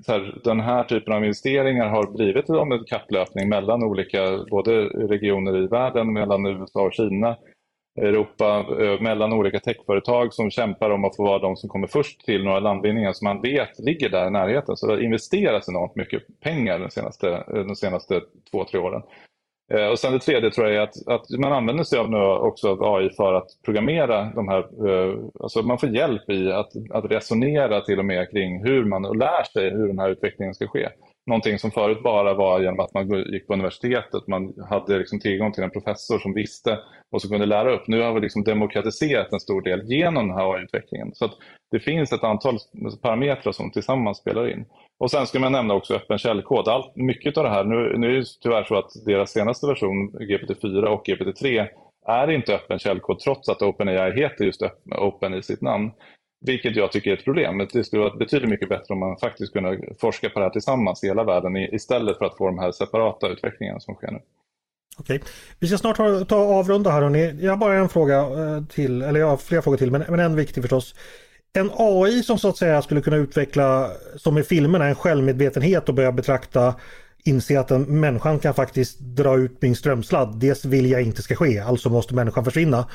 här, 0.09 0.41
den 0.45 0.61
här 0.61 0.85
typen 0.85 1.13
av 1.13 1.25
investeringar 1.25 1.89
har 1.89 2.17
blivit 2.17 2.49
en 2.49 2.85
kapplöpning 2.85 3.49
mellan 3.49 3.85
olika 3.85 4.45
både 4.51 4.85
regioner 4.85 5.65
i 5.65 5.67
världen, 5.67 6.13
mellan 6.13 6.47
USA 6.47 6.83
och 6.83 6.93
Kina, 6.93 7.37
Europa, 8.01 8.67
eh, 8.81 9.01
mellan 9.01 9.33
olika 9.33 9.61
techföretag 9.61 10.35
som 10.35 10.51
kämpar 10.51 10.91
om 10.91 11.05
att 11.05 11.17
få 11.17 11.23
vara 11.23 11.39
de 11.39 11.57
som 11.57 11.69
kommer 11.69 11.87
först 11.87 12.25
till 12.25 12.45
några 12.45 12.61
landvinningar 12.61 13.13
som 13.13 13.25
man 13.25 13.41
vet 13.43 13.79
ligger 13.79 14.09
där 14.09 14.27
i 14.27 14.31
närheten. 14.31 14.77
Så 14.77 14.87
det 14.87 14.93
har 14.93 15.01
investerats 15.01 15.69
enormt 15.69 15.97
mycket 15.97 16.23
pengar 16.41 16.79
de 16.79 16.91
senaste, 16.91 17.45
de 17.49 17.77
senaste 17.77 18.21
två, 18.51 18.65
tre 18.65 18.81
åren. 18.81 19.03
Eh, 19.73 19.87
och 19.87 19.99
sen 19.99 20.13
det 20.13 20.19
tredje 20.19 20.51
tror 20.51 20.69
jag 20.69 20.77
är 20.77 20.81
att, 20.81 21.09
att 21.09 21.31
man 21.39 21.53
använder 21.53 21.85
sig 21.85 21.99
av 21.99 22.11
nu 22.11 22.17
också 22.19 22.69
av 22.69 22.95
AI 22.95 23.11
för 23.11 23.35
att 23.35 23.47
programmera 23.65 24.25
de 24.25 24.49
här, 24.49 24.89
eh, 24.89 25.19
alltså 25.41 25.63
man 25.63 25.79
får 25.79 25.89
hjälp 25.89 26.31
i 26.31 26.53
att, 26.53 26.71
att 26.91 27.11
resonera 27.11 27.81
till 27.81 27.99
och 27.99 28.05
med 28.05 28.31
kring 28.31 28.65
hur 28.65 28.85
man 28.85 29.05
och 29.05 29.17
lär 29.17 29.45
sig 29.53 29.71
hur 29.71 29.89
den 29.89 29.99
här 29.99 30.09
utvecklingen 30.09 30.55
ska 30.55 30.67
ske. 30.67 30.89
någonting 31.27 31.59
som 31.59 31.71
förut 31.71 32.03
bara 32.03 32.35
var 32.35 32.61
genom 32.61 32.81
att 32.81 32.95
man 32.95 33.09
gick 33.33 33.47
på 33.47 33.53
universitetet, 33.53 34.27
man 34.27 34.55
hade 34.71 34.99
liksom 34.99 35.21
tillgång 35.21 35.53
till 35.53 35.63
en 35.63 35.71
professor 35.71 36.19
som 36.19 36.35
visste 36.35 36.79
och 37.13 37.23
som 37.23 37.31
kunde 37.31 37.47
lära 37.47 37.73
upp. 37.73 37.87
Nu 37.87 38.01
har 38.03 38.13
vi 38.15 38.21
liksom 38.21 38.45
demokratiserat 38.45 39.33
en 39.33 39.41
stor 39.41 39.63
del 39.63 39.83
genom 39.85 40.29
den 40.29 40.37
här 40.37 40.55
AI-utvecklingen. 40.55 41.11
Så 41.15 41.31
det 41.71 41.81
finns 41.81 42.13
ett 42.13 42.25
antal 42.25 42.59
parametrar 43.03 43.53
som 43.53 43.71
tillsammans 43.71 44.19
spelar 44.19 44.51
in. 44.51 44.65
Och 45.03 45.11
sen 45.11 45.27
ska 45.27 45.39
man 45.39 45.53
nämna 45.53 45.75
också 45.75 45.95
öppen 45.95 46.19
källkod. 46.19 46.69
Allt, 46.69 46.97
mycket 46.97 47.37
av 47.37 47.45
det 47.45 47.51
här, 47.51 47.65
nu, 47.65 47.99
nu 47.99 48.17
är 48.17 48.21
det 48.21 48.27
tyvärr 48.41 48.65
så 48.65 48.79
att 48.79 48.91
deras 49.05 49.31
senaste 49.31 49.67
version, 49.67 50.11
GPT-4 50.11 50.85
och 50.85 51.07
GPT-3, 51.07 51.69
är 52.07 52.31
inte 52.31 52.55
öppen 52.55 52.79
källkod 52.79 53.19
trots 53.19 53.49
att 53.49 53.63
OpenAI 53.63 54.13
heter 54.13 54.45
just 54.45 54.63
Open 54.99 55.35
i 55.35 55.43
sitt 55.43 55.61
namn. 55.61 55.91
Vilket 56.47 56.77
jag 56.77 56.93
tycker 56.93 57.11
är 57.11 57.17
ett 57.17 57.25
problem. 57.25 57.69
Det 57.73 57.85
skulle 57.85 58.03
vara 58.03 58.17
betydligt 58.17 58.51
mycket 58.51 58.69
bättre 58.69 58.95
om 58.95 59.01
man 59.01 59.17
faktiskt 59.17 59.53
kunde 59.53 59.81
forska 60.01 60.31
på 60.31 60.39
det 60.39 60.45
här 60.45 60.51
tillsammans 60.51 61.05
i 61.05 61.07
hela 61.07 61.25
världen 61.25 61.57
istället 61.57 62.19
för 62.19 62.25
att 62.25 62.37
få 62.37 62.47
de 62.47 62.59
här 62.59 62.73
separata 62.73 63.29
utvecklingarna 63.29 63.81
som 63.81 63.95
sker 63.95 64.11
nu. 64.11 64.21
Okej, 64.99 65.23
vi 65.59 65.67
ska 65.67 65.79
snart 65.79 65.97
ta, 65.97 66.25
ta 66.25 66.37
avrunda 66.37 66.91
här 66.91 67.03
hörni. 67.03 67.39
Jag 67.41 67.53
har 67.53 67.57
bara 67.57 67.79
en 67.79 67.89
fråga 67.89 68.19
eh, 68.19 68.65
till, 68.65 69.03
eller 69.03 69.21
jag 69.21 69.27
har 69.27 69.37
flera 69.37 69.63
frågor 69.63 69.77
till, 69.77 69.91
men, 69.91 70.05
men 70.09 70.21
en 70.21 70.37
viktig 70.37 70.63
förstås. 70.63 70.95
En 71.55 71.71
AI 71.77 72.23
som 72.23 72.39
så 72.39 72.49
att 72.49 72.57
säga 72.57 72.83
skulle 72.83 73.01
kunna 73.01 73.17
utveckla, 73.17 73.91
som 74.17 74.39
i 74.39 74.43
filmerna, 74.43 74.87
en 74.87 74.95
självmedvetenhet 74.95 75.89
och 75.89 75.95
börja 75.95 76.13
betrakta 76.13 76.75
inse 77.25 77.61
att 77.61 77.71
en 77.71 78.01
människan 78.01 78.39
kan 78.39 78.55
faktiskt 78.55 78.99
dra 79.01 79.37
ut 79.37 79.63
min 79.63 79.77
strömsladd. 79.77 80.37
Det 80.41 80.65
vill 80.65 80.91
jag 80.91 81.03
inte 81.03 81.23
ska 81.23 81.35
ske, 81.35 81.59
alltså 81.59 81.91
måste 81.91 82.15
människan 82.15 82.45
försvinna. 82.45 82.89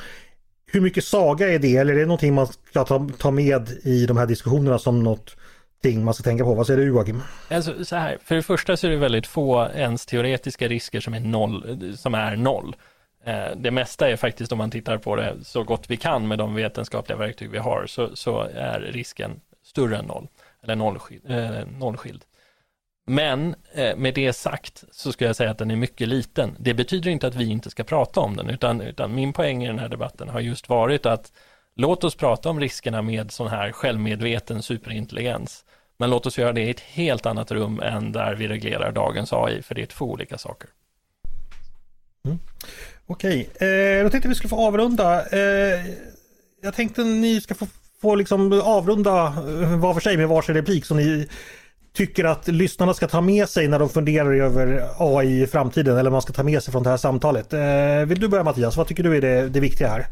Hur 0.72 0.80
mycket 0.80 1.04
saga 1.04 1.48
är 1.48 1.58
det 1.58 1.76
eller 1.76 1.94
är 1.94 1.98
det 1.98 2.06
någonting 2.06 2.34
man 2.34 2.46
ska 2.46 2.84
ta, 2.84 3.08
ta 3.18 3.30
med 3.30 3.68
i 3.82 4.06
de 4.06 4.16
här 4.16 4.26
diskussionerna 4.26 4.78
som 4.78 5.02
något 5.02 5.36
ting 5.82 6.04
man 6.04 6.14
ska 6.14 6.22
tänka 6.22 6.44
på. 6.44 6.54
Vad 6.54 6.66
säger 6.66 6.80
du 6.80 6.86
Joakim? 6.86 7.22
Alltså, 7.50 7.84
så 7.84 7.96
här, 7.96 8.18
för 8.24 8.34
det 8.34 8.42
första 8.42 8.76
så 8.76 8.86
är 8.86 8.90
det 8.90 8.96
väldigt 8.96 9.26
få 9.26 9.68
ens 9.74 10.06
teoretiska 10.06 10.68
risker 10.68 11.00
som 11.00 11.14
är 11.14 11.20
noll. 11.20 11.96
Som 11.96 12.14
är 12.14 12.36
noll. 12.36 12.76
Eh, 13.24 13.56
det 13.56 13.70
mesta 13.70 14.10
är 14.10 14.16
faktiskt 14.16 14.52
om 14.52 14.58
man 14.58 14.70
tittar 14.70 14.98
på 14.98 15.16
det 15.16 15.36
så 15.42 15.64
gott 15.64 15.90
vi 15.90 15.96
kan 15.96 16.28
med 16.28 16.38
de 16.38 16.54
vetenskapliga 16.54 17.18
verktyg 17.18 17.50
vi 17.50 17.58
har 17.58 17.86
så, 17.86 18.16
så 18.16 18.40
är 18.40 18.80
risken 18.80 19.40
större 19.62 19.96
än 19.96 20.04
noll. 20.04 20.28
Eller 20.62 20.76
nollskild. 20.76 21.30
Eh, 21.30 21.66
nollskild. 21.78 22.24
Men 23.06 23.54
eh, 23.72 23.96
med 23.96 24.14
det 24.14 24.32
sagt 24.32 24.84
så 24.92 25.12
skulle 25.12 25.28
jag 25.28 25.36
säga 25.36 25.50
att 25.50 25.58
den 25.58 25.70
är 25.70 25.76
mycket 25.76 26.08
liten. 26.08 26.56
Det 26.58 26.74
betyder 26.74 27.10
inte 27.10 27.26
att 27.26 27.34
vi 27.34 27.50
inte 27.50 27.70
ska 27.70 27.84
prata 27.84 28.20
om 28.20 28.36
den, 28.36 28.50
utan, 28.50 28.80
utan 28.80 29.14
min 29.14 29.32
poäng 29.32 29.64
i 29.64 29.66
den 29.66 29.78
här 29.78 29.88
debatten 29.88 30.28
har 30.28 30.40
just 30.40 30.68
varit 30.68 31.06
att 31.06 31.32
låt 31.74 32.04
oss 32.04 32.14
prata 32.14 32.50
om 32.50 32.60
riskerna 32.60 33.02
med 33.02 33.30
sån 33.30 33.48
här 33.48 33.72
självmedveten 33.72 34.62
superintelligens. 34.62 35.64
Men 35.96 36.10
låt 36.10 36.26
oss 36.26 36.38
göra 36.38 36.52
det 36.52 36.60
i 36.60 36.70
ett 36.70 36.80
helt 36.80 37.26
annat 37.26 37.50
rum 37.50 37.80
än 37.80 38.12
där 38.12 38.34
vi 38.34 38.48
reglerar 38.48 38.92
dagens 38.92 39.32
AI, 39.32 39.62
för 39.62 39.74
det 39.74 39.82
är 39.82 39.86
två 39.86 40.04
olika 40.04 40.38
saker. 40.38 40.70
Mm. 42.24 42.38
Okej, 43.10 43.48
eh, 43.54 44.04
då 44.04 44.10
tänkte 44.10 44.28
vi 44.28 44.34
skulle 44.34 44.48
få 44.48 44.66
avrunda. 44.66 45.26
Eh, 45.26 45.80
jag 46.62 46.74
tänkte 46.74 47.04
ni 47.04 47.40
ska 47.40 47.54
få, 47.54 47.66
få 48.02 48.14
liksom 48.14 48.62
avrunda 48.64 49.26
eh, 49.26 49.78
var 49.78 49.94
för 49.94 50.00
sig 50.00 50.16
med 50.16 50.28
varsin 50.28 50.54
replik 50.54 50.84
som 50.84 50.96
ni 50.96 51.28
tycker 51.92 52.24
att 52.24 52.48
lyssnarna 52.48 52.94
ska 52.94 53.08
ta 53.08 53.20
med 53.20 53.48
sig 53.48 53.68
när 53.68 53.78
de 53.78 53.88
funderar 53.88 54.34
över 54.34 54.88
AI 54.98 55.42
i 55.42 55.46
framtiden 55.46 55.96
eller 55.96 56.10
man 56.10 56.22
ska 56.22 56.32
ta 56.32 56.42
med 56.42 56.62
sig 56.62 56.72
från 56.72 56.82
det 56.82 56.90
här 56.90 56.96
samtalet. 56.96 57.52
Eh, 57.52 58.06
vill 58.06 58.20
du 58.20 58.28
börja 58.28 58.44
Mattias? 58.44 58.76
Vad 58.76 58.86
tycker 58.86 59.02
du 59.02 59.16
är 59.16 59.20
det, 59.20 59.48
det 59.48 59.60
viktiga 59.60 59.88
här? 59.88 60.06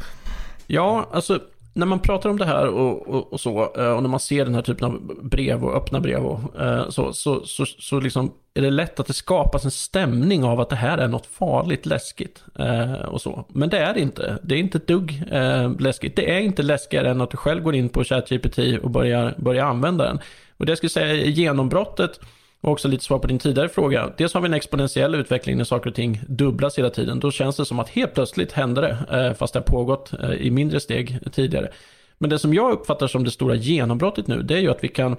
Ja, 0.66 1.08
alltså 1.12 1.40
när 1.76 1.86
man 1.86 1.98
pratar 1.98 2.30
om 2.30 2.38
det 2.38 2.44
här 2.44 2.68
och, 2.68 3.08
och, 3.08 3.32
och, 3.32 3.40
så, 3.40 3.72
eh, 3.76 3.90
och 3.90 4.02
när 4.02 4.08
man 4.08 4.20
ser 4.20 4.44
den 4.44 4.54
här 4.54 4.62
typen 4.62 4.86
av 4.86 5.20
brev 5.22 5.64
och 5.64 5.76
öppna 5.76 6.00
brev 6.00 6.24
och 6.24 6.60
eh, 6.60 6.88
så, 6.88 7.12
så, 7.12 7.44
så, 7.44 7.66
så 7.66 8.00
liksom 8.00 8.32
är 8.54 8.62
det 8.62 8.70
lätt 8.70 9.00
att 9.00 9.06
det 9.06 9.12
skapas 9.12 9.64
en 9.64 9.70
stämning 9.70 10.44
av 10.44 10.60
att 10.60 10.70
det 10.70 10.76
här 10.76 10.98
är 10.98 11.08
något 11.08 11.26
farligt 11.26 11.86
läskigt. 11.86 12.44
Eh, 12.58 12.92
och 12.92 13.20
så. 13.20 13.44
Men 13.48 13.68
det 13.68 13.78
är 13.78 13.94
det 13.94 14.00
inte. 14.00 14.38
Det 14.42 14.54
är 14.54 14.58
inte 14.58 14.78
ett 14.78 14.86
dugg 14.86 15.22
läskigt. 15.78 16.16
Det 16.16 16.36
är 16.36 16.40
inte 16.40 16.62
läskigare 16.62 17.10
än 17.10 17.20
att 17.20 17.30
du 17.30 17.36
själv 17.36 17.62
går 17.62 17.74
in 17.74 17.88
på 17.88 18.04
ChatGPT 18.04 18.58
och 18.82 18.90
börjar, 18.90 19.34
börjar 19.36 19.66
använda 19.66 20.04
den. 20.04 20.18
Och 20.56 20.66
det 20.66 20.70
jag 20.70 20.78
skulle 20.78 20.90
säga 20.90 21.08
är 21.08 21.28
genombrottet 21.28 22.20
och 22.60 22.72
också 22.72 22.88
lite 22.88 23.04
svar 23.04 23.18
på 23.18 23.26
din 23.26 23.38
tidigare 23.38 23.68
fråga. 23.68 24.12
Dels 24.16 24.34
har 24.34 24.40
vi 24.40 24.46
en 24.46 24.54
exponentiell 24.54 25.14
utveckling 25.14 25.56
när 25.56 25.64
saker 25.64 25.90
och 25.90 25.96
ting 25.96 26.20
dubblas 26.28 26.78
hela 26.78 26.90
tiden. 26.90 27.20
Då 27.20 27.30
känns 27.30 27.56
det 27.56 27.64
som 27.64 27.78
att 27.78 27.88
helt 27.88 28.14
plötsligt 28.14 28.52
händer 28.52 28.82
det, 28.82 29.18
eh, 29.18 29.34
fast 29.34 29.52
det 29.52 29.58
har 29.58 29.64
pågått 29.64 30.12
eh, 30.12 30.30
i 30.30 30.50
mindre 30.50 30.80
steg 30.80 31.18
tidigare. 31.32 31.68
Men 32.18 32.30
det 32.30 32.38
som 32.38 32.54
jag 32.54 32.72
uppfattar 32.72 33.06
som 33.06 33.24
det 33.24 33.30
stora 33.30 33.54
genombrottet 33.54 34.26
nu, 34.26 34.42
det 34.42 34.54
är 34.54 34.60
ju 34.60 34.70
att 34.70 34.84
vi 34.84 34.88
kan 34.88 35.16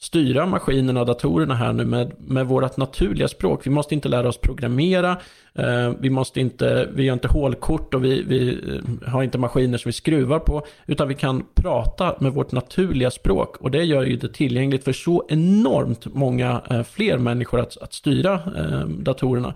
styra 0.00 0.46
maskinerna 0.46 1.00
och 1.00 1.06
datorerna 1.06 1.54
här 1.54 1.72
nu 1.72 1.84
med, 1.84 2.12
med 2.18 2.46
vårt 2.46 2.76
naturliga 2.76 3.28
språk. 3.28 3.66
Vi 3.66 3.70
måste 3.70 3.94
inte 3.94 4.08
lära 4.08 4.28
oss 4.28 4.38
programmera, 4.38 5.16
eh, 5.54 5.92
vi, 5.98 6.10
måste 6.10 6.40
inte, 6.40 6.88
vi 6.94 7.02
gör 7.02 7.12
inte 7.12 7.28
hålkort 7.28 7.94
och 7.94 8.04
vi, 8.04 8.22
vi 8.22 8.48
eh, 8.52 9.10
har 9.10 9.22
inte 9.22 9.38
maskiner 9.38 9.78
som 9.78 9.88
vi 9.88 9.92
skruvar 9.92 10.38
på, 10.38 10.66
utan 10.86 11.08
vi 11.08 11.14
kan 11.14 11.46
prata 11.54 12.16
med 12.20 12.32
vårt 12.32 12.52
naturliga 12.52 13.10
språk 13.10 13.56
och 13.56 13.70
det 13.70 13.84
gör 13.84 14.02
ju 14.02 14.16
det 14.16 14.32
tillgängligt 14.32 14.84
för 14.84 14.92
så 14.92 15.26
enormt 15.28 16.14
många 16.14 16.62
eh, 16.70 16.82
fler 16.82 17.18
människor 17.18 17.60
att, 17.60 17.76
att 17.76 17.92
styra 17.92 18.34
eh, 18.34 18.86
datorerna. 18.86 19.54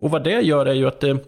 Och 0.00 0.10
vad 0.10 0.24
det 0.24 0.40
gör 0.40 0.66
är 0.66 0.74
ju 0.74 0.86
att 0.88 1.00
det 1.00 1.18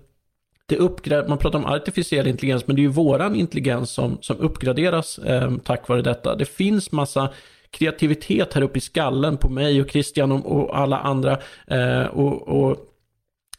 det 0.67 0.77
uppgrad, 0.77 1.29
man 1.29 1.39
pratar 1.39 1.59
om 1.59 1.67
artificiell 1.67 2.27
intelligens, 2.27 2.67
men 2.67 2.77
det 2.77 2.81
är 2.81 2.85
ju 2.85 2.89
våran 2.89 3.37
intelligens 3.37 3.91
som, 3.91 4.19
som 4.21 4.37
uppgraderas 4.37 5.19
eh, 5.19 5.53
tack 5.65 5.89
vare 5.89 6.03
detta. 6.03 6.37
Det 6.37 6.45
finns 6.45 6.93
massa 6.93 7.31
kreativitet 7.71 8.55
här 8.55 8.63
uppe 8.63 8.79
i 8.79 8.81
skallen 8.81 9.37
på 9.37 9.49
mig 9.49 9.81
och 9.81 9.91
Christian 9.91 10.33
och, 10.33 10.57
och 10.57 10.79
alla 10.79 10.99
andra. 10.99 11.39
Eh, 11.67 12.05
och, 12.05 12.49
och 12.49 12.77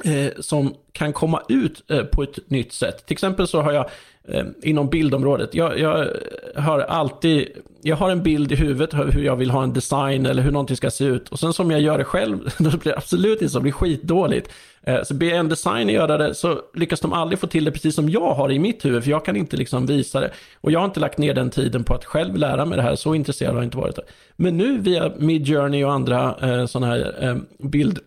Eh, 0.06 0.32
som 0.40 0.74
kan 0.92 1.14
komma 1.14 1.42
ut 1.50 1.92
eh, 1.92 2.04
på 2.04 2.24
ett 2.24 2.50
nytt 2.50 2.74
sätt. 2.74 3.06
Till 3.06 3.14
exempel 3.14 3.48
så 3.48 3.62
har 3.62 3.72
jag 3.72 3.90
eh, 4.28 4.46
inom 4.62 4.90
bildområdet, 4.90 5.54
jag, 5.54 5.80
jag, 5.80 6.08
har 6.56 6.80
alltid, 6.80 7.48
jag 7.82 7.96
har 7.96 8.10
en 8.10 8.24
bild 8.24 8.52
i 8.52 8.56
huvudet 8.56 8.94
hur 8.94 9.24
jag 9.24 9.36
vill 9.36 9.52
ha 9.52 9.64
en 9.64 9.74
design 9.74 10.26
eller 10.26 10.44
hur 10.44 10.52
någonting 10.52 10.78
ska 10.78 10.92
se 10.92 11.06
ut. 11.06 11.30
Och 11.30 11.40
sen 11.40 11.54
som 11.54 11.72
jag 11.72 11.82
gör 11.82 11.98
det 11.98 12.04
själv, 12.04 12.40
då 12.58 12.70
blir 12.70 12.92
det 12.92 12.98
absolut 12.98 13.42
inte 13.42 13.50
så, 13.50 13.60
det 13.60 13.64
blir 13.64 13.72
skitdåligt. 13.72 14.52
Eh, 14.84 15.04
så 15.04 15.14
ber 15.14 15.28
jag 15.28 15.38
en 15.38 15.50
designer 15.50 15.94
göra 15.94 16.18
det 16.18 16.36
så 16.36 16.62
lyckas 16.74 17.00
de 17.00 17.14
aldrig 17.14 17.40
få 17.40 17.48
till 17.48 17.66
det 17.66 17.72
precis 17.72 17.96
som 17.96 18.10
jag 18.10 18.34
har 18.34 18.52
i 18.52 18.60
mitt 18.60 18.86
huvud, 18.86 19.04
för 19.04 19.12
jag 19.12 19.26
kan 19.26 19.36
inte 19.36 19.58
liksom 19.58 19.86
visa 19.86 20.20
det. 20.20 20.32
Och 20.62 20.72
jag 20.72 20.80
har 20.80 20.86
inte 20.86 21.00
lagt 21.00 21.18
ner 21.18 21.34
den 21.34 21.50
tiden 21.50 21.84
på 21.84 21.94
att 21.94 22.06
själv 22.06 22.36
lära 22.36 22.66
mig 22.66 22.76
det 22.78 22.84
här, 22.84 22.96
så 22.96 23.16
intresserad 23.16 23.52
har 23.52 23.60
jag 23.60 23.68
inte 23.68 23.78
varit. 23.78 24.00
Men 24.36 24.58
nu 24.58 24.78
via 24.78 25.12
Midjourney 25.18 25.84
och 25.84 25.94
andra 25.94 26.36
eh, 26.42 26.66
sådana 26.66 26.88
här 26.88 27.16
eh, 27.20 27.68
bild 27.68 28.00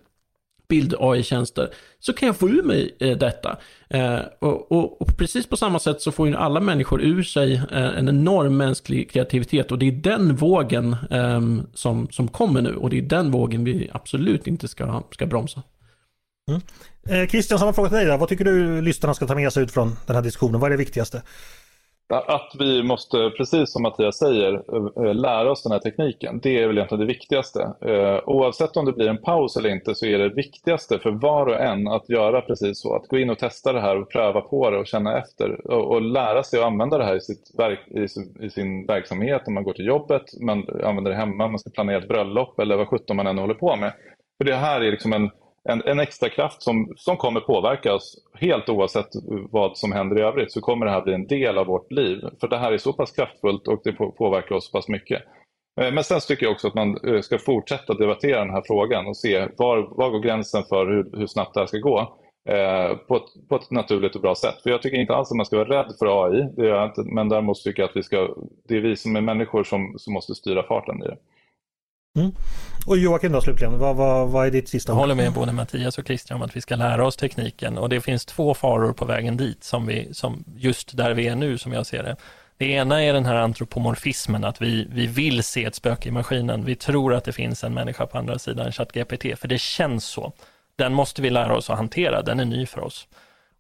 bild-AI-tjänster, 0.69 1.71
så 2.01 2.13
kan 2.13 2.27
jag 2.27 2.37
få 2.37 2.49
ur 2.49 2.63
mig 2.63 2.97
eh, 3.01 3.19
detta. 3.19 3.59
Eh, 3.89 4.19
och, 4.39 4.73
och, 4.73 5.03
och, 5.03 5.17
precis 5.17 5.47
på 5.47 5.57
samma 5.57 5.79
sätt 5.79 6.01
så 6.01 6.13
får 6.13 6.29
ju 6.29 6.37
alla 6.37 6.61
människor 6.61 7.03
ur 7.03 7.23
sig 7.23 7.55
eh, 7.55 7.99
en 7.99 8.09
enorm 8.09 8.57
mänsklig 8.57 9.11
kreativitet 9.11 9.73
och 9.73 9.79
det 9.79 9.89
är 9.89 9.93
den 9.93 10.37
vågen 10.37 10.97
ehm, 11.11 11.67
som, 11.75 12.09
som 12.11 12.29
kommer 12.29 12.63
nu 12.63 12.77
och 12.77 12.91
det 12.91 12.99
är 12.99 13.03
den 13.03 13.31
vågen 13.31 13.65
vi 13.65 13.91
absolut 13.93 14.47
inte 14.47 14.69
ska, 14.69 15.03
ska 15.11 15.27
bromsa. 15.27 15.63
Mm. 16.49 16.61
Eh, 17.09 17.29
Christian, 17.29 17.59
samma 17.59 17.73
fråga 17.73 17.89
till 17.89 17.99
dig. 17.99 18.07
Då. 18.07 18.17
Vad 18.17 18.29
tycker 18.29 18.45
du 18.45 18.81
lyssnarna 18.81 19.15
ska 19.15 19.27
ta 19.27 19.35
med 19.35 19.53
sig 19.53 19.63
ut 19.63 19.73
från 19.73 19.97
den 20.07 20.17
här 20.17 20.23
diskussionen? 20.23 20.61
Vad 20.61 20.69
är 20.69 20.71
det 20.71 20.85
viktigaste? 20.85 21.23
Att 22.09 22.53
vi 22.59 22.83
måste, 22.83 23.31
precis 23.37 23.73
som 23.73 23.83
Mattias 23.83 24.19
säger, 24.19 24.63
eh, 25.07 25.15
lära 25.15 25.51
oss 25.51 25.63
den 25.63 25.73
här 25.73 25.79
tekniken. 25.79 26.41
Det 26.43 26.63
är 26.63 26.67
väl 26.67 26.77
egentligen 26.77 27.01
det 27.01 27.07
viktigaste. 27.07 27.75
Eh, 27.81 28.21
oavsett 28.27 28.77
om 28.77 28.85
det 28.85 28.93
blir 28.93 29.09
en 29.09 29.23
paus 29.23 29.57
eller 29.57 29.71
inte 29.71 29.95
så 29.95 30.07
är 30.07 30.19
det 30.19 30.29
viktigaste 30.29 30.99
för 30.99 31.11
var 31.11 31.47
och 31.47 31.61
en 31.61 31.89
att 31.89 32.09
göra 32.09 32.41
precis 32.41 32.81
så. 32.81 32.97
Att 32.97 33.09
gå 33.09 33.19
in 33.19 33.31
och 33.31 33.39
testa 33.39 33.73
det 33.73 33.81
här 33.81 33.97
och 33.97 34.11
pröva 34.11 34.41
på 34.41 34.71
det 34.71 34.79
och 34.79 34.87
känna 34.87 35.19
efter. 35.19 35.71
Och, 35.71 36.03
lära 36.03 36.43
sig 36.43 36.61
att 36.61 36.67
använda 36.67 36.99
det 36.99 37.05
här 37.05 37.17
i, 37.17 37.21
sitt 37.21 37.51
verk, 37.59 37.81
i, 38.41 38.51
sin 38.51 38.87
verksamhet. 38.87 39.43
Om 39.47 39.55
man 39.55 39.65
går 39.65 39.73
till 39.73 39.87
jobbet, 39.87 40.23
man 40.41 40.67
använder 40.85 41.11
det 41.11 41.17
hemma, 41.17 41.49
man 41.49 41.59
ska 41.59 41.71
planera 41.71 41.99
ett 41.99 42.09
bröllop 42.09 42.61
eller 42.61 42.77
vad 42.77 42.89
sjutton 42.89 43.17
man 43.17 43.27
än 43.27 43.39
håller 43.39 43.55
på 43.55 43.77
med. 43.77 43.93
För 44.39 44.45
det 44.45 44.55
här 44.55 44.81
är 44.81 44.91
liksom 44.91 45.13
en 45.13 45.31
en, 45.69 45.83
en 45.83 46.01
extra 46.01 46.29
kraft 46.29 46.63
som, 46.63 46.93
som 46.97 47.17
kommer 47.17 47.41
påverka 47.41 47.95
oss 47.95 48.17
helt 48.35 48.69
oavsett 48.69 49.09
vad 49.51 49.77
som 49.77 49.93
händer 49.93 50.19
i 50.19 50.23
övrigt 50.23 50.53
så 50.53 50.61
kommer 50.61 50.87
det 50.87 50.93
här 50.93 51.03
bli 51.03 51.15
en 51.15 51.27
del 51.27 51.59
av 51.59 51.67
vårt 51.67 51.93
liv. 51.93 52.21
För 52.41 52.49
det 52.49 52.59
här 52.59 52.73
är 52.73 52.79
så 52.79 52.93
pass 52.93 53.13
kraftfullt 53.13 53.69
och 53.69 53.81
det 53.85 53.93
påverkar 53.93 54.55
oss 54.55 54.67
så 54.67 54.73
pass 54.73 54.89
mycket. 54.89 55.23
Eh, 55.81 55.93
men 55.93 56.05
sen 56.05 56.21
tycker 56.21 56.47
jag 56.47 56.53
också 56.53 56.69
att 56.69 56.75
man 56.75 56.99
eh, 57.07 57.21
ska 57.21 57.39
fortsätta 57.39 57.95
debattera 57.95 58.39
den 58.39 58.55
här 58.55 58.63
frågan 58.67 59.07
och 59.07 59.17
se 59.17 59.49
var, 59.57 59.97
var 59.97 60.11
går 60.11 60.21
gränsen 60.21 60.63
för 60.69 60.87
hur, 60.87 61.19
hur 61.19 61.27
snabbt 61.27 61.55
det 61.55 61.61
här 61.61 61.67
ska 61.67 61.79
gå 61.79 61.99
eh, 62.49 62.97
på, 62.97 63.17
ett, 63.17 63.49
på 63.49 63.57
ett 63.57 63.71
naturligt 63.71 64.15
och 64.15 64.21
bra 64.21 64.35
sätt. 64.35 64.63
För 64.63 64.71
jag 64.71 64.83
tycker 64.83 65.01
inte 65.01 65.15
alls 65.15 65.31
att 65.31 65.37
man 65.37 65.47
ska 65.47 65.57
vara 65.57 65.79
rädd 65.79 65.95
för 65.99 66.27
AI, 66.27 66.49
det 66.57 66.67
gör 66.67 66.77
jag 66.77 66.89
inte, 66.89 67.03
men 67.03 67.29
däremot 67.29 67.63
tycker 67.63 67.83
jag 67.83 67.89
att 67.89 67.97
vi 67.97 68.03
ska, 68.03 68.35
det 68.69 68.77
är 68.77 68.81
vi 68.81 68.97
som 68.97 69.17
är 69.17 69.21
människor 69.21 69.65
som, 69.65 69.95
som 69.99 70.13
måste 70.13 70.35
styra 70.35 70.63
farten 70.63 71.03
i 71.03 71.07
det. 71.07 71.17
Mm. 72.17 72.33
Och 72.87 72.99
Joakim 72.99 73.33
då 73.33 73.41
slutligen, 73.41 73.79
vad, 73.79 73.97
vad, 73.97 74.29
vad 74.29 74.47
är 74.47 74.51
ditt 74.51 74.69
sista 74.69 74.93
ord? 74.93 74.97
Jag 74.97 75.01
håller 75.01 75.15
med 75.15 75.33
både 75.33 75.53
Mattias 75.53 75.99
och 75.99 76.07
Christian 76.07 76.37
om 76.37 76.43
att 76.43 76.57
vi 76.57 76.61
ska 76.61 76.77
lära 76.77 77.07
oss 77.07 77.17
tekniken 77.17 77.79
och 77.79 77.89
det 77.89 78.01
finns 78.01 78.25
två 78.25 78.55
faror 78.55 78.93
på 78.93 79.05
vägen 79.05 79.37
dit 79.37 79.65
som, 79.65 79.87
vi, 79.87 80.15
som 80.15 80.45
just 80.57 80.97
där 80.97 81.15
vi 81.15 81.29
är 81.29 81.37
nu 81.37 81.59
som 81.59 81.73
jag 81.73 81.87
ser 81.87 82.03
det. 82.03 82.17
Det 82.57 82.67
ena 82.67 83.03
är 83.03 83.13
den 83.13 83.27
här 83.27 83.35
antropomorfismen, 83.35 84.45
att 84.45 84.63
vi, 84.63 84.89
vi 84.91 85.07
vill 85.07 85.43
se 85.43 85.65
ett 85.65 85.75
spöke 85.75 86.09
i 86.09 86.13
maskinen. 86.13 86.65
Vi 86.65 86.75
tror 86.75 87.15
att 87.15 87.25
det 87.25 87.33
finns 87.33 87.65
en 87.65 87.75
människa 87.75 88.07
på 88.07 88.19
andra 88.19 88.39
sidan 88.39 88.73
ChatGPT, 88.73 89.39
för 89.39 89.49
det 89.49 89.59
känns 89.61 90.05
så. 90.05 90.33
Den 90.77 90.95
måste 90.95 91.23
vi 91.23 91.31
lära 91.31 91.57
oss 91.57 91.71
att 91.71 91.77
hantera, 91.77 92.23
den 92.23 92.41
är 92.41 92.45
ny 92.45 92.67
för 92.67 92.81
oss. 92.81 93.09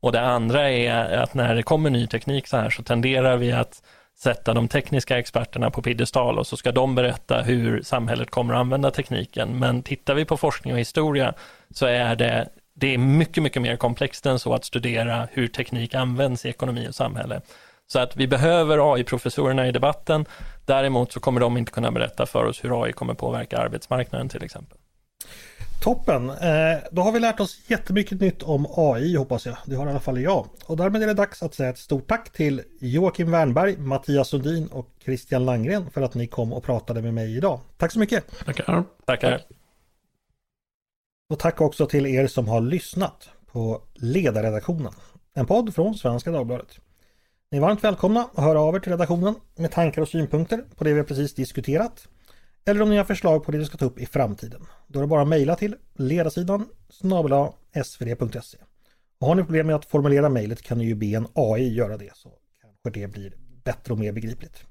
Och 0.01 0.12
det 0.12 0.20
andra 0.20 0.70
är 0.70 1.16
att 1.16 1.35
när 1.35 1.55
det 1.55 1.62
kommer 1.62 1.91
ny 1.91 2.07
teknik 2.07 2.47
så 2.47 2.57
här 2.57 2.70
så 2.70 2.83
tenderar 2.83 3.37
vi 3.37 3.53
att 3.53 3.83
sätta 4.17 4.55
de 4.55 4.69
tekniska 4.69 5.19
experterna 5.19 5.71
på 5.71 5.83
piedestal 5.83 6.39
och 6.39 6.47
så 6.47 6.57
ska 6.57 6.73
de 6.73 6.95
berätta 6.95 7.43
hur 7.43 7.83
samhället 7.83 8.31
kommer 8.31 8.55
att 8.55 8.61
använda 8.61 8.91
tekniken. 8.91 9.59
Men 9.59 9.83
tittar 9.83 10.15
vi 10.15 10.25
på 10.25 10.37
forskning 10.37 10.73
och 10.73 10.81
historia 10.81 11.35
så 11.71 11.87
är 11.87 12.17
det, 12.17 12.49
det 12.75 12.95
är 12.95 12.99
mycket, 12.99 13.43
mycket 13.43 13.62
mer 13.62 13.77
komplext 13.77 14.27
än 14.27 14.39
så 14.39 14.55
att 14.55 14.65
studera 14.65 15.29
hur 15.33 15.49
teknik 15.49 15.95
används 15.95 16.45
i 16.45 16.49
ekonomi 16.49 16.89
och 16.89 16.95
samhälle. 16.95 17.41
Så 17.87 17.99
att 17.99 18.17
vi 18.17 18.27
behöver 18.27 18.95
AI-professorerna 18.95 19.69
i 19.69 19.73
debatten. 19.73 20.25
Däremot 20.67 21.12
så 21.12 21.21
kommer 21.21 21.41
de 21.41 21.57
inte 21.57 21.73
kunna 21.73 21.91
berätta 21.91 22.27
för 22.27 22.45
oss 22.45 22.65
hur 22.65 22.85
AI 22.85 22.93
kommer 22.93 23.15
påverka 23.15 23.59
arbetsmarknaden 23.59 24.29
till 24.29 24.45
exempel. 24.45 24.79
Toppen! 25.85 26.30
Eh, 26.30 26.78
då 26.91 27.03
har 27.03 27.12
vi 27.12 27.20
lärt 27.20 27.41
oss 27.41 27.61
jättemycket 27.66 28.20
nytt 28.20 28.43
om 28.43 28.66
AI 28.76 29.16
hoppas 29.16 29.47
jag. 29.47 29.57
Det 29.66 29.74
har 29.74 29.87
i 29.87 29.91
alla 29.91 30.01
fall 30.01 30.20
jag. 30.20 30.47
Och 30.66 30.76
därmed 30.76 31.03
är 31.03 31.07
det 31.07 31.14
dags 31.14 31.43
att 31.43 31.55
säga 31.55 31.70
ett 31.70 31.78
stort 31.78 32.09
tack 32.09 32.32
till 32.32 32.62
Joakim 32.80 33.30
Wernberg, 33.30 33.76
Mattias 33.76 34.28
Sundin 34.28 34.66
och 34.66 34.89
Christian 35.05 35.45
Langgren 35.45 35.91
för 35.91 36.03
att 36.03 36.14
ni 36.14 36.26
kom 36.26 36.53
och 36.53 36.64
pratade 36.64 37.03
med 37.03 37.14
mig 37.14 37.37
idag. 37.37 37.61
Tack 37.76 37.93
så 37.93 37.99
mycket! 37.99 38.45
Tackar! 38.45 38.85
Tackar! 39.07 39.43
Och 41.30 41.39
tack 41.39 41.61
också 41.61 41.87
till 41.87 42.07
er 42.07 42.26
som 42.26 42.49
har 42.49 42.61
lyssnat 42.61 43.28
på 43.53 43.82
Ledarredaktionen, 43.95 44.93
en 45.35 45.47
podd 45.47 45.74
från 45.74 45.95
Svenska 45.95 46.30
Dagbladet. 46.30 46.78
Ni 47.51 47.59
är 47.59 47.62
varmt 47.62 47.85
välkomna 47.85 48.28
att 48.35 48.45
höra 48.45 48.61
av 48.61 48.74
er 48.74 48.80
till 48.80 48.93
redaktionen 48.93 49.35
med 49.57 49.70
tankar 49.70 50.03
och 50.03 50.09
synpunkter 50.09 50.64
på 50.76 50.85
det 50.85 50.93
vi 50.93 51.03
precis 51.03 51.35
diskuterat. 51.35 52.09
Eller 52.67 52.83
om 52.83 52.91
ni 52.91 52.97
har 52.97 53.05
förslag 53.05 53.45
på 53.45 53.53
det 53.53 53.59
vi 53.59 53.65
ska 53.65 53.77
ta 53.77 53.85
upp 53.85 53.99
i 53.99 54.07
framtiden. 54.07 54.67
Då 54.87 54.99
är 54.99 55.03
det 55.03 55.07
bara 55.07 55.23
att 55.23 55.29
mejla 55.29 55.57
till 55.57 55.77
ledarsidan 55.95 56.69
snabel 56.89 57.49
svd.se. 57.85 58.59
Och 59.21 59.27
har 59.27 59.35
ni 59.35 59.43
problem 59.43 59.67
med 59.67 59.77
att 59.77 59.85
formulera 59.85 60.29
mejlet 60.29 60.62
kan 60.62 60.79
ni 60.79 60.85
ju 60.85 60.95
be 60.95 61.07
en 61.07 61.27
AI 61.35 61.75
göra 61.75 61.97
det 61.97 62.11
så 62.15 62.33
kanske 62.61 63.01
det 63.01 63.09
blir 63.09 63.35
bättre 63.65 63.93
och 63.93 63.99
mer 63.99 64.12
begripligt. 64.12 64.65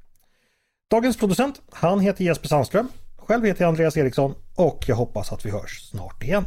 Dagens 0.91 1.17
producent, 1.17 1.61
han 1.71 1.99
heter 1.99 2.23
Jesper 2.23 2.47
Sandström. 2.47 2.87
Själv 3.17 3.45
heter 3.45 3.61
jag 3.61 3.69
Andreas 3.69 3.97
Eriksson 3.97 4.35
och 4.55 4.83
jag 4.87 4.95
hoppas 4.95 5.31
att 5.31 5.45
vi 5.45 5.49
hörs 5.49 5.89
snart 5.89 6.23
igen. 6.23 6.45